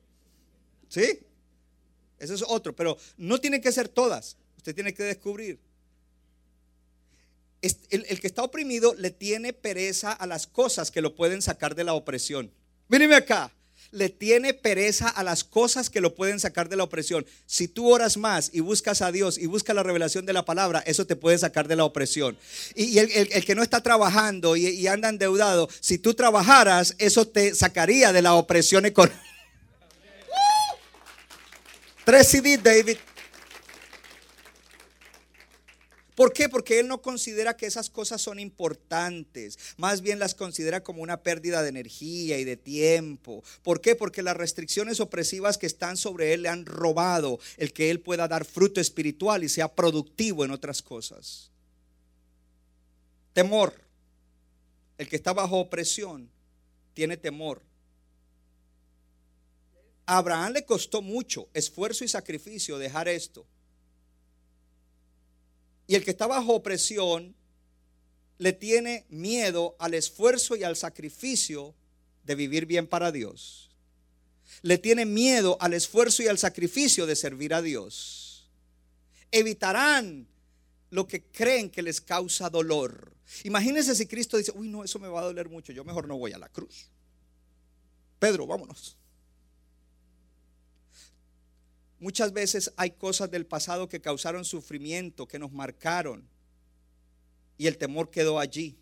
¿Sí? 0.88 1.20
Ese 2.18 2.35
es 2.35 2.44
otro, 2.47 2.75
pero 2.75 2.97
no 3.16 3.40
tienen 3.40 3.61
que 3.61 3.73
ser 3.73 3.88
todas. 3.88 4.37
Usted 4.57 4.75
tiene 4.75 4.94
que 4.94 5.03
descubrir. 5.03 5.59
El, 7.61 8.05
el, 8.09 8.20
que 8.20 8.27
está 8.27 8.42
oprimido 8.42 8.94
le 8.94 9.11
tiene 9.11 9.53
pereza 9.53 10.12
a 10.12 10.27
las 10.27 10.47
cosas 10.47 10.90
que 10.90 11.01
lo 11.01 11.14
pueden 11.14 11.42
sacar 11.42 11.75
de 11.75 11.85
la 11.85 11.94
opresión. 11.94 12.51
Míreme 12.88 13.14
acá. 13.14 13.53
Le 13.90 14.09
tiene 14.09 14.55
pereza 14.55 15.09
a 15.09 15.23
las 15.23 15.44
cosas 15.44 15.88
que 15.88 16.01
lo 16.01 16.14
pueden 16.14 16.40
sacar 16.40 16.68
de 16.68 16.77
la 16.77 16.85
opresión. 16.85 17.25
Si 17.47 17.68
tú 17.68 17.92
oras 17.92 18.16
más 18.16 18.51
y 18.53 18.61
buscas 18.61 19.03
a 19.03 19.12
Dios 19.12 19.38
y 19.38 19.47
buscas 19.47 19.77
la 19.77 19.83
revelación 19.83 20.27
de 20.27 20.33
la 20.33 20.44
palabra, 20.44 20.83
eso 20.87 21.07
te 21.07 21.16
puede 21.16 21.38
sacar 21.38 21.68
de 21.68 21.77
la 21.77 21.85
opresión. 21.85 22.37
Y, 22.75 22.99
el, 22.99 23.44
que 23.44 23.55
no 23.55 23.62
está 23.62 23.83
trabajando 23.83 24.57
y, 24.57 24.66
y 24.66 24.87
anda 24.88 25.09
endeudado, 25.09 25.68
si 25.81 25.99
tú 25.99 26.14
trabajaras, 26.14 26.97
eso 26.99 27.29
te 27.29 27.55
sacaría 27.55 28.12
de 28.12 28.23
la 28.23 28.35
opresión 28.35 28.85
económica. 28.85 29.34
Tres 32.05 32.62
David. 32.62 32.99
¿Por 36.14 36.33
qué? 36.33 36.49
Porque 36.49 36.79
él 36.79 36.87
no 36.87 37.03
considera 37.03 37.57
que 37.57 37.67
esas 37.67 37.90
cosas 37.90 38.23
son 38.23 38.38
importantes. 38.38 39.59
Más 39.77 40.01
bien 40.01 40.21
las 40.21 40.35
considera 40.35 40.83
como 40.83 41.03
una 41.03 41.23
pérdida 41.23 41.62
de 41.62 41.71
energía 41.71 42.38
y 42.38 42.45
de 42.45 42.57
tiempo. 42.57 43.43
¿Por 43.62 43.81
qué? 43.81 43.97
Porque 43.97 44.23
las 44.23 44.37
restricciones 44.37 45.01
opresivas 45.01 45.59
que 45.59 45.67
están 45.67 45.97
sobre 45.97 46.33
él 46.33 46.43
le 46.43 46.51
han 46.51 46.67
robado 46.67 47.40
el 47.57 47.73
que 47.73 47.90
él 47.90 48.01
pueda 48.01 48.29
dar 48.29 48.45
fruto 48.45 48.81
espiritual 48.81 49.43
y 49.43 49.49
sea 49.49 49.75
productivo 49.75 50.45
en 50.45 50.53
otras 50.53 50.83
cosas. 50.83 51.51
Temor. 53.33 53.75
El 54.99 55.09
que 55.09 55.17
está 55.17 55.33
bajo 55.33 55.59
opresión 55.59 56.31
tiene 56.93 57.17
temor. 57.17 57.61
A 60.07 60.19
Abraham 60.19 60.53
le 60.53 60.64
costó 60.64 61.03
mucho 61.03 61.49
esfuerzo 61.55 62.05
y 62.05 62.09
sacrificio 62.09 62.79
dejar 62.79 63.09
esto. 63.09 63.47
Y 65.87 65.95
el 65.95 66.05
que 66.05 66.11
está 66.11 66.27
bajo 66.27 66.55
opresión 66.55 67.35
le 68.38 68.53
tiene 68.53 69.07
miedo 69.09 69.77
al 69.79 69.95
esfuerzo 69.95 70.57
y 70.57 70.64
al 70.64 70.77
sacrificio 70.77 71.75
de 72.25 72.35
vivir 72.35 72.67
bien 72.67 72.87
para 72.87 73.12
Dios. 73.12 73.71
Le 74.62 74.79
tiene 74.79 75.07
miedo 75.07 75.57
al 75.61 75.75
esfuerzo 75.75 76.23
y 76.23 76.27
al 76.27 76.38
sacrificio 76.38 77.07
de 77.07 77.17
servir 77.17 77.55
a 77.55 77.62
Dios. 77.62 78.51
Evitarán 79.31 80.27
lo 80.90 81.07
que 81.07 81.23
creen 81.23 81.71
que 81.71 81.83
les 81.83 82.01
causa 82.01 82.51
dolor. 82.51 83.14
Imagínense 83.45 83.95
si 83.95 84.07
Cristo 84.07 84.37
dice, 84.37 84.53
uy, 84.55 84.69
no, 84.69 84.85
eso 84.85 84.99
me 84.99 85.09
va 85.09 85.21
a 85.21 85.25
doler 85.25 85.49
mucho, 85.49 85.73
yo 85.73 85.85
mejor 85.85 86.07
no 86.07 86.17
voy 86.17 86.33
a 86.33 86.38
la 86.38 86.49
cruz. 86.49 86.88
Pedro, 88.19 88.47
vámonos. 88.47 88.97
Muchas 91.98 92.33
veces 92.33 92.72
hay 92.76 92.90
cosas 92.90 93.30
del 93.30 93.46
pasado 93.46 93.88
que 93.88 94.00
causaron 94.00 94.44
sufrimiento, 94.44 95.26
que 95.26 95.38
nos 95.38 95.52
marcaron. 95.52 96.28
Y 97.57 97.66
el 97.66 97.78
temor 97.78 98.11
quedó 98.11 98.38
allí. 98.38 98.76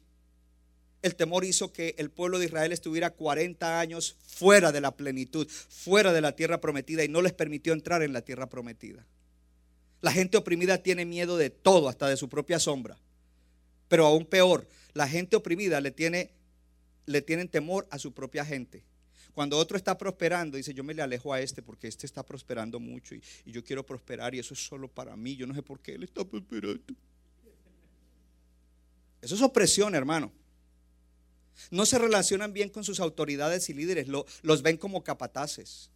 El 1.03 1.17
temor 1.17 1.45
hizo 1.45 1.73
que 1.73 1.95
el 1.99 2.11
pueblo 2.11 2.39
de 2.39 2.47
Israel 2.47 2.73
estuviera 2.73 3.11
40 3.11 3.81
años 3.81 4.17
fuera 4.25 4.73
de 4.73 4.81
la 4.81 4.97
plenitud, 4.97 5.49
fuera 5.49 6.13
de 6.13 6.21
la 6.21 6.37
tierra 6.37 6.61
prometida 6.61 7.05
y 7.05 7.09
no 7.09 7.23
les 7.23 7.33
permitió 7.33 7.73
entrar 7.73 8.03
en 8.03 8.13
la 8.13 8.23
tierra 8.23 8.49
prometida. 8.49 9.05
La 10.01 10.13
gente 10.13 10.37
oprimida 10.37 10.79
tiene 10.79 11.05
miedo 11.05 11.37
de 11.37 11.51
todo, 11.51 11.89
hasta 11.89 12.09
de 12.09 12.17
su 12.17 12.29
propia 12.29 12.59
sombra. 12.59 12.99
Pero 13.89 14.07
aún 14.07 14.27
peor, 14.27 14.69
la 14.95 15.09
gente 15.09 15.37
oprimida 15.37 15.81
le 15.81 15.91
tiene 15.91 16.31
le 17.07 17.23
tienen 17.23 17.49
temor 17.49 17.87
a 17.91 17.99
su 17.99 18.13
propia 18.13 18.45
gente. 18.45 18.85
Cuando 19.35 19.57
otro 19.57 19.77
está 19.77 19.97
prosperando, 19.97 20.57
dice, 20.57 20.75
yo 20.75 20.85
me 20.85 20.93
le 20.93 21.03
alejo 21.03 21.33
a 21.33 21.41
este 21.41 21.63
porque 21.63 21.89
este 21.89 22.07
está 22.07 22.23
prosperando 22.23 22.79
mucho 22.79 23.15
y, 23.15 23.23
yo 23.47 23.65
quiero 23.65 23.85
prosperar 23.85 24.35
y 24.35 24.39
eso 24.39 24.53
es 24.53 24.65
solo 24.65 24.89
para 24.89 25.17
mí. 25.17 25.37
Yo 25.37 25.47
no 25.47 25.55
sé 25.55 25.63
por 25.63 25.81
qué 25.81 25.95
él 25.95 26.05
está 26.05 26.25
prosperando. 26.25 26.83
Eso 29.23 29.35
es 29.35 29.41
opresión, 29.41 29.95
hermano. 29.95 30.33
No 31.71 31.87
se 31.87 31.99
relacionan 31.99 32.53
bien 32.53 32.69
con 32.69 32.85
sus 32.85 33.01
autoridades 33.01 33.69
y 33.69 33.75
líderes, 33.75 34.09
los 34.09 34.63
ven 34.63 34.77
como 34.77 35.05
capataces. 35.05 35.91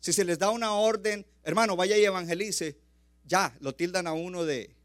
Si 0.00 0.12
se 0.12 0.24
les 0.24 0.38
da 0.38 0.50
una 0.50 0.72
orden, 0.72 1.26
hermano, 1.42 1.74
vaya 1.74 1.96
y 1.96 2.04
evangelice, 2.04 2.76
ya 3.24 3.56
lo 3.60 3.74
tildan 3.74 4.06
a 4.06 4.12
uno 4.12 4.44
de... 4.44 4.76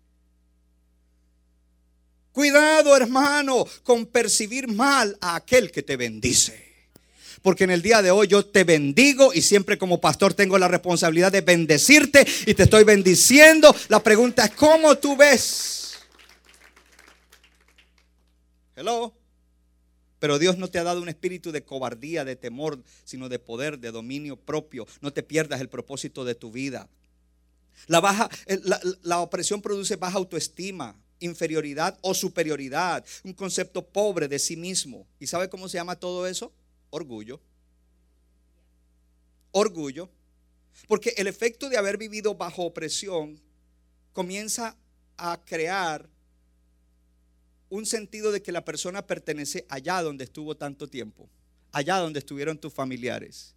Cuidado, 2.32 2.97
hermano, 2.97 3.65
con 3.84 4.07
percibir 4.07 4.67
mal 4.67 5.15
a 5.21 5.36
aquel 5.36 5.71
que 5.71 5.84
te 5.84 5.97
bendice. 5.97 6.62
Porque 7.43 7.65
en 7.65 7.71
el 7.71 7.81
día 7.81 8.01
de 8.01 8.09
hoy 8.09 8.27
yo 8.27 8.45
te 8.45 8.63
bendigo 8.63 9.33
y 9.33 9.41
siempre 9.41 9.77
como 9.77 9.99
pastor 9.99 10.33
tengo 10.33 10.57
la 10.57 10.69
responsabilidad 10.69 11.31
de 11.31 11.41
bendecirte 11.41 12.25
y 12.47 12.53
te 12.53 12.63
estoy 12.63 12.85
bendiciendo. 12.85 13.75
La 13.89 14.01
pregunta 14.01 14.45
es, 14.45 14.51
¿cómo 14.51 14.97
tú 14.97 15.17
ves? 15.17 15.99
Hello. 18.75 19.13
Pero 20.19 20.39
Dios 20.39 20.57
no 20.57 20.69
te 20.69 20.79
ha 20.79 20.83
dado 20.83 21.01
un 21.01 21.09
espíritu 21.09 21.51
de 21.51 21.65
cobardía, 21.65 22.23
de 22.23 22.37
temor, 22.37 22.81
sino 23.03 23.27
de 23.27 23.39
poder, 23.39 23.77
de 23.77 23.91
dominio 23.91 24.37
propio. 24.37 24.87
No 25.01 25.11
te 25.11 25.21
pierdas 25.21 25.59
el 25.59 25.67
propósito 25.67 26.23
de 26.23 26.35
tu 26.35 26.49
vida. 26.49 26.87
La, 27.87 27.99
baja, 27.99 28.29
la, 29.01 29.19
opresión 29.19 29.61
produce 29.61 29.97
baja 29.97 30.17
autoestima, 30.17 30.95
inferioridad 31.19 31.99
o 31.99 32.13
superioridad, 32.13 33.03
un 33.25 33.33
concepto 33.33 33.85
pobre 33.85 34.29
de 34.29 34.39
sí 34.39 34.55
mismo. 34.55 35.05
¿Y 35.19 35.27
sabe 35.27 35.49
cómo 35.49 35.67
se 35.67 35.77
llama 35.77 35.97
todo 35.97 36.25
eso? 36.25 36.53
Orgullo. 36.93 37.41
Orgullo. 39.51 40.11
Porque 40.87 41.15
el 41.17 41.25
efecto 41.25 41.67
de 41.67 41.77
haber 41.77 41.97
vivido 41.97 42.35
bajo 42.35 42.63
opresión 42.65 43.41
comienza 44.13 44.77
a 45.17 45.43
crear 45.43 46.07
un 47.69 47.87
sentido 47.87 48.31
de 48.31 48.43
que 48.43 48.51
la 48.51 48.63
persona 48.63 49.07
pertenece 49.07 49.65
allá 49.69 50.03
donde 50.03 50.23
estuvo 50.23 50.55
tanto 50.55 50.87
tiempo, 50.87 51.27
allá 51.71 51.97
donde 51.97 52.19
estuvieron 52.19 52.59
tus 52.59 52.71
familiares. 52.71 53.55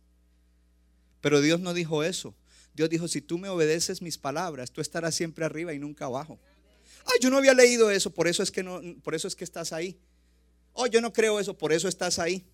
Pero 1.20 1.42
Dios 1.42 1.60
no 1.60 1.74
dijo 1.74 2.02
eso. 2.02 2.34
Dios 2.72 2.88
dijo, 2.88 3.06
si 3.06 3.20
tú 3.20 3.36
me 3.36 3.50
obedeces 3.50 4.00
mis 4.00 4.16
palabras, 4.16 4.70
tú 4.70 4.80
estarás 4.80 5.14
siempre 5.14 5.44
arriba 5.44 5.74
y 5.74 5.78
nunca 5.78 6.06
abajo. 6.06 6.38
Ay, 7.04 7.18
yo 7.20 7.28
no 7.28 7.36
había 7.36 7.52
leído 7.52 7.90
eso, 7.90 8.10
por 8.14 8.28
eso 8.28 8.42
es 8.42 8.50
que 8.50 8.62
no, 8.62 8.80
por 9.02 9.14
eso 9.14 9.28
es 9.28 9.36
que 9.36 9.44
estás 9.44 9.74
ahí. 9.74 10.00
Oh, 10.72 10.86
yo 10.86 11.02
no 11.02 11.12
creo 11.12 11.38
eso, 11.38 11.56
por 11.56 11.74
eso 11.74 11.86
estás 11.86 12.18
ahí. 12.18 12.46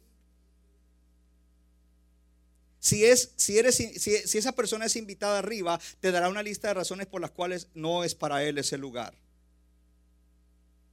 Si, 2.83 3.05
es, 3.05 3.31
si, 3.37 3.59
eres, 3.59 3.77
si, 3.77 4.39
esa 4.39 4.51
persona 4.51 4.87
es 4.87 4.97
invitada 4.97 5.39
arriba, 5.39 5.81
te 6.01 6.11
dará 6.11 6.29
una 6.29 6.43
lista 6.43 6.67
de 6.67 6.75
razones 6.75 7.07
por 7.07 7.21
las 7.21 7.31
cuales 7.31 7.69
no 7.75 8.03
es 8.03 8.17
para 8.17 8.43
él 8.43 8.59
ese 8.59 8.77
lugar. 8.77 9.15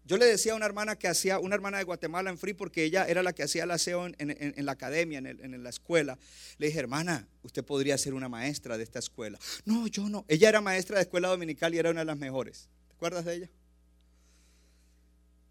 Yo 0.06 0.18
le 0.18 0.28
decía 0.28 0.54
a 0.54 0.56
una 0.56 0.68
hermana 0.68 0.98
que 0.98 1.08
hacía, 1.08 1.40
una 1.40 1.56
hermana 1.56 1.80
de 1.80 1.86
Guatemala 1.86 2.30
en 2.30 2.38
Free, 2.38 2.54
porque 2.54 2.84
ella 2.84 3.08
era 3.08 3.24
la 3.24 3.34
que 3.34 3.42
hacía 3.42 3.64
el 3.64 3.72
aseo 3.72 4.06
en, 4.06 4.66
la 4.66 4.72
academia, 4.72 5.18
en, 5.18 5.64
la 5.64 5.70
escuela. 5.72 6.20
Le 6.60 6.68
dije, 6.68 6.78
hermana, 6.78 7.28
usted 7.42 7.66
podría 7.66 7.98
ser 7.98 8.14
una 8.14 8.30
maestra 8.30 8.78
de 8.78 8.84
esta 8.84 9.00
escuela. 9.00 9.40
No, 9.66 9.88
yo 9.88 10.10
no. 10.10 10.26
Ella 10.28 10.48
era 10.48 10.62
maestra 10.62 10.98
de 10.98 11.02
escuela 11.02 11.30
dominical 11.30 11.74
y 11.74 11.80
era 11.80 11.90
una 11.90 12.02
de 12.02 12.06
las 12.06 12.18
mejores. 12.20 12.70
¿Te 12.88 12.94
acuerdas 12.94 13.26
de 13.26 13.34
ella? 13.34 13.50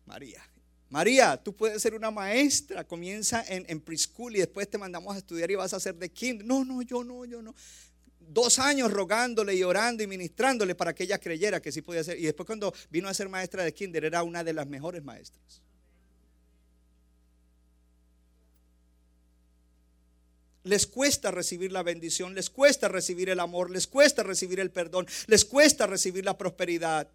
María. 0.06 0.48
María, 0.90 1.36
tú 1.36 1.54
puedes 1.54 1.82
ser 1.82 1.94
una 1.94 2.10
maestra. 2.10 2.84
Comienza 2.84 3.44
en, 3.46 3.64
en 3.68 3.80
preschool 3.80 4.36
y 4.36 4.38
después 4.38 4.68
te 4.68 4.78
mandamos 4.78 5.14
a 5.14 5.18
estudiar 5.18 5.50
y 5.50 5.54
vas 5.54 5.74
a 5.74 5.80
ser 5.80 5.94
de 5.96 6.08
kinder. 6.10 6.46
No, 6.46 6.64
no, 6.64 6.82
yo 6.82 7.04
no, 7.04 7.24
yo 7.24 7.42
no 7.42 7.54
dos 8.28 8.58
años 8.58 8.92
rogándole 8.92 9.54
y 9.54 9.62
orando 9.62 10.02
y 10.02 10.06
ministrándole 10.06 10.74
para 10.74 10.94
que 10.94 11.04
ella 11.04 11.18
creyera 11.18 11.60
que 11.60 11.72
sí 11.72 11.82
podía 11.82 12.04
ser. 12.04 12.18
Y 12.18 12.24
después 12.24 12.46
cuando 12.46 12.72
vino 12.90 13.08
a 13.08 13.14
ser 13.14 13.28
maestra 13.28 13.64
de 13.64 13.72
kinder 13.72 14.04
era 14.04 14.22
una 14.22 14.44
de 14.44 14.52
las 14.52 14.66
mejores 14.66 15.02
maestras. 15.02 15.62
Les 20.64 20.86
cuesta 20.86 21.30
recibir 21.30 21.72
la 21.72 21.82
bendición, 21.82 22.34
les 22.34 22.50
cuesta 22.50 22.88
recibir 22.88 23.30
el 23.30 23.40
amor, 23.40 23.70
les 23.70 23.86
cuesta 23.86 24.22
recibir 24.22 24.60
el 24.60 24.70
perdón, 24.70 25.06
les 25.26 25.46
cuesta 25.46 25.86
recibir 25.86 26.24
la 26.26 26.36
prosperidad. 26.36 27.08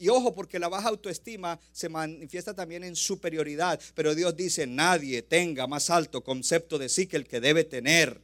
Y 0.00 0.08
ojo, 0.08 0.34
porque 0.34 0.58
la 0.58 0.68
baja 0.68 0.88
autoestima 0.88 1.60
se 1.72 1.90
manifiesta 1.90 2.54
también 2.54 2.82
en 2.84 2.96
superioridad. 2.96 3.78
Pero 3.94 4.14
Dios 4.14 4.34
dice, 4.34 4.66
nadie 4.66 5.20
tenga 5.20 5.66
más 5.66 5.90
alto 5.90 6.24
concepto 6.24 6.78
de 6.78 6.88
sí 6.88 7.06
que 7.06 7.18
el 7.18 7.28
que 7.28 7.38
debe 7.38 7.64
tener 7.64 8.22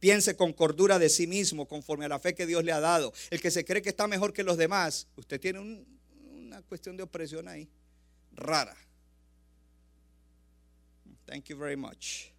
piense 0.00 0.34
con 0.34 0.52
cordura 0.52 0.98
de 0.98 1.08
sí 1.08 1.28
mismo, 1.28 1.68
conforme 1.68 2.06
a 2.06 2.08
la 2.08 2.18
fe 2.18 2.34
que 2.34 2.46
Dios 2.46 2.64
le 2.64 2.72
ha 2.72 2.80
dado. 2.80 3.12
El 3.30 3.40
que 3.40 3.52
se 3.52 3.64
cree 3.64 3.80
que 3.80 3.90
está 3.90 4.08
mejor 4.08 4.32
que 4.32 4.42
los 4.42 4.56
demás, 4.56 5.06
usted 5.14 5.40
tiene 5.40 5.60
una 5.60 6.60
cuestión 6.62 6.96
de 6.96 7.04
opresión 7.04 7.46
ahí, 7.46 7.68
rara. 8.32 8.76
Thank 11.26 11.44
you 11.44 11.56
very 11.56 11.76
much. 11.76 12.32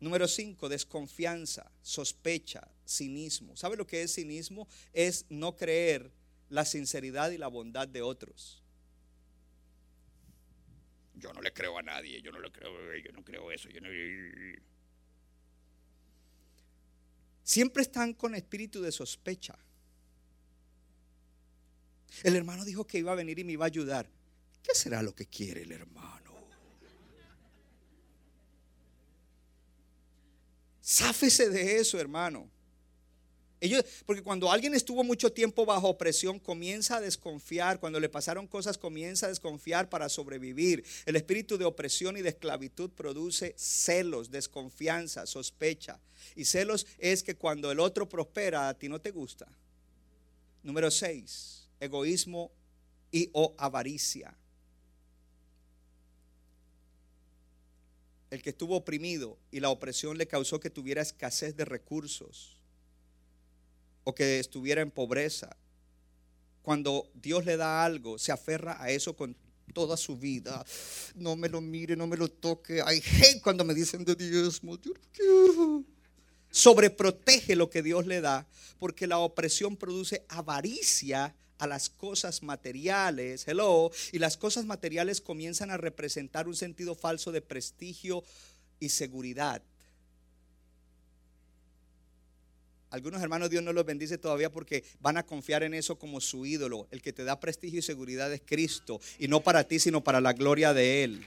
Número 0.00 0.26
5, 0.26 0.68
desconfianza, 0.68 1.70
sospecha, 1.80 2.66
cinismo. 2.90 3.56
¿Sabe 3.56 3.76
lo 3.76 3.86
que 3.86 4.02
es 4.02 4.14
cinismo? 4.14 4.68
Es 4.92 5.26
no 5.28 5.56
creer 5.56 6.10
la 6.48 6.64
sinceridad 6.64 7.30
y 7.30 7.38
la 7.38 7.48
bondad 7.48 7.86
de 7.88 8.02
otros. 8.02 8.62
Yo 11.14 11.32
no 11.32 11.40
le 11.40 11.52
creo 11.52 11.78
a 11.78 11.82
nadie, 11.82 12.20
yo 12.22 12.32
no 12.32 12.40
le 12.40 12.50
creo, 12.50 12.72
yo 12.96 13.12
no 13.12 13.22
creo 13.22 13.52
eso, 13.52 13.68
yo 13.68 13.80
no 13.80 13.88
siempre 17.42 17.82
están 17.82 18.14
con 18.14 18.34
espíritu 18.34 18.80
de 18.80 18.92
sospecha. 18.92 19.58
El 22.22 22.36
hermano 22.36 22.64
dijo 22.64 22.86
que 22.86 22.98
iba 22.98 23.12
a 23.12 23.16
venir 23.16 23.38
y 23.38 23.44
me 23.44 23.52
iba 23.52 23.64
a 23.64 23.66
ayudar. 23.66 24.08
¿Qué 24.62 24.74
será 24.74 25.02
lo 25.02 25.14
que 25.14 25.26
quiere 25.26 25.62
el 25.62 25.72
hermano? 25.72 26.30
Sáfese 30.80 31.50
de 31.50 31.76
eso, 31.76 31.98
hermano. 31.98 32.48
Ellos, 33.60 33.84
porque 34.06 34.22
cuando 34.22 34.50
alguien 34.50 34.74
estuvo 34.74 35.04
mucho 35.04 35.30
tiempo 35.32 35.66
bajo 35.66 35.98
presión, 35.98 36.38
comienza 36.38 36.96
a 36.96 37.00
desconfiar. 37.00 37.78
Cuando 37.78 38.00
le 38.00 38.08
pasaron 38.08 38.46
cosas, 38.46 38.78
comienza 38.78 39.26
a 39.26 39.28
desconfiar 39.28 39.90
para 39.90 40.08
sobrevivir. 40.08 40.82
El 41.04 41.16
espíritu 41.16 41.58
de 41.58 41.66
opresión 41.66 42.16
y 42.16 42.22
de 42.22 42.30
esclavitud 42.30 42.90
produce 42.90 43.54
celos, 43.58 44.30
desconfianza, 44.30 45.26
sospecha. 45.26 46.00
Y 46.34 46.46
celos 46.46 46.86
es 46.98 47.22
que 47.22 47.34
cuando 47.34 47.70
el 47.70 47.80
otro 47.80 48.08
prospera, 48.08 48.70
a 48.70 48.74
ti 48.74 48.88
no 48.88 48.98
te 48.98 49.10
gusta. 49.10 49.46
Número 50.62 50.90
6, 50.90 51.68
egoísmo 51.80 52.50
y 53.12 53.28
o 53.34 53.54
avaricia. 53.58 54.34
El 58.30 58.42
que 58.42 58.50
estuvo 58.50 58.76
oprimido 58.76 59.36
y 59.50 59.60
la 59.60 59.68
opresión 59.68 60.16
le 60.16 60.26
causó 60.26 60.60
que 60.60 60.70
tuviera 60.70 61.02
escasez 61.02 61.56
de 61.56 61.66
recursos 61.66 62.59
o 64.10 64.14
que 64.14 64.40
estuviera 64.40 64.82
en 64.82 64.90
pobreza, 64.90 65.56
cuando 66.62 67.08
Dios 67.14 67.46
le 67.46 67.56
da 67.56 67.84
algo, 67.84 68.18
se 68.18 68.32
aferra 68.32 68.76
a 68.82 68.90
eso 68.90 69.16
con 69.16 69.36
toda 69.72 69.96
su 69.96 70.16
vida. 70.16 70.64
No 71.14 71.36
me 71.36 71.48
lo 71.48 71.60
mire, 71.60 71.96
no 71.96 72.06
me 72.06 72.16
lo 72.16 72.28
toque. 72.28 72.78
I 72.78 72.98
hate 72.98 73.40
cuando 73.40 73.64
me 73.64 73.72
dicen 73.72 74.04
de 74.04 74.16
diezmo. 74.16 74.76
Yo 74.80 74.92
no 74.92 75.00
quiero. 75.12 75.84
Sobreprotege 76.50 77.54
lo 77.54 77.70
que 77.70 77.82
Dios 77.82 78.06
le 78.06 78.20
da, 78.20 78.48
porque 78.80 79.06
la 79.06 79.18
opresión 79.18 79.76
produce 79.76 80.24
avaricia 80.28 81.36
a 81.58 81.68
las 81.68 81.88
cosas 81.88 82.42
materiales. 82.42 83.46
Hello. 83.46 83.92
Y 84.10 84.18
las 84.18 84.36
cosas 84.36 84.64
materiales 84.64 85.20
comienzan 85.20 85.70
a 85.70 85.76
representar 85.76 86.48
un 86.48 86.56
sentido 86.56 86.96
falso 86.96 87.30
de 87.30 87.42
prestigio 87.42 88.24
y 88.80 88.88
seguridad. 88.88 89.62
Algunos 92.90 93.22
hermanos 93.22 93.50
Dios 93.50 93.62
no 93.62 93.72
los 93.72 93.86
bendice 93.86 94.18
todavía 94.18 94.50
porque 94.50 94.82
van 95.00 95.16
a 95.16 95.22
confiar 95.22 95.62
en 95.62 95.74
eso 95.74 95.96
como 95.96 96.20
su 96.20 96.44
ídolo. 96.44 96.88
El 96.90 97.00
que 97.00 97.12
te 97.12 97.22
da 97.22 97.38
prestigio 97.38 97.78
y 97.78 97.82
seguridad 97.82 98.32
es 98.32 98.42
Cristo. 98.44 99.00
Y 99.20 99.28
no 99.28 99.40
para 99.40 99.62
ti, 99.62 99.78
sino 99.78 100.02
para 100.02 100.20
la 100.20 100.32
gloria 100.32 100.74
de 100.74 101.04
Él. 101.04 101.24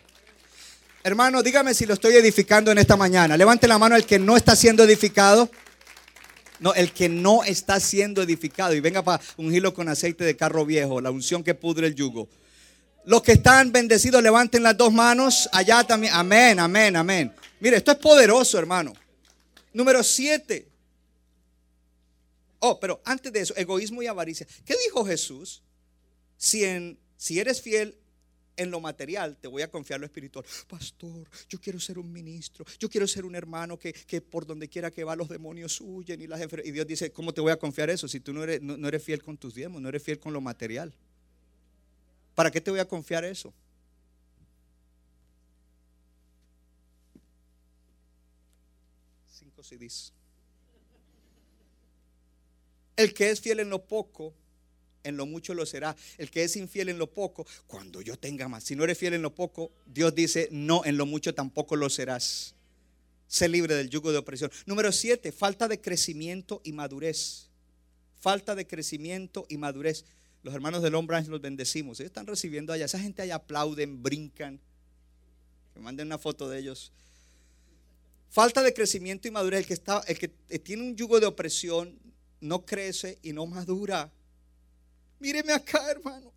Hermano, 1.06 1.42
dígame 1.42 1.74
si 1.74 1.86
lo 1.86 1.94
estoy 1.94 2.16
edificando 2.16 2.70
en 2.70 2.80
esta 2.80 2.98
mañana. 2.98 3.38
Levante 3.38 3.68
la 3.68 3.78
mano 3.78 3.96
el 3.96 4.06
que 4.06 4.20
no 4.20 4.36
está 4.36 4.58
siendo 4.58 4.84
edificado. 4.84 5.50
No, 6.60 6.74
el 6.74 6.92
que 6.92 7.08
no 7.08 7.46
está 7.46 7.80
siendo 7.80 8.22
edificado. 8.22 8.74
Y 8.74 8.82
venga 8.82 9.02
para 9.02 9.24
un 9.38 9.54
hilo 9.54 9.74
con 9.74 9.88
aceite 9.88 10.26
de 10.26 10.36
carro 10.36 10.66
viejo, 10.66 11.00
la 11.00 11.12
unción 11.12 11.46
que 11.46 11.56
pudre 11.56 11.88
el 11.88 11.96
yugo. 11.96 12.28
Los 13.06 13.22
que 13.22 13.34
están 13.34 13.72
bendecidos, 13.72 14.22
levanten 14.22 14.64
las 14.64 14.76
dos 14.76 14.92
manos. 14.92 15.48
Allá 15.54 15.86
también. 15.86 16.14
Amén, 16.14 16.60
amén, 16.60 16.96
amén. 16.98 17.34
Mire, 17.62 17.78
esto 17.78 17.92
es 17.94 17.98
poderoso, 17.98 18.60
hermano. 18.60 18.94
Número 19.72 20.04
siete. 20.04 20.73
Oh, 22.66 22.80
pero 22.80 23.02
antes 23.04 23.34
de 23.34 23.42
eso, 23.42 23.54
egoísmo 23.58 24.02
y 24.02 24.08
avaricia. 24.08 24.48
¿Qué 24.64 24.74
dijo 24.86 25.04
Jesús? 25.04 25.62
Si, 26.38 26.64
eres 26.64 27.62
fiel 27.62 27.98
en 28.56 28.72
lo 28.72 28.80
material, 28.80 29.36
te 29.36 29.50
voy 29.50 29.64
a 29.64 29.70
confiar 29.70 30.00
lo 30.00 30.06
espiritual. 30.06 30.46
Pastor, 30.70 31.28
yo 31.50 31.60
quiero 31.60 31.78
ser 31.78 32.00
un 32.00 32.10
ministro, 32.10 32.66
yo 32.80 32.90
quiero 32.90 33.06
ser 33.06 33.26
un 33.26 33.36
hermano 33.36 33.78
que, 33.78 34.22
por 34.22 34.46
donde 34.46 34.70
quiera 34.70 34.92
que 34.92 35.04
va 35.04 35.18
los 35.18 35.28
demonios 35.28 35.82
huyen 35.82 36.22
y 36.22 36.28
las 36.28 36.40
Y 36.64 36.72
Dios 36.72 36.88
dice, 36.88 37.12
¿cómo 37.12 37.34
te 37.34 37.42
voy 37.42 37.52
a 37.52 37.60
confiar 37.60 37.90
eso 37.90 38.08
si 38.08 38.22
tú 38.22 38.32
no 38.32 38.42
eres, 38.42 38.62
no, 38.62 38.90
fiel 38.98 39.22
con 39.22 39.36
tus 39.36 39.54
diezmos, 39.54 39.82
no 39.82 39.90
eres 39.90 40.02
fiel 40.02 40.18
con 40.18 40.32
lo 40.32 40.40
material? 40.40 40.94
¿Para 42.34 42.50
qué 42.50 42.62
te 42.62 42.72
voy 42.72 42.80
a 42.80 42.88
confiar 42.88 43.26
eso? 43.26 43.54
Cinco 49.34 49.62
CDs. 49.62 50.14
El 52.96 53.14
que 53.14 53.30
es 53.30 53.42
fiel 53.42 53.60
en 53.60 53.70
lo 53.70 53.86
poco, 53.86 54.34
en 55.04 55.18
lo 55.18 55.26
mucho 55.26 55.54
lo 55.54 55.66
será. 55.66 55.96
El 56.18 56.30
que 56.30 56.44
es 56.44 56.56
infiel 56.56 56.90
en 56.90 56.98
lo 56.98 57.12
poco, 57.12 57.46
cuando 57.68 58.02
yo 58.02 58.18
tenga 58.18 58.48
más. 58.48 58.64
Si 58.64 58.76
no 58.76 58.84
eres 58.84 58.98
fiel 58.98 59.14
en 59.14 59.22
lo 59.22 59.34
poco, 59.34 59.72
Dios 59.86 60.14
dice, 60.16 60.48
no, 60.52 60.86
en 60.86 60.98
lo 60.98 61.06
mucho 61.06 61.34
tampoco 61.34 61.76
lo 61.76 61.90
serás. 61.90 62.56
Sé 63.28 63.50
libre 63.50 63.76
del 63.76 63.90
yugo 63.90 64.12
de 64.12 64.20
opresión. 64.20 64.52
Número 64.66 64.92
siete, 64.92 65.32
falta 65.32 65.68
de 65.68 65.82
crecimiento 65.82 66.62
y 66.64 66.72
madurez. 66.72 67.50
Falta 68.20 68.56
de 68.56 68.68
crecimiento 68.68 69.46
y 69.50 69.58
madurez. 69.58 70.06
Los 70.44 70.54
hermanos 70.54 70.84
del 70.84 70.96
hombre 70.96 71.22
los 71.24 71.42
bendecimos. 71.42 72.00
Ellos 72.00 72.10
están 72.10 72.28
recibiendo 72.28 72.74
allá. 72.74 72.86
Esa 72.86 73.00
gente 73.00 73.22
allá 73.22 73.36
aplauden, 73.36 74.04
brincan. 74.04 74.60
Me 75.74 75.82
manden 75.82 76.08
una 76.08 76.20
foto 76.20 76.48
de 76.50 76.60
ellos. 76.60 76.92
Falta 78.30 78.62
de 78.62 78.74
crecimiento 78.74 79.28
y 79.28 79.32
madurez. 79.32 79.62
El 79.62 79.66
que, 79.66 79.74
está, 79.74 80.04
el 80.08 80.20
que 80.20 80.28
tiene 80.60 80.84
un 80.84 80.96
yugo 80.96 81.20
de 81.20 81.26
opresión 81.26 81.98
no 82.44 82.66
crece 82.66 83.18
y 83.24 83.34
no 83.34 83.46
madura. 83.46 84.12
Míreme 85.20 85.54
acá, 85.54 85.90
hermano. 85.90 86.32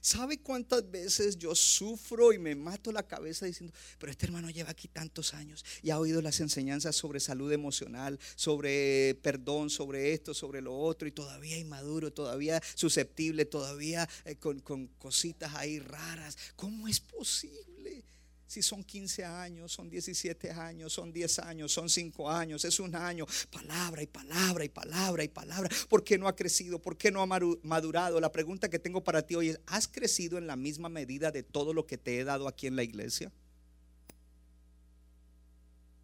¿Sabe 0.00 0.38
cuántas 0.38 0.90
veces 0.90 1.38
yo 1.38 1.54
sufro 1.54 2.32
y 2.34 2.38
me 2.38 2.54
mato 2.54 2.92
la 2.92 3.02
cabeza 3.02 3.46
diciendo, 3.46 3.74
pero 3.98 4.12
este 4.12 4.26
hermano 4.26 4.50
lleva 4.50 4.70
aquí 4.70 4.86
tantos 4.86 5.32
años 5.32 5.64
y 5.82 5.90
ha 5.90 5.98
oído 5.98 6.20
las 6.20 6.40
enseñanzas 6.40 6.94
sobre 6.94 7.20
salud 7.20 7.50
emocional, 7.50 8.18
sobre 8.36 9.18
perdón, 9.22 9.70
sobre 9.70 10.12
esto, 10.12 10.34
sobre 10.34 10.60
lo 10.60 10.76
otro, 10.76 11.08
y 11.08 11.12
todavía 11.12 11.56
inmaduro, 11.56 12.12
todavía 12.12 12.60
susceptible, 12.74 13.46
todavía 13.46 14.06
eh, 14.26 14.36
con, 14.36 14.60
con 14.60 14.88
cositas 14.98 15.54
ahí 15.54 15.78
raras? 15.78 16.36
¿Cómo 16.54 16.86
es 16.86 17.00
posible? 17.00 18.04
Si 18.46 18.62
son 18.62 18.84
15 18.84 19.24
años, 19.24 19.72
son 19.72 19.88
17 19.88 20.50
años, 20.50 20.92
son 20.92 21.12
10 21.12 21.38
años, 21.40 21.72
son 21.72 21.88
5 21.88 22.30
años, 22.30 22.64
es 22.64 22.78
un 22.78 22.94
año. 22.94 23.26
Palabra 23.50 24.02
y 24.02 24.06
palabra 24.06 24.64
y 24.64 24.68
palabra 24.68 25.24
y 25.24 25.28
palabra. 25.28 25.70
¿Por 25.88 26.04
qué 26.04 26.18
no 26.18 26.28
ha 26.28 26.36
crecido? 26.36 26.80
¿Por 26.80 26.96
qué 26.96 27.10
no 27.10 27.22
ha 27.22 27.26
madurado? 27.62 28.20
La 28.20 28.30
pregunta 28.30 28.68
que 28.68 28.78
tengo 28.78 29.02
para 29.02 29.26
ti 29.26 29.34
hoy 29.34 29.48
es, 29.48 29.60
¿has 29.66 29.88
crecido 29.88 30.38
en 30.38 30.46
la 30.46 30.56
misma 30.56 30.88
medida 30.88 31.30
de 31.32 31.42
todo 31.42 31.72
lo 31.72 31.86
que 31.86 31.98
te 31.98 32.18
he 32.18 32.24
dado 32.24 32.46
aquí 32.46 32.66
en 32.66 32.76
la 32.76 32.82
iglesia? 32.82 33.32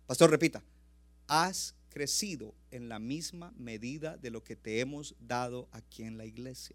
Pastor, 0.07 0.31
repita. 0.31 0.63
¿Has 1.29 1.75
crecido 1.91 2.55
en 2.71 2.89
la 2.89 2.99
misma 2.99 3.53
medida 3.57 4.17
de 4.17 4.31
lo 4.31 4.43
que 4.43 4.57
te 4.57 4.81
hemos 4.81 5.15
dado 5.21 5.69
aquí 5.73 6.03
en 6.03 6.19
la 6.19 6.25
iglesia? 6.25 6.75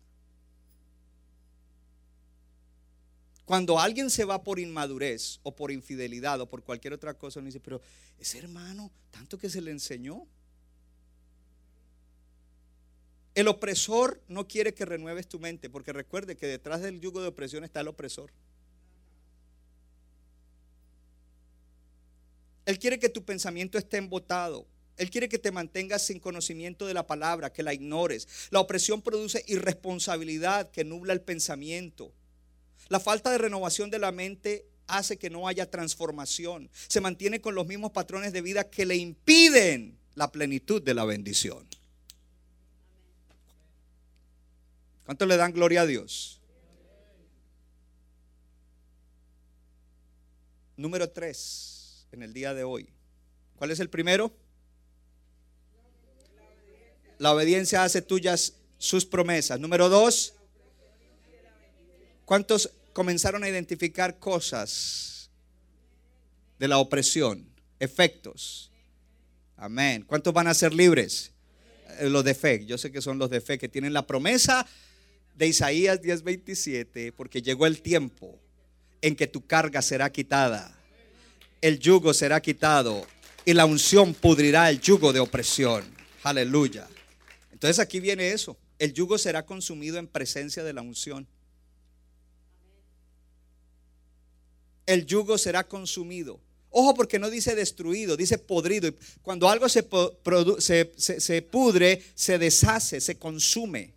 Cuando 3.46 3.80
alguien 3.80 4.10
se 4.10 4.26
va 4.26 4.44
por 4.44 4.60
inmadurez 4.60 5.40
o 5.44 5.56
por 5.56 5.72
infidelidad 5.72 6.42
o 6.42 6.50
por 6.50 6.64
cualquier 6.64 6.94
otra 6.94 7.14
cosa, 7.14 7.40
uno 7.40 7.46
dice, 7.46 7.60
pero 7.60 7.80
ese 8.20 8.40
hermano, 8.40 8.92
tanto 9.12 9.38
que 9.38 9.50
se 9.50 9.62
le 9.62 9.72
enseñó. 9.72 10.26
El 13.36 13.48
opresor 13.48 14.22
no 14.28 14.48
quiere 14.48 14.74
que 14.74 14.86
renueves 14.86 15.28
tu 15.28 15.40
mente, 15.40 15.70
porque 15.70 15.94
recuerde 15.94 16.36
que 16.36 16.48
detrás 16.48 16.82
del 16.82 17.00
yugo 17.00 17.22
de 17.22 17.28
opresión 17.28 17.64
está 17.64 17.82
el 17.82 17.90
opresor. 17.90 18.32
Él 22.66 22.80
quiere 22.80 22.98
que 22.98 23.10
tu 23.10 23.24
pensamiento 23.24 23.78
esté 23.78 23.98
embotado. 23.98 24.66
Él 24.98 25.12
quiere 25.12 25.30
que 25.30 25.38
te 25.38 25.52
mantengas 25.52 26.04
sin 26.04 26.20
conocimiento 26.20 26.88
de 26.88 26.94
la 26.96 27.06
palabra, 27.06 27.52
que 27.52 27.62
la 27.62 27.74
ignores. 27.74 28.28
La 28.50 28.62
opresión 28.62 29.02
produce 29.04 29.44
irresponsabilidad 29.48 30.72
que 30.72 30.84
nubla 30.84 31.14
el 31.14 31.22
pensamiento. 31.22 32.12
La 32.88 33.00
falta 33.00 33.32
de 33.32 33.38
renovación 33.38 33.90
de 33.90 34.00
la 34.00 34.12
mente 34.12 34.66
hace 34.88 35.18
que 35.18 35.30
no 35.30 35.48
haya 35.48 35.70
transformación. 35.70 36.70
Se 36.88 37.02
mantiene 37.02 37.42
con 37.42 37.56
los 37.56 37.66
mismos 37.66 37.92
patrones 37.92 38.34
de 38.34 38.42
vida 38.42 38.70
que 38.70 38.86
le 38.86 38.96
impiden 38.96 39.98
la 40.14 40.32
plenitud 40.32 40.82
de 40.82 40.94
la 40.94 41.06
bendición. 41.06 41.68
¿Cuánto 45.06 45.26
le 45.26 45.38
dan 45.38 45.54
gloria 45.54 45.82
a 45.82 45.86
Dios? 45.86 46.42
Número 50.78 51.10
tres 51.10 52.08
en 52.12 52.24
el 52.24 52.34
día 52.34 52.54
de 52.54 52.64
hoy. 52.64 52.90
¿Cuál 53.56 53.72
es 53.72 53.80
el 53.80 53.90
primero? 53.90 54.32
La 57.18 57.34
obediencia 57.34 57.84
hace 57.84 58.02
tuyas 58.02 58.56
sus 58.78 59.06
promesas. 59.06 59.60
Número 59.60 59.90
dos, 59.90 60.35
¿Cuántos 62.26 62.72
comenzaron 62.94 63.44
a 63.44 63.50
identificar 63.50 64.20
cosas 64.20 65.30
de 66.58 66.68
la 66.68 66.80
opresión, 66.80 67.48
efectos? 67.80 68.72
Amén. 69.58 70.04
¿Cuántos 70.06 70.34
van 70.34 70.48
a 70.48 70.54
ser 70.54 70.74
libres? 70.74 71.32
Eh, 72.00 72.10
los 72.10 72.24
de 72.24 72.34
fe, 72.34 72.66
yo 72.66 72.78
sé 72.78 72.92
que 72.92 73.02
son 73.02 73.20
los 73.20 73.30
de 73.30 73.42
fe 73.42 73.58
que 73.58 73.70
tienen 73.70 73.94
la 73.94 74.08
promesa 74.08 74.66
de 75.36 75.48
Isaías 75.48 76.02
10:27, 76.02 77.12
porque 77.12 77.42
llegó 77.42 77.68
el 77.68 77.82
tiempo 77.82 78.40
en 79.02 79.16
que 79.16 79.28
tu 79.28 79.46
carga 79.46 79.82
será 79.82 80.12
quitada, 80.12 80.76
el 81.62 81.80
yugo 81.80 82.14
será 82.14 82.42
quitado 82.42 83.06
y 83.46 83.54
la 83.54 83.66
unción 83.66 84.14
pudrirá 84.14 84.70
el 84.70 84.82
yugo 84.82 85.14
de 85.14 85.20
opresión. 85.20 85.84
Aleluya. 86.24 86.88
Entonces 87.52 87.80
aquí 87.80 88.00
viene 88.00 88.32
eso, 88.32 88.58
el 88.80 88.94
yugo 88.94 89.18
será 89.18 89.46
consumido 89.46 89.98
en 89.98 90.08
presencia 90.08 90.64
de 90.64 90.74
la 90.74 90.82
unción. 90.82 91.28
El 94.86 95.06
yugo 95.06 95.38
será 95.38 95.68
consumido. 95.68 96.40
Ojo 96.70 96.94
porque 96.94 97.20
no 97.20 97.30
dice 97.30 97.56
destruido, 97.56 98.18
dice 98.18 98.38
podrido. 98.38 98.94
Cuando 99.22 99.48
algo 99.48 99.70
se, 99.70 99.88
se, 100.98 101.42
pudre, 101.42 102.04
se 102.14 102.38
deshace, 102.38 103.00
se 103.00 103.18
consume. 103.18 103.94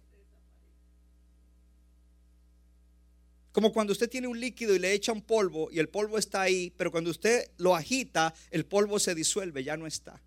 Como 3.50 3.72
cuando 3.72 3.92
usted 3.92 4.08
tiene 4.08 4.28
un 4.28 4.38
líquido 4.38 4.76
y 4.76 4.78
le 4.78 4.92
echa 4.92 5.10
un 5.10 5.22
polvo 5.22 5.68
y 5.72 5.80
el 5.80 5.88
polvo 5.88 6.18
está 6.18 6.42
ahí, 6.42 6.72
pero 6.76 6.92
cuando 6.92 7.10
usted 7.10 7.50
lo 7.56 7.74
agita, 7.74 8.32
el 8.52 8.64
polvo 8.64 9.00
se 9.00 9.16
disuelve, 9.16 9.64
ya 9.64 9.76
no 9.76 9.88
está. 9.88 10.22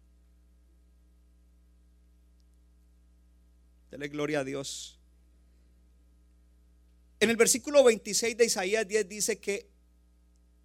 Dele 3.89 4.09
gloria 4.09 4.41
a 4.41 4.43
Dios. 4.43 4.99
En 7.21 7.29
el 7.29 7.37
versículo 7.37 7.81
26 7.85 8.35
de 8.35 8.45
Isaías 8.45 8.85
10 8.85 9.07
dice 9.07 9.39
que 9.39 9.69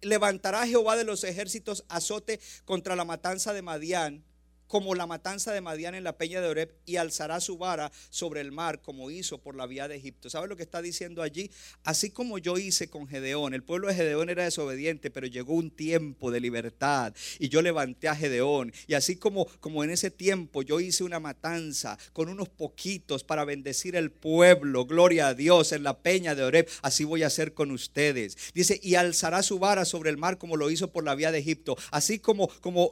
levantará 0.01 0.67
Jehová 0.67 0.95
de 0.95 1.03
los 1.03 1.23
ejércitos 1.23 1.85
azote 1.89 2.39
contra 2.65 2.95
la 2.95 3.05
matanza 3.05 3.53
de 3.53 3.61
Madián 3.61 4.26
como 4.67 4.95
la 4.95 5.07
matanza 5.07 5.53
de 5.53 5.61
Madián 5.61 5.95
en 5.95 6.03
la 6.03 6.17
peña 6.17 6.41
de 6.41 6.47
Oreb 6.47 6.73
y 6.85 6.97
alzará 6.97 7.39
su 7.39 7.57
vara 7.57 7.91
sobre 8.09 8.41
el 8.41 8.51
mar 8.51 8.81
como 8.81 9.11
hizo 9.11 9.39
por 9.39 9.55
la 9.55 9.65
vía 9.65 9.87
de 9.87 9.95
Egipto. 9.95 10.29
¿Sabe 10.29 10.47
lo 10.47 10.57
que 10.57 10.63
está 10.63 10.81
diciendo 10.81 11.21
allí? 11.21 11.49
Así 11.83 12.11
como 12.11 12.37
yo 12.37 12.57
hice 12.57 12.89
con 12.89 13.07
Gedeón, 13.07 13.53
el 13.53 13.63
pueblo 13.63 13.87
de 13.87 13.95
Gedeón 13.95 14.29
era 14.29 14.43
desobediente, 14.43 15.09
pero 15.09 15.27
llegó 15.27 15.53
un 15.53 15.71
tiempo 15.71 16.31
de 16.31 16.39
libertad 16.39 17.13
y 17.39 17.49
yo 17.49 17.61
levanté 17.61 18.07
a 18.07 18.15
Gedeón 18.15 18.73
y 18.87 18.93
así 18.93 19.15
como 19.15 19.45
como 19.59 19.83
en 19.83 19.89
ese 19.89 20.11
tiempo 20.11 20.61
yo 20.61 20.79
hice 20.79 21.03
una 21.03 21.19
matanza 21.19 21.97
con 22.13 22.29
unos 22.29 22.49
poquitos 22.49 23.23
para 23.23 23.45
bendecir 23.45 23.95
el 23.95 24.11
pueblo, 24.11 24.85
gloria 24.85 25.27
a 25.27 25.33
Dios 25.33 25.71
en 25.71 25.83
la 25.83 25.99
peña 25.99 26.35
de 26.35 26.43
Oreb, 26.43 26.67
así 26.81 27.03
voy 27.03 27.23
a 27.23 27.27
hacer 27.27 27.53
con 27.53 27.71
ustedes. 27.71 28.37
Dice, 28.53 28.79
y 28.81 28.95
alzará 28.95 29.43
su 29.43 29.59
vara 29.59 29.85
sobre 29.85 30.09
el 30.09 30.17
mar 30.17 30.37
como 30.37 30.55
lo 30.57 30.69
hizo 30.69 30.91
por 30.91 31.03
la 31.03 31.15
vía 31.15 31.31
de 31.31 31.39
Egipto, 31.39 31.77
así 31.91 32.19
como 32.19 32.49
como 32.61 32.91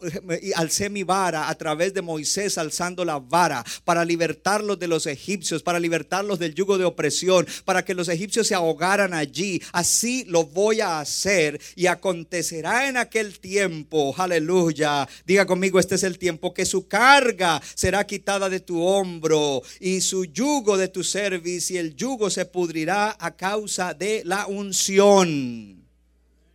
alcé 0.56 0.90
mi 0.90 1.04
vara 1.04 1.50
a 1.50 1.56
través 1.66 1.96
de 1.96 2.04
Moisés 2.04 2.60
alzando 2.60 3.04
la 3.04 3.18
vara 3.18 3.66
para 3.86 4.06
libertarlos 4.06 4.78
de 4.78 4.88
los 4.88 5.08
egipcios, 5.08 5.64
para 5.64 5.80
libertarlos 5.80 6.38
del 6.38 6.54
yugo 6.54 6.78
de 6.78 6.86
opresión, 6.86 7.48
para 7.66 7.84
que 7.84 7.96
los 7.96 8.08
egipcios 8.08 8.46
se 8.46 8.54
ahogaran 8.54 9.16
allí. 9.16 9.60
Así 9.72 10.26
lo 10.26 10.44
voy 10.44 10.82
a 10.82 11.00
hacer 11.00 11.60
y 11.76 11.88
acontecerá 11.88 12.88
en 12.88 12.98
aquel 12.98 13.40
tiempo, 13.40 14.14
aleluya. 14.16 15.10
Diga 15.26 15.48
conmigo, 15.48 15.80
este 15.80 15.96
es 15.96 16.04
el 16.04 16.20
tiempo 16.20 16.54
que 16.54 16.68
su 16.68 16.88
carga 16.88 17.60
será 17.74 18.06
quitada 18.06 18.48
de 18.48 18.60
tu 18.60 18.84
hombro 18.84 19.64
y 19.80 20.02
su 20.02 20.26
yugo 20.26 20.78
de 20.78 20.90
tu 20.90 21.04
cerviz 21.04 21.72
y 21.72 21.80
el 21.80 21.96
yugo 21.96 22.30
se 22.30 22.46
pudrirá 22.46 23.18
a 23.20 23.36
causa 23.36 23.96
de 23.96 24.22
la 24.24 24.46
unción. 24.46 25.85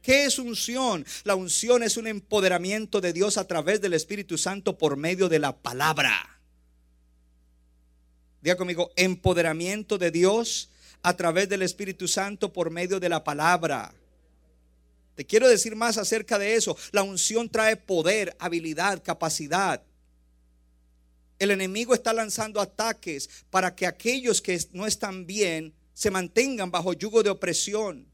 ¿Qué 0.03 0.25
es 0.25 0.39
unción? 0.39 1.05
La 1.25 1.35
unción 1.35 1.83
es 1.83 1.97
un 1.97 2.07
empoderamiento 2.07 3.01
de 3.01 3.13
Dios 3.13 3.37
a 3.37 3.47
través 3.47 3.81
del 3.81 3.93
Espíritu 3.93 4.39
Santo 4.39 4.79
por 4.79 4.97
medio 4.97 5.29
de 5.29 5.39
la 5.39 5.57
palabra. 5.57 6.39
Diga 8.41 8.57
conmigo, 8.57 8.91
empoderamiento 8.97 9.99
de 9.99 10.11
Dios 10.11 10.71
a 11.03 11.15
través 11.17 11.49
del 11.49 11.63
Espíritu 11.63 12.09
Santo 12.09 12.53
por 12.53 12.71
medio 12.71 12.99
de 12.99 13.11
la 13.11 13.23
palabra. 13.23 13.93
Te 15.15 15.27
quiero 15.27 15.47
decir 15.49 15.77
más 15.77 15.99
acerca 15.99 16.39
de 16.39 16.55
eso. 16.55 16.79
La 16.93 17.03
unción 17.03 17.51
trae 17.51 17.77
poder, 17.77 18.35
habilidad, 18.39 19.03
capacidad. 19.03 19.83
El 21.39 21.51
enemigo 21.51 21.93
está 21.93 22.15
lanzando 22.15 22.61
ataques 22.61 23.29
para 23.51 23.75
que 23.75 23.87
aquellos 23.87 24.41
que 24.41 24.59
no 24.73 24.87
están 24.87 25.27
bien 25.27 25.75
se 25.93 26.11
mantengan 26.11 26.71
bajo 26.71 26.95
yugo 26.95 27.23
de 27.23 27.29
opresión 27.29 28.10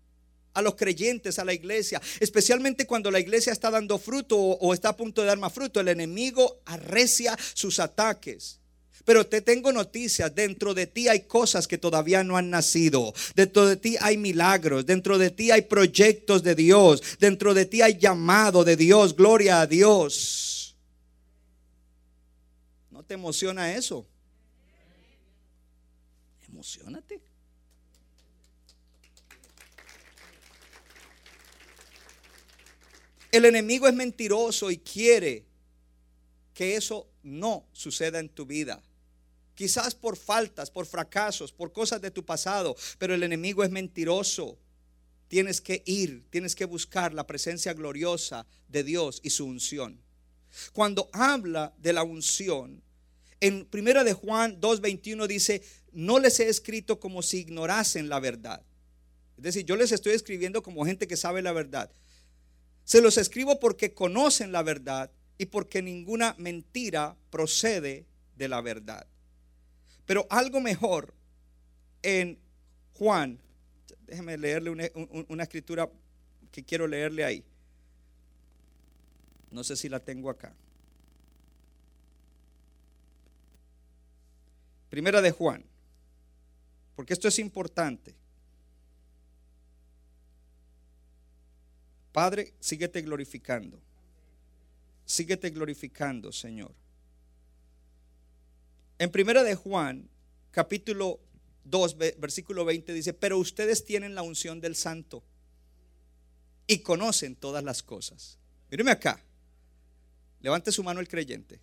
a 0.57 0.63
los 0.63 0.75
creyentes, 0.75 1.39
a 1.39 1.45
la 1.45 1.53
iglesia, 1.53 2.01
especialmente 2.19 2.87
cuando 2.87 3.11
la 3.11 3.21
iglesia 3.21 3.53
está 3.53 3.71
dando 3.71 3.99
fruto 3.99 4.37
o, 4.37 4.73
está 4.73 4.89
a 4.89 4.97
punto 4.97 5.21
de 5.21 5.29
dar 5.29 5.39
más 5.39 5.53
fruto. 5.53 5.81
El 5.81 5.89
enemigo 5.89 6.63
arrecia 6.65 7.37
sus 7.55 7.79
ataques. 7.79 8.59
Pero 9.05 9.27
te 9.27 9.41
tengo 9.41 9.71
noticias, 9.71 10.35
dentro 10.35 10.75
de 10.75 10.89
ti 10.89 11.07
hay 11.07 11.21
cosas 11.21 11.69
que 11.69 11.79
todavía 11.79 12.25
no 12.25 12.37
han 12.37 12.51
nacido, 12.51 13.15
dentro 13.37 13.67
de 13.67 13.77
ti 13.77 13.97
hay 14.01 14.17
milagros, 14.17 14.85
dentro 14.85 15.17
de 15.17 15.31
ti 15.31 15.53
hay 15.53 15.63
proyectos 15.63 16.43
de 16.43 16.57
Dios, 16.57 17.03
dentro 17.21 17.55
de 17.55 17.67
ti 17.67 17.83
hay 17.83 17.99
llamado 17.99 18.65
de 18.65 18.77
Dios, 18.77 19.15
gloria 19.15 19.61
a 19.61 19.67
Dios. 19.69 20.75
¿No 22.91 23.05
te 23.05 23.15
emociona 23.15 23.75
eso? 23.77 24.05
Emocionate. 26.49 27.06
El 33.37 33.45
enemigo 33.45 33.87
es 33.87 33.93
mentiroso 33.93 34.71
y 34.71 34.79
quiere 34.79 35.45
que 36.55 36.75
eso 36.75 37.07
no 37.23 37.69
suceda 37.75 38.19
en 38.19 38.31
tu 38.31 38.47
vida. 38.47 38.83
Quizás 39.55 39.95
por 39.95 40.17
faltas, 40.17 40.71
por 40.71 40.87
fracasos, 40.87 41.53
por 41.53 41.71
cosas 41.71 42.01
de 42.01 42.11
tu 42.11 42.25
pasado, 42.25 42.75
pero 42.97 43.13
el 43.13 43.23
enemigo 43.23 43.63
es 43.63 43.69
mentiroso. 43.69 44.57
Tienes 45.29 45.61
que 45.61 45.83
ir, 45.85 46.25
tienes 46.31 46.55
que 46.55 46.65
buscar 46.65 47.13
la 47.13 47.27
presencia 47.27 47.75
gloriosa 47.75 48.47
de 48.69 48.85
Dios 48.85 49.21
y 49.23 49.29
su 49.29 49.45
unción. 49.45 50.01
Cuando 50.73 51.11
habla 51.13 51.75
de 51.77 51.93
la 51.93 52.05
unción, 52.05 52.83
en 53.41 53.67
primera 53.67 54.03
de 54.03 54.15
Juan 54.15 54.63
2:21 54.63 55.27
dice, 55.27 55.61
"No 55.93 56.19
les 56.19 56.41
he 56.41 56.49
escrito 56.49 56.99
como 56.99 57.21
si 57.21 57.41
ignorasen 57.41 58.09
la 58.09 58.19
verdad." 58.19 58.63
Es 59.37 59.43
decir, 59.43 59.67
yo 59.67 59.77
les 59.77 59.93
estoy 59.93 60.15
escribiendo 60.15 60.63
como 60.63 60.87
gente 60.87 61.07
que 61.07 61.19
sabe 61.19 61.43
la 61.43 61.53
verdad. 61.53 61.91
Se 62.87 63.03
los 63.03 63.19
escribo 63.19 63.59
porque 63.59 63.93
conocen 63.93 64.53
la 64.53 64.63
verdad 64.63 65.11
y 65.39 65.47
porque 65.47 65.83
ninguna 65.83 66.37
mentira 66.39 67.17
procede 67.31 68.07
de 68.37 68.49
la 68.49 68.61
verdad. 68.61 69.05
Pero 70.07 70.25
algo 70.31 70.61
mejor 70.61 71.13
en 72.01 72.39
Juan, 72.95 73.41
déjeme 74.07 74.39
leerle 74.39 74.71
una, 74.71 74.85
una, 75.29 75.43
escritura 75.43 75.91
que 76.53 76.65
quiero 76.65 76.87
leerle 76.87 77.25
ahí. 77.25 77.45
No 79.51 79.65
sé 79.65 79.75
si 79.75 79.89
la 79.89 79.99
tengo 79.99 80.31
acá. 80.31 80.55
Primera 84.91 85.21
de 85.21 85.33
Juan, 85.33 85.65
porque 86.95 87.15
esto 87.15 87.27
es 87.27 87.41
importante. 87.41 88.15
Padre, 92.17 92.55
síguete 92.61 93.03
glorificando. 93.03 93.79
Síguete 95.05 95.51
glorificando, 95.51 96.33
Señor. 96.33 96.73
En 98.99 99.11
primera 99.11 99.43
de 99.43 99.55
Juan, 99.55 100.09
capítulo 100.51 101.21
2, 101.65 101.99
versículo 102.17 102.65
20 102.65 102.95
dice, 102.95 103.13
pero 103.13 103.37
ustedes 103.37 103.85
tienen 103.85 104.15
la 104.15 104.23
unción 104.23 104.63
del 104.63 104.77
santo 104.77 105.23
y 106.67 106.79
conocen 106.79 107.37
todas 107.37 107.63
las 107.63 107.83
cosas. 107.83 108.39
Míreme 108.71 108.93
acá. 108.93 109.23
Levante 110.41 110.73
su 110.73 110.83
mano 110.83 111.01
el 111.01 111.09
creyente. 111.09 111.61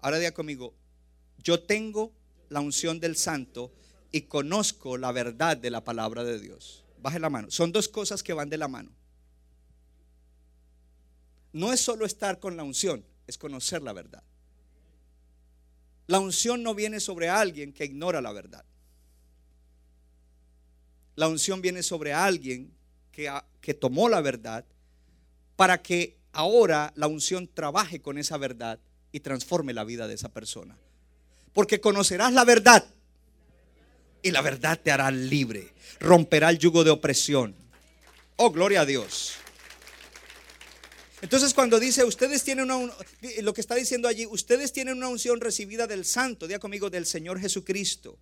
Ahora 0.00 0.18
diga 0.18 0.32
conmigo, 0.32 0.74
yo 1.38 1.62
tengo 1.62 2.12
la 2.50 2.60
unción 2.60 3.00
del 3.00 3.16
santo 3.16 3.72
y 4.12 4.20
conozco 4.20 4.98
la 4.98 5.10
verdad 5.10 5.56
de 5.56 5.70
la 5.70 5.82
palabra 5.82 6.22
de 6.22 6.38
Dios. 6.38 6.84
Baje 7.00 7.18
la 7.18 7.30
mano. 7.30 7.50
Son 7.50 7.72
dos 7.72 7.88
cosas 7.88 8.22
que 8.22 8.34
van 8.34 8.50
de 8.50 8.58
la 8.58 8.68
mano. 8.68 8.99
No 11.52 11.72
es 11.72 11.80
solo 11.80 12.06
estar 12.06 12.38
con 12.38 12.56
la 12.56 12.62
unción, 12.62 13.04
es 13.26 13.38
conocer 13.38 13.82
la 13.82 13.92
verdad. 13.92 14.22
La 16.06 16.18
unción 16.18 16.62
no 16.62 16.74
viene 16.74 17.00
sobre 17.00 17.28
alguien 17.28 17.72
que 17.72 17.84
ignora 17.84 18.20
la 18.20 18.32
verdad. 18.32 18.64
La 21.16 21.28
unción 21.28 21.60
viene 21.60 21.82
sobre 21.82 22.12
alguien 22.12 22.72
que, 23.12 23.32
que 23.60 23.74
tomó 23.74 24.08
la 24.08 24.20
verdad 24.20 24.64
para 25.56 25.82
que 25.82 26.16
ahora 26.32 26.92
la 26.96 27.06
unción 27.06 27.48
trabaje 27.52 28.00
con 28.00 28.18
esa 28.18 28.36
verdad 28.38 28.78
y 29.12 29.20
transforme 29.20 29.72
la 29.72 29.84
vida 29.84 30.08
de 30.08 30.14
esa 30.14 30.30
persona. 30.30 30.76
Porque 31.52 31.80
conocerás 31.80 32.32
la 32.32 32.44
verdad 32.44 32.84
y 34.22 34.30
la 34.30 34.40
verdad 34.40 34.80
te 34.82 34.90
hará 34.90 35.10
libre. 35.10 35.72
Romperá 35.98 36.50
el 36.50 36.58
yugo 36.58 36.84
de 36.84 36.90
opresión. 36.90 37.54
Oh, 38.36 38.50
gloria 38.50 38.82
a 38.82 38.86
Dios. 38.86 39.34
Entonces 41.22 41.52
cuando 41.52 41.78
dice, 41.78 42.04
ustedes 42.04 42.42
tienen 42.42 42.70
una, 42.70 42.92
lo 43.42 43.52
que 43.52 43.60
está 43.60 43.74
diciendo 43.74 44.08
allí, 44.08 44.26
ustedes 44.26 44.72
tienen 44.72 44.96
una 44.96 45.08
unción 45.08 45.40
recibida 45.40 45.86
del 45.86 46.04
santo, 46.04 46.46
diga 46.46 46.58
conmigo, 46.58 46.88
del 46.88 47.06
Señor 47.06 47.38
Jesucristo. 47.38 48.18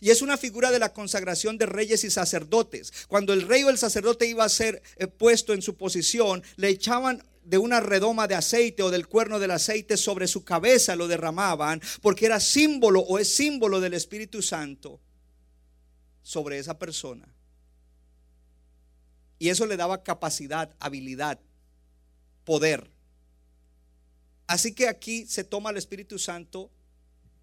Y 0.00 0.10
es 0.10 0.22
una 0.22 0.36
figura 0.36 0.70
de 0.70 0.78
la 0.78 0.92
consagración 0.92 1.58
de 1.58 1.66
reyes 1.66 2.04
y 2.04 2.10
sacerdotes. 2.10 2.92
Cuando 3.08 3.32
el 3.32 3.42
rey 3.42 3.64
o 3.64 3.70
el 3.70 3.78
sacerdote 3.78 4.26
iba 4.26 4.44
a 4.44 4.48
ser 4.48 4.82
eh, 4.96 5.06
puesto 5.06 5.54
en 5.54 5.62
su 5.62 5.76
posición, 5.76 6.42
le 6.56 6.68
echaban 6.68 7.24
de 7.44 7.58
una 7.58 7.80
redoma 7.80 8.28
de 8.28 8.36
aceite 8.36 8.82
o 8.82 8.90
del 8.90 9.08
cuerno 9.08 9.40
del 9.40 9.50
aceite 9.50 9.96
sobre 9.96 10.28
su 10.28 10.44
cabeza, 10.44 10.94
lo 10.94 11.08
derramaban, 11.08 11.80
porque 12.00 12.26
era 12.26 12.38
símbolo 12.38 13.00
o 13.00 13.18
es 13.18 13.34
símbolo 13.34 13.80
del 13.80 13.94
Espíritu 13.94 14.42
Santo 14.42 15.00
sobre 16.22 16.58
esa 16.58 16.78
persona. 16.78 17.34
Y 19.40 19.48
eso 19.48 19.66
le 19.66 19.76
daba 19.76 20.04
capacidad, 20.04 20.72
habilidad 20.78 21.40
poder. 22.44 22.90
Así 24.46 24.74
que 24.74 24.88
aquí 24.88 25.26
se 25.26 25.44
toma 25.44 25.70
el 25.70 25.76
Espíritu 25.76 26.18
Santo 26.18 26.70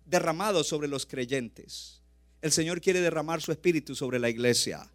derramado 0.06 0.64
sobre 0.64 0.88
los 0.88 1.06
creyentes. 1.06 2.02
El 2.42 2.52
Señor 2.52 2.82
quiere 2.82 3.02
derramar 3.02 3.42
su 3.42 3.52
Espíritu 3.52 3.96
sobre 3.96 4.20
la 4.20 4.30
iglesia. 4.30 4.90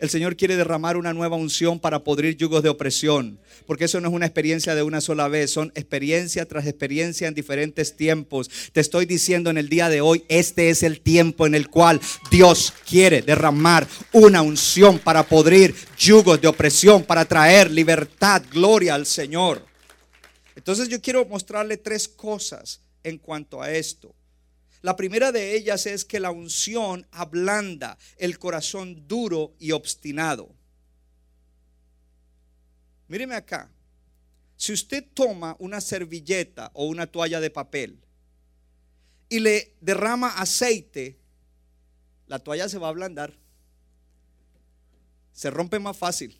El 0.00 0.10
Señor 0.10 0.36
quiere 0.36 0.56
derramar 0.56 0.96
una 0.96 1.12
nueva 1.12 1.36
unción 1.36 1.78
para 1.78 2.02
podrir 2.02 2.36
yugos 2.36 2.62
de 2.62 2.68
opresión, 2.68 3.38
porque 3.66 3.84
eso 3.84 4.00
no 4.00 4.08
es 4.08 4.14
una 4.14 4.26
experiencia 4.26 4.74
de 4.74 4.82
una 4.82 5.00
sola 5.00 5.28
vez, 5.28 5.52
son 5.52 5.70
experiencia 5.76 6.46
tras 6.46 6.66
experiencia 6.66 7.28
en 7.28 7.34
diferentes 7.34 7.96
tiempos. 7.96 8.50
Te 8.72 8.80
estoy 8.80 9.06
diciendo 9.06 9.50
en 9.50 9.58
el 9.58 9.68
día 9.68 9.88
de 9.88 10.00
hoy, 10.00 10.24
este 10.28 10.70
es 10.70 10.82
el 10.82 11.00
tiempo 11.00 11.46
en 11.46 11.54
el 11.54 11.68
cual 11.68 12.00
Dios 12.30 12.72
quiere 12.88 13.22
derramar 13.22 13.86
una 14.12 14.42
unción 14.42 14.98
para 14.98 15.22
podrir 15.22 15.74
yugos 15.96 16.40
de 16.40 16.48
opresión, 16.48 17.04
para 17.04 17.24
traer 17.24 17.70
libertad, 17.70 18.42
gloria 18.50 18.94
al 18.94 19.06
Señor. 19.06 19.64
Entonces 20.56 20.88
yo 20.88 21.00
quiero 21.00 21.24
mostrarle 21.24 21.76
tres 21.76 22.08
cosas 22.08 22.80
en 23.02 23.18
cuanto 23.18 23.62
a 23.62 23.70
esto. 23.70 24.14
La 24.84 24.96
primera 24.96 25.32
de 25.32 25.56
ellas 25.56 25.86
es 25.86 26.04
que 26.04 26.20
la 26.20 26.30
unción 26.30 27.06
ablanda 27.10 27.96
el 28.18 28.38
corazón 28.38 29.08
duro 29.08 29.54
y 29.58 29.72
obstinado. 29.72 30.54
Míreme 33.08 33.34
acá. 33.34 33.72
Si 34.58 34.74
usted 34.74 35.02
toma 35.14 35.56
una 35.58 35.80
servilleta 35.80 36.70
o 36.74 36.84
una 36.84 37.06
toalla 37.06 37.40
de 37.40 37.48
papel 37.48 37.98
y 39.30 39.40
le 39.40 39.74
derrama 39.80 40.28
aceite, 40.38 41.18
la 42.26 42.40
toalla 42.40 42.68
se 42.68 42.76
va 42.76 42.88
a 42.88 42.90
ablandar. 42.90 43.38
Se 45.32 45.48
rompe 45.48 45.78
más 45.78 45.96
fácil 45.96 46.38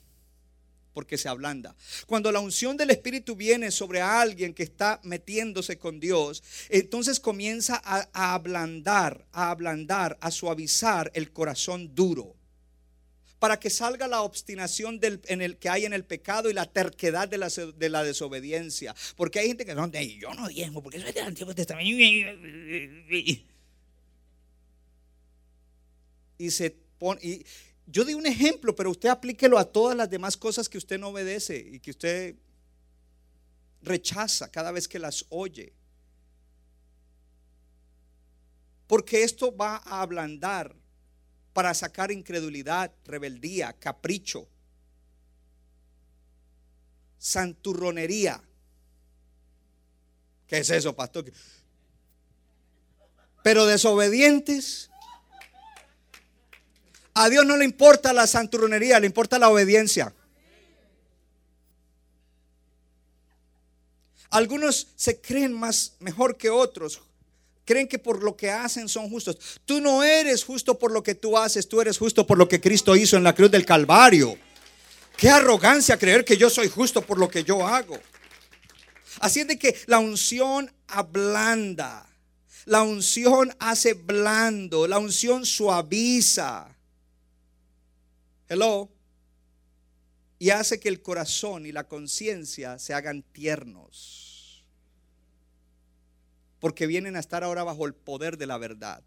porque 0.95 1.19
se 1.19 1.29
ablanda. 1.29 1.75
Cuando 2.07 2.33
la 2.33 2.41
unción 2.41 2.77
del 2.77 2.91
Espíritu 2.91 3.37
viene 3.37 3.71
sobre 3.71 4.01
alguien 4.01 4.55
que 4.55 4.63
está 4.63 5.01
metiéndose 5.03 5.77
con 5.77 6.01
Dios, 6.01 6.43
entonces 6.71 7.21
comienza 7.21 7.83
a, 7.85 8.35
ablandar, 8.35 9.27
a 9.33 9.51
ablandar, 9.51 10.17
a 10.21 10.31
suavizar 10.31 11.11
el 11.15 11.33
corazón 11.33 11.95
duro. 11.95 12.37
Para 13.41 13.61
que 13.61 13.69
salga 13.69 14.09
la 14.09 14.23
obstinación 14.23 15.01
del, 15.01 15.21
en 15.27 15.43
el, 15.43 15.59
que 15.59 15.69
hay 15.69 15.85
en 15.85 15.93
el 15.93 16.05
pecado 16.05 16.49
y 16.49 16.55
la 16.55 16.65
terquedad 16.65 17.29
de 17.29 17.37
la, 17.37 17.49
de 17.49 17.89
la 17.91 18.03
desobediencia. 18.03 18.95
Porque 19.17 19.41
hay 19.41 19.49
gente 19.49 19.67
que 19.67 19.75
no, 19.75 19.87
yo 19.87 20.33
no 20.33 20.49
diezmo, 20.49 20.83
porque 20.83 20.97
eso 20.97 21.09
es 21.09 21.15
del 21.15 21.25
Antiguo 21.25 21.55
Testamento. 21.55 21.91
Y 26.39 26.51
se 26.51 26.71
pone. 26.99 27.21
Y, 27.23 27.45
yo 27.87 28.05
di 28.05 28.15
un 28.15 28.27
ejemplo, 28.27 28.75
pero 28.75 28.91
usted 28.91 29.09
aplíquelo 29.09 29.59
a 29.59 29.65
todas 29.65 29.97
las 29.97 30.09
demás 30.09 30.37
cosas 30.37 30.69
que 30.69 30.79
usted 30.79 30.99
no 30.99 31.09
obedece 31.09 31.59
y 31.59 31.81
que 31.81 31.91
usted 31.91 32.37
rechaza 33.83 34.51
cada 34.51 34.73
vez 34.73 34.89
que 34.89 34.99
las 34.99 35.27
oye. 35.29 35.73
Porque 38.87 39.23
esto 39.23 39.55
va 39.55 39.77
a 39.85 40.01
ablandar 40.03 40.75
para 41.53 41.73
sacar 41.75 42.11
incredulidad, 42.11 42.93
rebeldía, 43.05 43.73
capricho, 43.75 44.49
santurronería. 47.19 48.43
¿Qué 50.47 50.59
es 50.59 50.71
eso, 50.71 50.95
pastor? 50.95 51.33
Pero 53.43 53.67
desobedientes 53.67 54.91
A 57.15 57.31
Dios 57.31 57.47
no 57.47 57.57
le 57.57 57.65
importa 57.65 58.13
la 58.13 58.27
santurronería, 58.27 58.99
le 58.99 59.07
importa 59.07 59.39
la 59.39 59.49
obediencia. 59.49 60.13
Algunos 64.31 64.89
se 64.97 65.21
creen 65.21 65.53
más 65.53 65.93
mejor 66.01 66.37
que 66.37 66.51
otros. 66.51 67.01
Creen 67.65 67.87
que 67.87 68.01
por 68.01 68.23
lo 68.23 68.37
que 68.37 68.51
hacen 68.51 68.89
son 68.89 69.09
justos. 69.09 69.39
Tú 69.65 69.81
no 69.81 70.03
eres 70.03 70.45
justo 70.45 70.77
por 70.77 70.91
lo 70.91 71.05
que 71.05 71.15
tú 71.15 71.39
haces, 71.39 71.69
tú 71.69 71.81
eres 71.81 71.99
justo 71.99 72.27
por 72.27 72.37
lo 72.37 72.49
que 72.49 72.61
Cristo 72.61 72.97
hizo 72.97 73.17
en 73.17 73.23
la 73.23 73.35
cruz 73.35 73.51
del 73.51 73.65
Calvario. 73.65 74.37
Qué 75.17 75.31
arrogancia 75.31 75.97
creer 75.97 76.25
que 76.25 76.37
yo 76.37 76.51
soy 76.51 76.69
justo 76.69 77.01
por 77.01 77.19
lo 77.19 77.29
que 77.29 77.45
yo 77.45 77.65
hago. 77.65 77.97
Así 79.21 79.41
es 79.41 79.47
de 79.47 79.57
que 79.57 79.77
la 79.87 80.01
unción 80.01 80.73
ablanda. 80.89 82.05
La 82.65 82.83
unción 82.83 83.55
hace 83.61 83.95
blando. 83.95 84.89
La 84.89 84.99
unción 84.99 85.47
suaviza. 85.47 86.74
Hello. 88.49 88.91
Y 90.39 90.51
hace 90.51 90.79
que 90.79 90.89
el 90.89 91.01
corazón 91.01 91.65
y 91.65 91.73
la 91.73 91.89
conciencia 91.89 92.79
se 92.79 92.93
hagan 92.93 93.23
tiernos. 93.23 94.65
Porque 96.61 96.87
vienen 96.87 97.17
a 97.17 97.21
estar 97.21 97.45
ahora 97.45 97.65
bajo 97.65 97.87
el 97.87 97.95
poder 97.95 98.37
de 98.37 98.47
la 98.47 98.59
verdad. 98.59 99.03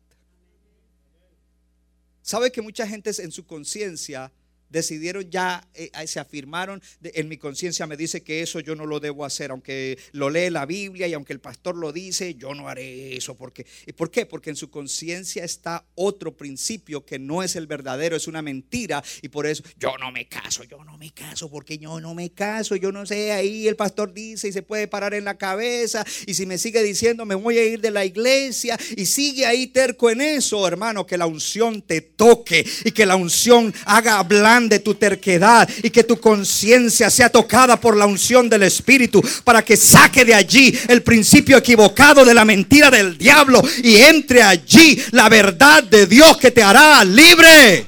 ¿Sabe 2.21 2.51
que 2.51 2.61
mucha 2.61 2.87
gente 2.87 3.11
en 3.21 3.31
su 3.31 3.45
conciencia 3.45 4.31
decidieron 4.69 5.29
ya, 5.29 5.67
eh, 5.73 5.89
se 6.07 6.19
afirmaron, 6.19 6.81
en 7.01 7.27
mi 7.27 7.37
conciencia 7.37 7.87
me 7.87 7.97
dice 7.97 8.23
que 8.23 8.41
eso 8.41 8.59
yo 8.59 8.75
no 8.75 8.85
lo 8.85 8.99
debo 8.99 9.25
hacer, 9.25 9.51
aunque 9.51 9.97
lo 10.11 10.29
lee 10.29 10.49
la 10.49 10.65
Biblia 10.65 11.07
y 11.07 11.13
aunque 11.13 11.33
el 11.33 11.39
pastor 11.39 11.75
lo 11.75 11.91
dice, 11.91 12.35
yo 12.35 12.53
no 12.53 12.67
haré 12.67 13.15
eso. 13.15 13.35
Porque, 13.35 13.65
¿Por 13.95 14.11
qué? 14.11 14.25
Porque 14.25 14.49
en 14.49 14.55
su 14.55 14.69
conciencia 14.69 15.43
está 15.43 15.85
otro 15.95 16.35
principio 16.35 17.05
que 17.05 17.19
no 17.19 17.43
es 17.43 17.55
el 17.55 17.67
verdadero, 17.67 18.15
es 18.15 18.27
una 18.27 18.41
mentira 18.41 19.03
y 19.21 19.29
por 19.29 19.45
eso 19.45 19.63
yo 19.77 19.97
no 19.97 20.11
me 20.11 20.27
caso, 20.27 20.63
yo 20.63 20.83
no 20.83 20.97
me 20.97 21.11
caso, 21.11 21.49
porque 21.49 21.77
yo 21.77 21.99
no 21.99 22.13
me 22.13 22.31
caso, 22.31 22.75
yo 22.75 22.91
no 22.91 23.05
sé, 23.05 23.31
ahí 23.31 23.67
el 23.67 23.75
pastor 23.75 24.13
dice 24.13 24.47
y 24.47 24.51
se 24.51 24.63
puede 24.63 24.87
parar 24.87 25.13
en 25.13 25.25
la 25.25 25.37
cabeza 25.37 26.05
y 26.25 26.33
si 26.33 26.45
me 26.45 26.57
sigue 26.57 26.83
diciendo 26.83 27.25
me 27.25 27.35
voy 27.35 27.57
a 27.57 27.65
ir 27.65 27.81
de 27.81 27.91
la 27.91 28.05
iglesia 28.05 28.77
y 28.95 29.05
sigue 29.05 29.45
ahí 29.45 29.67
terco 29.67 30.09
en 30.09 30.21
eso, 30.21 30.67
hermano, 30.67 31.05
que 31.05 31.17
la 31.17 31.25
unción 31.25 31.81
te 31.81 32.01
toque 32.01 32.65
y 32.85 32.91
que 32.91 33.05
la 33.05 33.15
unción 33.15 33.73
haga 33.85 34.19
hablar 34.19 34.56
de 34.65 34.79
tu 34.79 34.95
terquedad 34.95 35.69
y 35.83 35.91
que 35.91 36.03
tu 36.03 36.19
conciencia 36.19 37.11
sea 37.11 37.29
tocada 37.29 37.79
por 37.79 37.95
la 37.95 38.07
unción 38.07 38.49
del 38.49 38.63
Espíritu 38.63 39.21
para 39.43 39.63
que 39.63 39.77
saque 39.77 40.25
de 40.25 40.33
allí 40.33 40.75
el 40.87 41.03
principio 41.03 41.57
equivocado 41.57 42.25
de 42.25 42.33
la 42.33 42.43
mentira 42.43 42.89
del 42.89 43.17
diablo 43.17 43.61
y 43.83 43.97
entre 43.97 44.41
allí 44.41 44.99
la 45.11 45.29
verdad 45.29 45.83
de 45.83 46.07
Dios 46.07 46.37
que 46.37 46.51
te 46.51 46.63
hará 46.63 47.03
libre. 47.03 47.85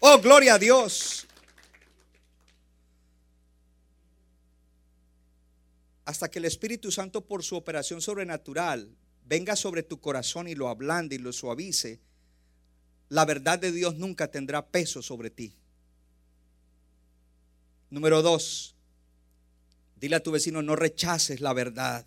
Oh, 0.00 0.18
gloria 0.18 0.54
a 0.54 0.58
Dios. 0.58 1.26
Hasta 6.04 6.30
que 6.30 6.38
el 6.38 6.44
Espíritu 6.44 6.92
Santo 6.92 7.22
por 7.26 7.42
su 7.42 7.56
operación 7.56 8.00
sobrenatural 8.00 8.88
venga 9.24 9.56
sobre 9.56 9.82
tu 9.82 10.00
corazón 10.00 10.46
y 10.46 10.54
lo 10.54 10.68
ablande 10.68 11.16
y 11.16 11.18
lo 11.18 11.32
suavice, 11.32 11.98
la 13.08 13.24
verdad 13.24 13.58
de 13.58 13.72
Dios 13.72 13.96
nunca 13.96 14.28
tendrá 14.28 14.66
peso 14.66 15.02
sobre 15.02 15.30
ti. 15.30 15.54
Número 17.90 18.22
dos, 18.22 18.74
dile 20.00 20.16
a 20.16 20.22
tu 20.22 20.32
vecino, 20.32 20.62
no 20.62 20.76
rechaces 20.76 21.40
la 21.40 21.52
verdad. 21.52 22.04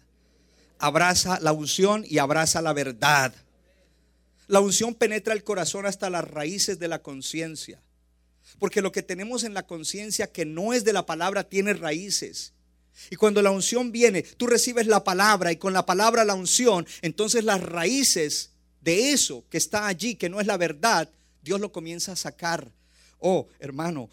Abraza 0.78 1.40
la 1.40 1.52
unción 1.52 2.06
y 2.08 2.18
abraza 2.18 2.62
la 2.62 2.74
verdad. 2.74 3.34
La 4.48 4.60
unción 4.60 4.96
penetra 4.96 5.34
el 5.34 5.44
corazón 5.44 5.86
hasta 5.86 6.10
las 6.10 6.28
raíces 6.28 6.80
de 6.80 6.88
la 6.88 7.00
conciencia. 7.00 7.82
Porque 8.58 8.82
lo 8.82 8.92
que 8.92 9.04
tenemos 9.04 9.44
en 9.44 9.54
la 9.54 9.68
conciencia 9.68 10.32
que 10.32 10.46
no 10.46 10.74
es 10.74 10.84
de 10.84 10.94
la 10.94 11.06
palabra 11.06 11.44
tiene 11.44 11.74
raíces. 11.74 12.54
Y 13.10 13.16
cuando 13.16 13.42
la 13.42 13.52
unción 13.52 13.92
viene, 13.92 14.24
tú 14.24 14.48
recibes 14.48 14.88
la 14.88 15.04
palabra 15.04 15.52
y 15.52 15.58
con 15.58 15.72
la 15.72 15.86
palabra 15.86 16.26
la 16.26 16.34
unción, 16.34 16.86
entonces 17.02 17.44
las 17.44 17.62
raíces 17.62 18.52
de 18.82 19.12
eso 19.12 19.44
que 19.50 19.58
está 19.58 19.88
allí, 19.88 20.16
que 20.16 20.30
no 20.30 20.40
es 20.40 20.48
la 20.48 20.58
verdad, 20.58 21.10
Dios 21.42 21.60
lo 21.60 21.72
comienza 21.72 22.14
a 22.14 22.16
sacar. 22.16 22.72
Oh, 23.20 23.48
hermano, 23.60 24.10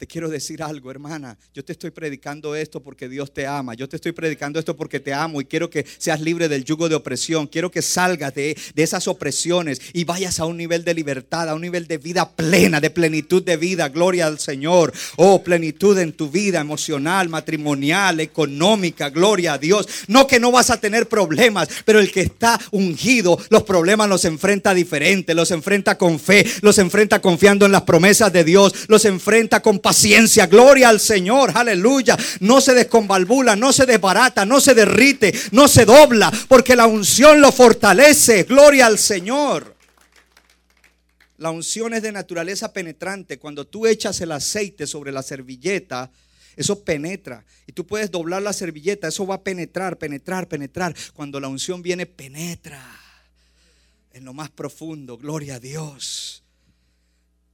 te 0.00 0.06
quiero 0.06 0.30
decir 0.30 0.62
algo, 0.62 0.90
hermana. 0.90 1.36
Yo 1.52 1.62
te 1.62 1.72
estoy 1.72 1.90
predicando 1.90 2.56
esto 2.56 2.82
porque 2.82 3.06
Dios 3.06 3.34
te 3.34 3.46
ama. 3.46 3.74
Yo 3.74 3.86
te 3.86 3.96
estoy 3.96 4.12
predicando 4.12 4.58
esto 4.58 4.74
porque 4.74 4.98
te 4.98 5.12
amo 5.12 5.42
y 5.42 5.44
quiero 5.44 5.68
que 5.68 5.84
seas 5.98 6.22
libre 6.22 6.48
del 6.48 6.64
yugo 6.64 6.88
de 6.88 6.94
opresión. 6.94 7.46
Quiero 7.46 7.70
que 7.70 7.82
salgas 7.82 8.34
de, 8.34 8.56
de, 8.74 8.82
esas 8.82 9.06
opresiones 9.08 9.78
y 9.92 10.04
vayas 10.04 10.40
a 10.40 10.46
un 10.46 10.56
nivel 10.56 10.84
de 10.84 10.94
libertad, 10.94 11.50
a 11.50 11.54
un 11.54 11.60
nivel 11.60 11.86
de 11.86 11.98
vida 11.98 12.30
plena, 12.30 12.80
de 12.80 12.88
plenitud 12.88 13.42
de 13.42 13.58
vida. 13.58 13.90
Gloria 13.90 14.26
al 14.26 14.38
Señor. 14.38 14.90
Oh, 15.16 15.42
plenitud 15.42 15.98
en 15.98 16.14
tu 16.14 16.30
vida 16.30 16.60
emocional, 16.60 17.28
matrimonial, 17.28 18.20
económica. 18.20 19.10
Gloria 19.10 19.52
a 19.52 19.58
Dios. 19.58 19.86
No 20.08 20.26
que 20.26 20.40
no 20.40 20.50
vas 20.50 20.70
a 20.70 20.80
tener 20.80 21.10
problemas, 21.10 21.68
pero 21.84 22.00
el 22.00 22.10
que 22.10 22.22
está 22.22 22.58
ungido, 22.70 23.38
los 23.50 23.64
problemas 23.64 24.08
los 24.08 24.24
enfrenta 24.24 24.72
diferente. 24.72 25.34
Los 25.34 25.50
enfrenta 25.50 25.98
con 25.98 26.18
fe, 26.18 26.46
los 26.62 26.78
enfrenta 26.78 27.20
confiando 27.20 27.66
en 27.66 27.72
las 27.72 27.82
promesas 27.82 28.32
de 28.32 28.44
Dios, 28.44 28.72
los 28.88 29.04
enfrenta 29.04 29.60
con 29.60 29.78
paciencia. 29.78 29.89
Gloria 30.46 30.88
al 30.88 31.00
Señor, 31.00 31.52
aleluya. 31.54 32.16
No 32.40 32.60
se 32.60 32.74
desconvalvula, 32.74 33.56
no 33.56 33.72
se 33.72 33.86
desbarata, 33.86 34.44
no 34.44 34.60
se 34.60 34.74
derrite, 34.74 35.32
no 35.52 35.68
se 35.68 35.84
dobla, 35.84 36.32
porque 36.48 36.76
la 36.76 36.86
unción 36.86 37.40
lo 37.40 37.52
fortalece. 37.52 38.44
Gloria 38.44 38.86
al 38.86 38.98
Señor. 38.98 39.76
La 41.38 41.50
unción 41.50 41.94
es 41.94 42.02
de 42.02 42.12
naturaleza 42.12 42.72
penetrante. 42.72 43.38
Cuando 43.38 43.66
tú 43.66 43.86
echas 43.86 44.20
el 44.20 44.32
aceite 44.32 44.86
sobre 44.86 45.12
la 45.12 45.22
servilleta, 45.22 46.10
eso 46.56 46.84
penetra. 46.84 47.44
Y 47.66 47.72
tú 47.72 47.86
puedes 47.86 48.10
doblar 48.10 48.42
la 48.42 48.52
servilleta, 48.52 49.08
eso 49.08 49.26
va 49.26 49.36
a 49.36 49.42
penetrar, 49.42 49.96
penetrar, 49.96 50.48
penetrar. 50.48 50.94
Cuando 51.14 51.40
la 51.40 51.48
unción 51.48 51.82
viene, 51.82 52.04
penetra 52.06 52.84
en 54.12 54.24
lo 54.24 54.34
más 54.34 54.50
profundo. 54.50 55.16
Gloria 55.16 55.54
a 55.54 55.60
Dios. 55.60 56.42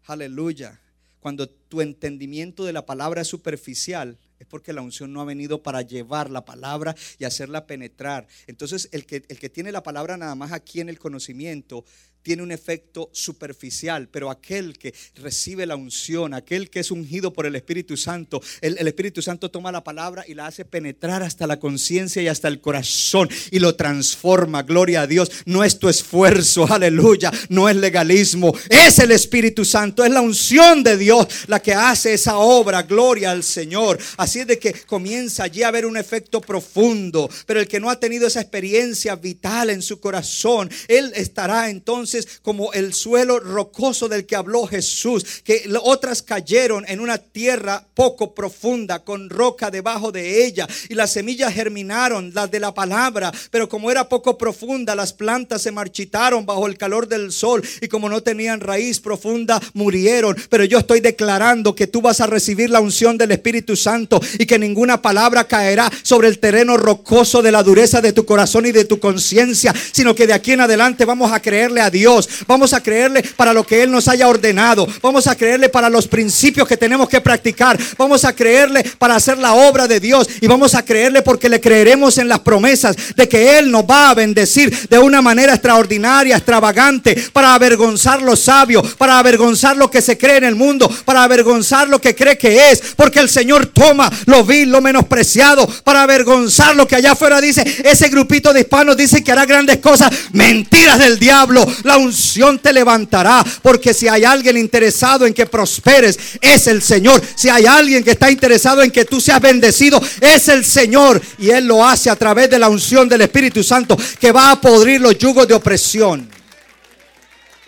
Aleluya 0.06 0.80
cuando 1.26 1.48
tu 1.48 1.80
entendimiento 1.80 2.64
de 2.64 2.72
la 2.72 2.86
palabra 2.86 3.22
es 3.22 3.26
superficial, 3.26 4.16
es 4.38 4.46
porque 4.46 4.72
la 4.72 4.80
unción 4.80 5.12
no 5.12 5.20
ha 5.20 5.24
venido 5.24 5.60
para 5.60 5.82
llevar 5.82 6.30
la 6.30 6.44
palabra 6.44 6.94
y 7.18 7.24
hacerla 7.24 7.66
penetrar. 7.66 8.28
Entonces, 8.46 8.88
el 8.92 9.06
que, 9.06 9.24
el 9.28 9.40
que 9.40 9.50
tiene 9.50 9.72
la 9.72 9.82
palabra 9.82 10.16
nada 10.16 10.36
más 10.36 10.52
aquí 10.52 10.78
en 10.78 10.88
el 10.88 11.00
conocimiento, 11.00 11.84
tiene 12.26 12.42
un 12.42 12.50
efecto 12.50 13.08
superficial, 13.12 14.08
pero 14.10 14.32
aquel 14.32 14.76
que 14.76 14.92
recibe 15.14 15.64
la 15.64 15.76
unción, 15.76 16.34
aquel 16.34 16.70
que 16.70 16.80
es 16.80 16.90
ungido 16.90 17.32
por 17.32 17.46
el 17.46 17.54
Espíritu 17.54 17.96
Santo, 17.96 18.42
el, 18.60 18.84
Espíritu 18.88 19.22
Santo 19.22 19.48
toma 19.48 19.70
la 19.70 19.84
palabra 19.84 20.24
y 20.26 20.34
la 20.34 20.48
hace 20.48 20.64
penetrar 20.64 21.22
hasta 21.22 21.46
la 21.46 21.60
conciencia 21.60 22.20
y 22.20 22.26
hasta 22.26 22.48
el 22.48 22.60
corazón 22.60 23.30
y 23.52 23.60
lo 23.60 23.76
transforma. 23.76 24.64
Gloria 24.64 25.02
a 25.02 25.06
Dios. 25.06 25.30
No 25.44 25.62
es 25.62 25.78
tu 25.78 25.88
esfuerzo, 25.88 26.66
aleluya, 26.68 27.30
no 27.48 27.68
es 27.68 27.76
legalismo, 27.76 28.52
es 28.70 28.98
el 28.98 29.12
Espíritu 29.12 29.64
Santo, 29.64 30.04
es 30.04 30.10
la 30.10 30.20
unción 30.20 30.82
de 30.82 30.96
Dios 30.96 31.28
la 31.46 31.62
que 31.62 31.74
hace 31.74 32.14
esa 32.14 32.38
obra. 32.38 32.82
Gloria 32.82 33.30
al 33.30 33.44
Señor. 33.44 34.00
Así 34.16 34.40
es 34.40 34.48
de 34.48 34.58
que 34.58 34.72
comienza 34.72 35.44
allí 35.44 35.62
a 35.62 35.68
haber 35.68 35.86
un 35.86 35.96
efecto 35.96 36.40
profundo, 36.40 37.30
pero 37.46 37.60
el 37.60 37.68
que 37.68 37.78
no 37.78 37.88
ha 37.88 38.00
tenido 38.00 38.26
esa 38.26 38.40
experiencia 38.40 39.14
vital 39.14 39.70
en 39.70 39.80
su 39.80 40.00
corazón, 40.00 40.68
él 40.88 41.12
estará 41.14 41.70
entonces 41.70 42.15
como 42.42 42.72
el 42.72 42.94
suelo 42.94 43.40
rocoso 43.40 44.08
del 44.08 44.26
que 44.26 44.36
habló 44.36 44.66
Jesús, 44.66 45.42
que 45.44 45.68
otras 45.82 46.22
cayeron 46.22 46.84
en 46.88 47.00
una 47.00 47.18
tierra 47.18 47.84
poco 47.94 48.34
profunda, 48.34 49.00
con 49.00 49.30
roca 49.30 49.70
debajo 49.70 50.12
de 50.12 50.44
ella, 50.46 50.66
y 50.88 50.94
las 50.94 51.12
semillas 51.12 51.52
germinaron, 51.52 52.32
las 52.34 52.50
de 52.50 52.60
la 52.60 52.74
palabra, 52.74 53.32
pero 53.50 53.68
como 53.68 53.90
era 53.90 54.08
poco 54.08 54.38
profunda, 54.38 54.94
las 54.94 55.12
plantas 55.12 55.62
se 55.62 55.72
marchitaron 55.72 56.46
bajo 56.46 56.66
el 56.66 56.78
calor 56.78 57.08
del 57.08 57.32
sol, 57.32 57.62
y 57.80 57.88
como 57.88 58.08
no 58.08 58.22
tenían 58.22 58.60
raíz 58.60 59.00
profunda, 59.00 59.60
murieron. 59.74 60.36
Pero 60.48 60.64
yo 60.64 60.78
estoy 60.78 61.00
declarando 61.00 61.74
que 61.74 61.86
tú 61.86 62.00
vas 62.00 62.20
a 62.20 62.26
recibir 62.26 62.70
la 62.70 62.80
unción 62.80 63.18
del 63.18 63.32
Espíritu 63.32 63.76
Santo 63.76 64.20
y 64.38 64.46
que 64.46 64.58
ninguna 64.58 65.02
palabra 65.02 65.44
caerá 65.44 65.90
sobre 66.02 66.28
el 66.28 66.38
terreno 66.38 66.76
rocoso 66.76 67.42
de 67.42 67.52
la 67.52 67.62
dureza 67.62 68.00
de 68.00 68.12
tu 68.12 68.24
corazón 68.24 68.66
y 68.66 68.72
de 68.72 68.84
tu 68.84 68.98
conciencia, 68.98 69.74
sino 69.92 70.14
que 70.14 70.26
de 70.26 70.32
aquí 70.32 70.52
en 70.52 70.60
adelante 70.60 71.04
vamos 71.04 71.32
a 71.32 71.40
creerle 71.40 71.80
a 71.80 71.90
Dios 71.90 72.05
Vamos 72.46 72.72
a 72.72 72.82
creerle 72.82 73.22
para 73.36 73.52
lo 73.52 73.66
que 73.66 73.82
Él 73.82 73.90
nos 73.90 74.08
haya 74.08 74.28
ordenado. 74.28 74.86
Vamos 75.02 75.26
a 75.26 75.34
creerle 75.34 75.68
para 75.68 75.90
los 75.90 76.06
principios 76.06 76.68
que 76.68 76.76
tenemos 76.76 77.08
que 77.08 77.20
practicar. 77.20 77.78
Vamos 77.98 78.24
a 78.24 78.32
creerle 78.32 78.84
para 78.98 79.16
hacer 79.16 79.38
la 79.38 79.54
obra 79.54 79.88
de 79.88 79.98
Dios. 79.98 80.28
Y 80.40 80.46
vamos 80.46 80.74
a 80.74 80.84
creerle 80.84 81.22
porque 81.22 81.48
le 81.48 81.60
creeremos 81.60 82.18
en 82.18 82.28
las 82.28 82.40
promesas 82.40 82.96
de 83.16 83.28
que 83.28 83.58
Él 83.58 83.70
nos 83.70 83.84
va 83.84 84.10
a 84.10 84.14
bendecir 84.14 84.88
de 84.88 84.98
una 84.98 85.20
manera 85.20 85.54
extraordinaria, 85.54 86.36
extravagante, 86.36 87.16
para 87.32 87.54
avergonzar 87.54 88.22
los 88.22 88.40
sabios, 88.40 88.94
para 88.94 89.18
avergonzar 89.18 89.76
lo 89.76 89.90
que 89.90 90.00
se 90.00 90.16
cree 90.16 90.36
en 90.36 90.44
el 90.44 90.54
mundo, 90.54 90.88
para 91.04 91.24
avergonzar 91.24 91.88
lo 91.88 92.00
que 92.00 92.14
cree 92.14 92.38
que 92.38 92.70
es. 92.70 92.82
Porque 92.94 93.18
el 93.18 93.28
Señor 93.28 93.66
toma 93.66 94.10
lo 94.26 94.44
vil, 94.44 94.70
lo 94.70 94.80
menospreciado, 94.80 95.66
para 95.84 96.02
avergonzar 96.02 96.76
lo 96.76 96.86
que 96.86 96.96
allá 96.96 97.12
afuera 97.12 97.40
dice. 97.40 97.64
Ese 97.84 98.08
grupito 98.08 98.52
de 98.52 98.60
hispanos 98.60 98.96
dice 98.96 99.24
que 99.24 99.32
hará 99.32 99.44
grandes 99.44 99.78
cosas. 99.78 100.10
Mentiras 100.32 100.98
del 100.98 101.18
diablo. 101.18 101.66
Unción 101.96 102.58
te 102.58 102.72
levantará. 102.72 103.44
Porque 103.62 103.94
si 103.94 104.08
hay 104.08 104.24
alguien 104.24 104.56
interesado 104.56 105.26
en 105.26 105.34
que 105.34 105.46
prosperes, 105.46 106.18
es 106.40 106.66
el 106.66 106.82
Señor. 106.82 107.22
Si 107.34 107.48
hay 107.48 107.66
alguien 107.66 108.04
que 108.04 108.12
está 108.12 108.30
interesado 108.30 108.82
en 108.82 108.90
que 108.90 109.04
tú 109.04 109.20
seas 109.20 109.40
bendecido, 109.40 110.00
es 110.20 110.48
el 110.48 110.64
Señor. 110.64 111.20
Y 111.38 111.50
Él 111.50 111.66
lo 111.66 111.86
hace 111.86 112.10
a 112.10 112.16
través 112.16 112.50
de 112.50 112.58
la 112.58 112.68
unción 112.68 113.08
del 113.08 113.22
Espíritu 113.22 113.62
Santo 113.62 113.96
que 114.18 114.32
va 114.32 114.50
a 114.50 114.60
podrir 114.60 115.00
los 115.00 115.16
yugos 115.18 115.46
de 115.48 115.54
opresión. 115.54 116.28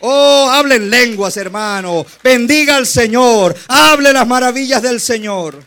Oh, 0.01 0.49
hablen 0.51 0.89
lenguas, 0.89 1.37
hermano. 1.37 2.07
Bendiga 2.23 2.77
al 2.77 2.87
Señor. 2.87 3.57
Hable 3.67 4.13
las 4.13 4.27
maravillas 4.27 4.83
del 4.83 5.01
Señor. 5.01 5.63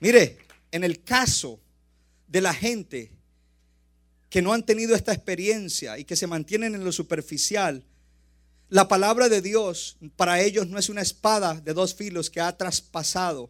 Mire, 0.00 0.38
en 0.70 0.84
el 0.84 1.02
caso 1.04 1.60
de 2.26 2.40
la 2.40 2.54
gente 2.54 3.10
que 4.34 4.42
no 4.42 4.52
han 4.52 4.66
tenido 4.66 4.96
esta 4.96 5.12
experiencia 5.12 5.96
y 5.96 6.04
que 6.04 6.16
se 6.16 6.26
mantienen 6.26 6.74
en 6.74 6.82
lo 6.82 6.90
superficial, 6.90 7.84
la 8.68 8.88
palabra 8.88 9.28
de 9.28 9.40
Dios 9.40 9.96
para 10.16 10.40
ellos 10.40 10.66
no 10.66 10.76
es 10.76 10.88
una 10.88 11.02
espada 11.02 11.54
de 11.60 11.72
dos 11.72 11.94
filos 11.94 12.30
que 12.30 12.40
ha 12.40 12.56
traspasado 12.56 13.48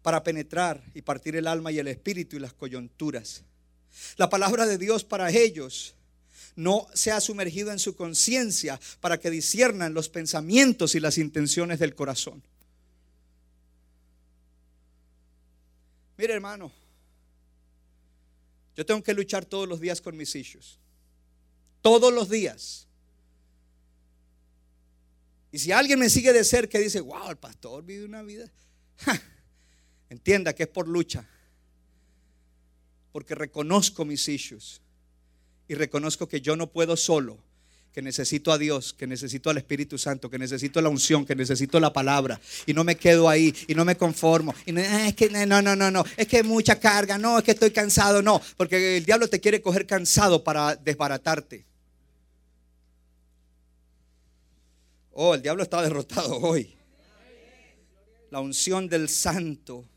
para 0.00 0.24
penetrar 0.24 0.82
y 0.94 1.02
partir 1.02 1.36
el 1.36 1.46
alma 1.46 1.72
y 1.72 1.78
el 1.78 1.88
espíritu 1.88 2.36
y 2.36 2.38
las 2.38 2.54
coyunturas. 2.54 3.42
La 4.16 4.30
palabra 4.30 4.64
de 4.64 4.78
Dios 4.78 5.04
para 5.04 5.30
ellos 5.30 5.94
no 6.56 6.86
se 6.94 7.12
ha 7.12 7.20
sumergido 7.20 7.70
en 7.70 7.80
su 7.80 7.94
conciencia 7.94 8.80
para 9.02 9.20
que 9.20 9.28
disiernan 9.28 9.92
los 9.92 10.08
pensamientos 10.08 10.94
y 10.94 11.00
las 11.00 11.18
intenciones 11.18 11.78
del 11.78 11.94
corazón. 11.94 12.42
Mire 16.16 16.32
hermano, 16.32 16.72
yo 18.80 18.86
tengo 18.86 19.02
que 19.02 19.12
luchar 19.12 19.44
todos 19.44 19.68
los 19.68 19.78
días 19.78 20.00
con 20.00 20.16
mis 20.16 20.34
hijos. 20.34 20.78
Todos 21.82 22.10
los 22.14 22.30
días. 22.30 22.88
Y 25.52 25.58
si 25.58 25.70
alguien 25.70 25.98
me 25.98 26.08
sigue 26.08 26.32
de 26.32 26.42
cerca 26.44 26.80
y 26.80 26.84
dice, 26.84 27.02
wow, 27.02 27.28
el 27.28 27.36
pastor 27.36 27.84
vive 27.84 28.06
una 28.06 28.22
vida, 28.22 28.50
entienda 30.08 30.54
que 30.54 30.62
es 30.62 30.68
por 30.70 30.88
lucha. 30.88 31.28
Porque 33.12 33.34
reconozco 33.34 34.06
mis 34.06 34.26
hijos 34.28 34.80
y 35.68 35.74
reconozco 35.74 36.26
que 36.26 36.40
yo 36.40 36.56
no 36.56 36.72
puedo 36.72 36.96
solo, 36.96 37.36
que 37.92 38.02
necesito 38.02 38.52
a 38.52 38.58
Dios, 38.58 38.92
que 38.92 39.06
necesito 39.06 39.50
al 39.50 39.58
Espíritu 39.58 39.98
Santo, 39.98 40.30
que 40.30 40.38
necesito 40.38 40.80
la 40.80 40.88
unción, 40.88 41.26
que 41.26 41.34
necesito 41.34 41.80
la 41.80 41.92
palabra. 41.92 42.40
Y 42.66 42.74
no 42.74 42.84
me 42.84 42.96
quedo 42.96 43.28
ahí 43.28 43.54
y 43.66 43.74
no 43.74 43.84
me 43.84 43.96
conformo. 43.96 44.54
Y 44.64 44.72
no, 44.72 44.80
ah, 44.80 45.08
es 45.08 45.14
que 45.14 45.28
no, 45.28 45.60
no, 45.60 45.74
no, 45.74 45.90
no, 45.90 46.04
es 46.16 46.26
que 46.28 46.42
mucha 46.42 46.78
carga, 46.78 47.18
no, 47.18 47.38
es 47.38 47.44
que 47.44 47.50
estoy 47.52 47.72
cansado, 47.72 48.22
no, 48.22 48.40
porque 48.56 48.98
el 48.98 49.04
diablo 49.04 49.28
te 49.28 49.40
quiere 49.40 49.60
coger 49.60 49.86
cansado 49.86 50.44
para 50.44 50.76
desbaratarte. 50.76 51.66
Oh, 55.12 55.34
el 55.34 55.42
diablo 55.42 55.62
está 55.64 55.82
derrotado 55.82 56.38
hoy. 56.38 56.74
La 58.30 58.40
unción 58.40 58.88
del 58.88 59.08
santo 59.08 59.89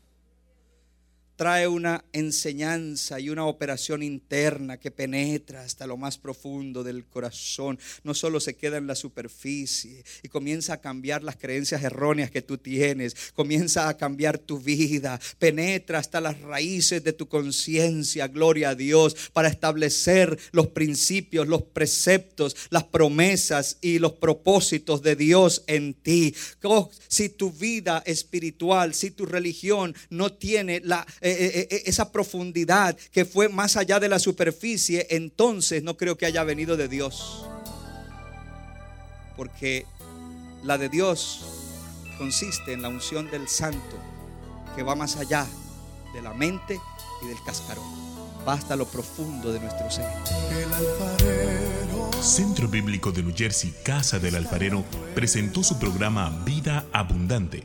trae 1.36 1.66
una 1.66 2.04
enseñanza 2.12 3.18
y 3.20 3.30
una 3.30 3.46
operación 3.46 4.02
interna 4.02 4.78
que 4.78 4.90
penetra 4.90 5.62
hasta 5.62 5.86
lo 5.86 5.96
más 5.96 6.18
profundo 6.18 6.84
del 6.84 7.04
corazón. 7.06 7.78
No 8.02 8.14
solo 8.14 8.40
se 8.40 8.56
queda 8.56 8.76
en 8.76 8.86
la 8.86 8.94
superficie 8.94 10.04
y 10.22 10.28
comienza 10.28 10.74
a 10.74 10.80
cambiar 10.80 11.22
las 11.22 11.36
creencias 11.36 11.82
erróneas 11.82 12.30
que 12.30 12.42
tú 12.42 12.58
tienes, 12.58 13.16
comienza 13.34 13.88
a 13.88 13.96
cambiar 13.96 14.38
tu 14.38 14.58
vida, 14.58 15.20
penetra 15.38 15.98
hasta 15.98 16.20
las 16.20 16.40
raíces 16.40 17.02
de 17.02 17.12
tu 17.12 17.28
conciencia, 17.28 18.28
gloria 18.28 18.70
a 18.70 18.74
Dios, 18.74 19.16
para 19.32 19.48
establecer 19.48 20.38
los 20.52 20.68
principios, 20.68 21.48
los 21.48 21.62
preceptos, 21.62 22.56
las 22.70 22.84
promesas 22.84 23.78
y 23.80 23.98
los 23.98 24.12
propósitos 24.12 25.02
de 25.02 25.16
Dios 25.16 25.64
en 25.66 25.94
ti. 25.94 26.34
Oh, 26.62 26.90
si 27.08 27.28
tu 27.28 27.50
vida 27.50 28.02
espiritual, 28.06 28.94
si 28.94 29.10
tu 29.10 29.26
religión 29.26 29.94
no 30.10 30.32
tiene 30.32 30.80
la 30.84 31.06
eh, 31.26 31.30
eh, 31.30 31.68
eh, 31.70 31.82
esa 31.86 32.12
profundidad 32.12 32.94
que 33.10 33.24
fue 33.24 33.48
más 33.48 33.78
allá 33.78 33.98
de 33.98 34.10
la 34.10 34.18
superficie, 34.18 35.06
entonces 35.08 35.82
no 35.82 35.96
creo 35.96 36.18
que 36.18 36.26
haya 36.26 36.44
venido 36.44 36.76
de 36.76 36.86
Dios. 36.86 37.46
Porque 39.34 39.86
la 40.62 40.76
de 40.76 40.90
Dios 40.90 41.46
consiste 42.18 42.74
en 42.74 42.82
la 42.82 42.88
unción 42.88 43.30
del 43.30 43.48
santo 43.48 43.98
que 44.76 44.82
va 44.82 44.94
más 44.96 45.16
allá 45.16 45.46
de 46.12 46.20
la 46.20 46.34
mente 46.34 46.78
y 47.22 47.26
del 47.28 47.38
cascarón. 47.46 47.86
Va 48.46 48.52
hasta 48.52 48.76
lo 48.76 48.84
profundo 48.84 49.50
de 49.50 49.60
nuestro 49.60 49.90
ser. 49.90 50.04
Centro 52.20 52.68
Bíblico 52.68 53.12
de 53.12 53.22
New 53.22 53.34
Jersey, 53.34 53.72
Casa 53.82 54.18
del 54.18 54.34
Alfarero, 54.34 54.84
presentó 55.14 55.62
su 55.62 55.78
programa 55.78 56.42
Vida 56.44 56.84
Abundante 56.92 57.64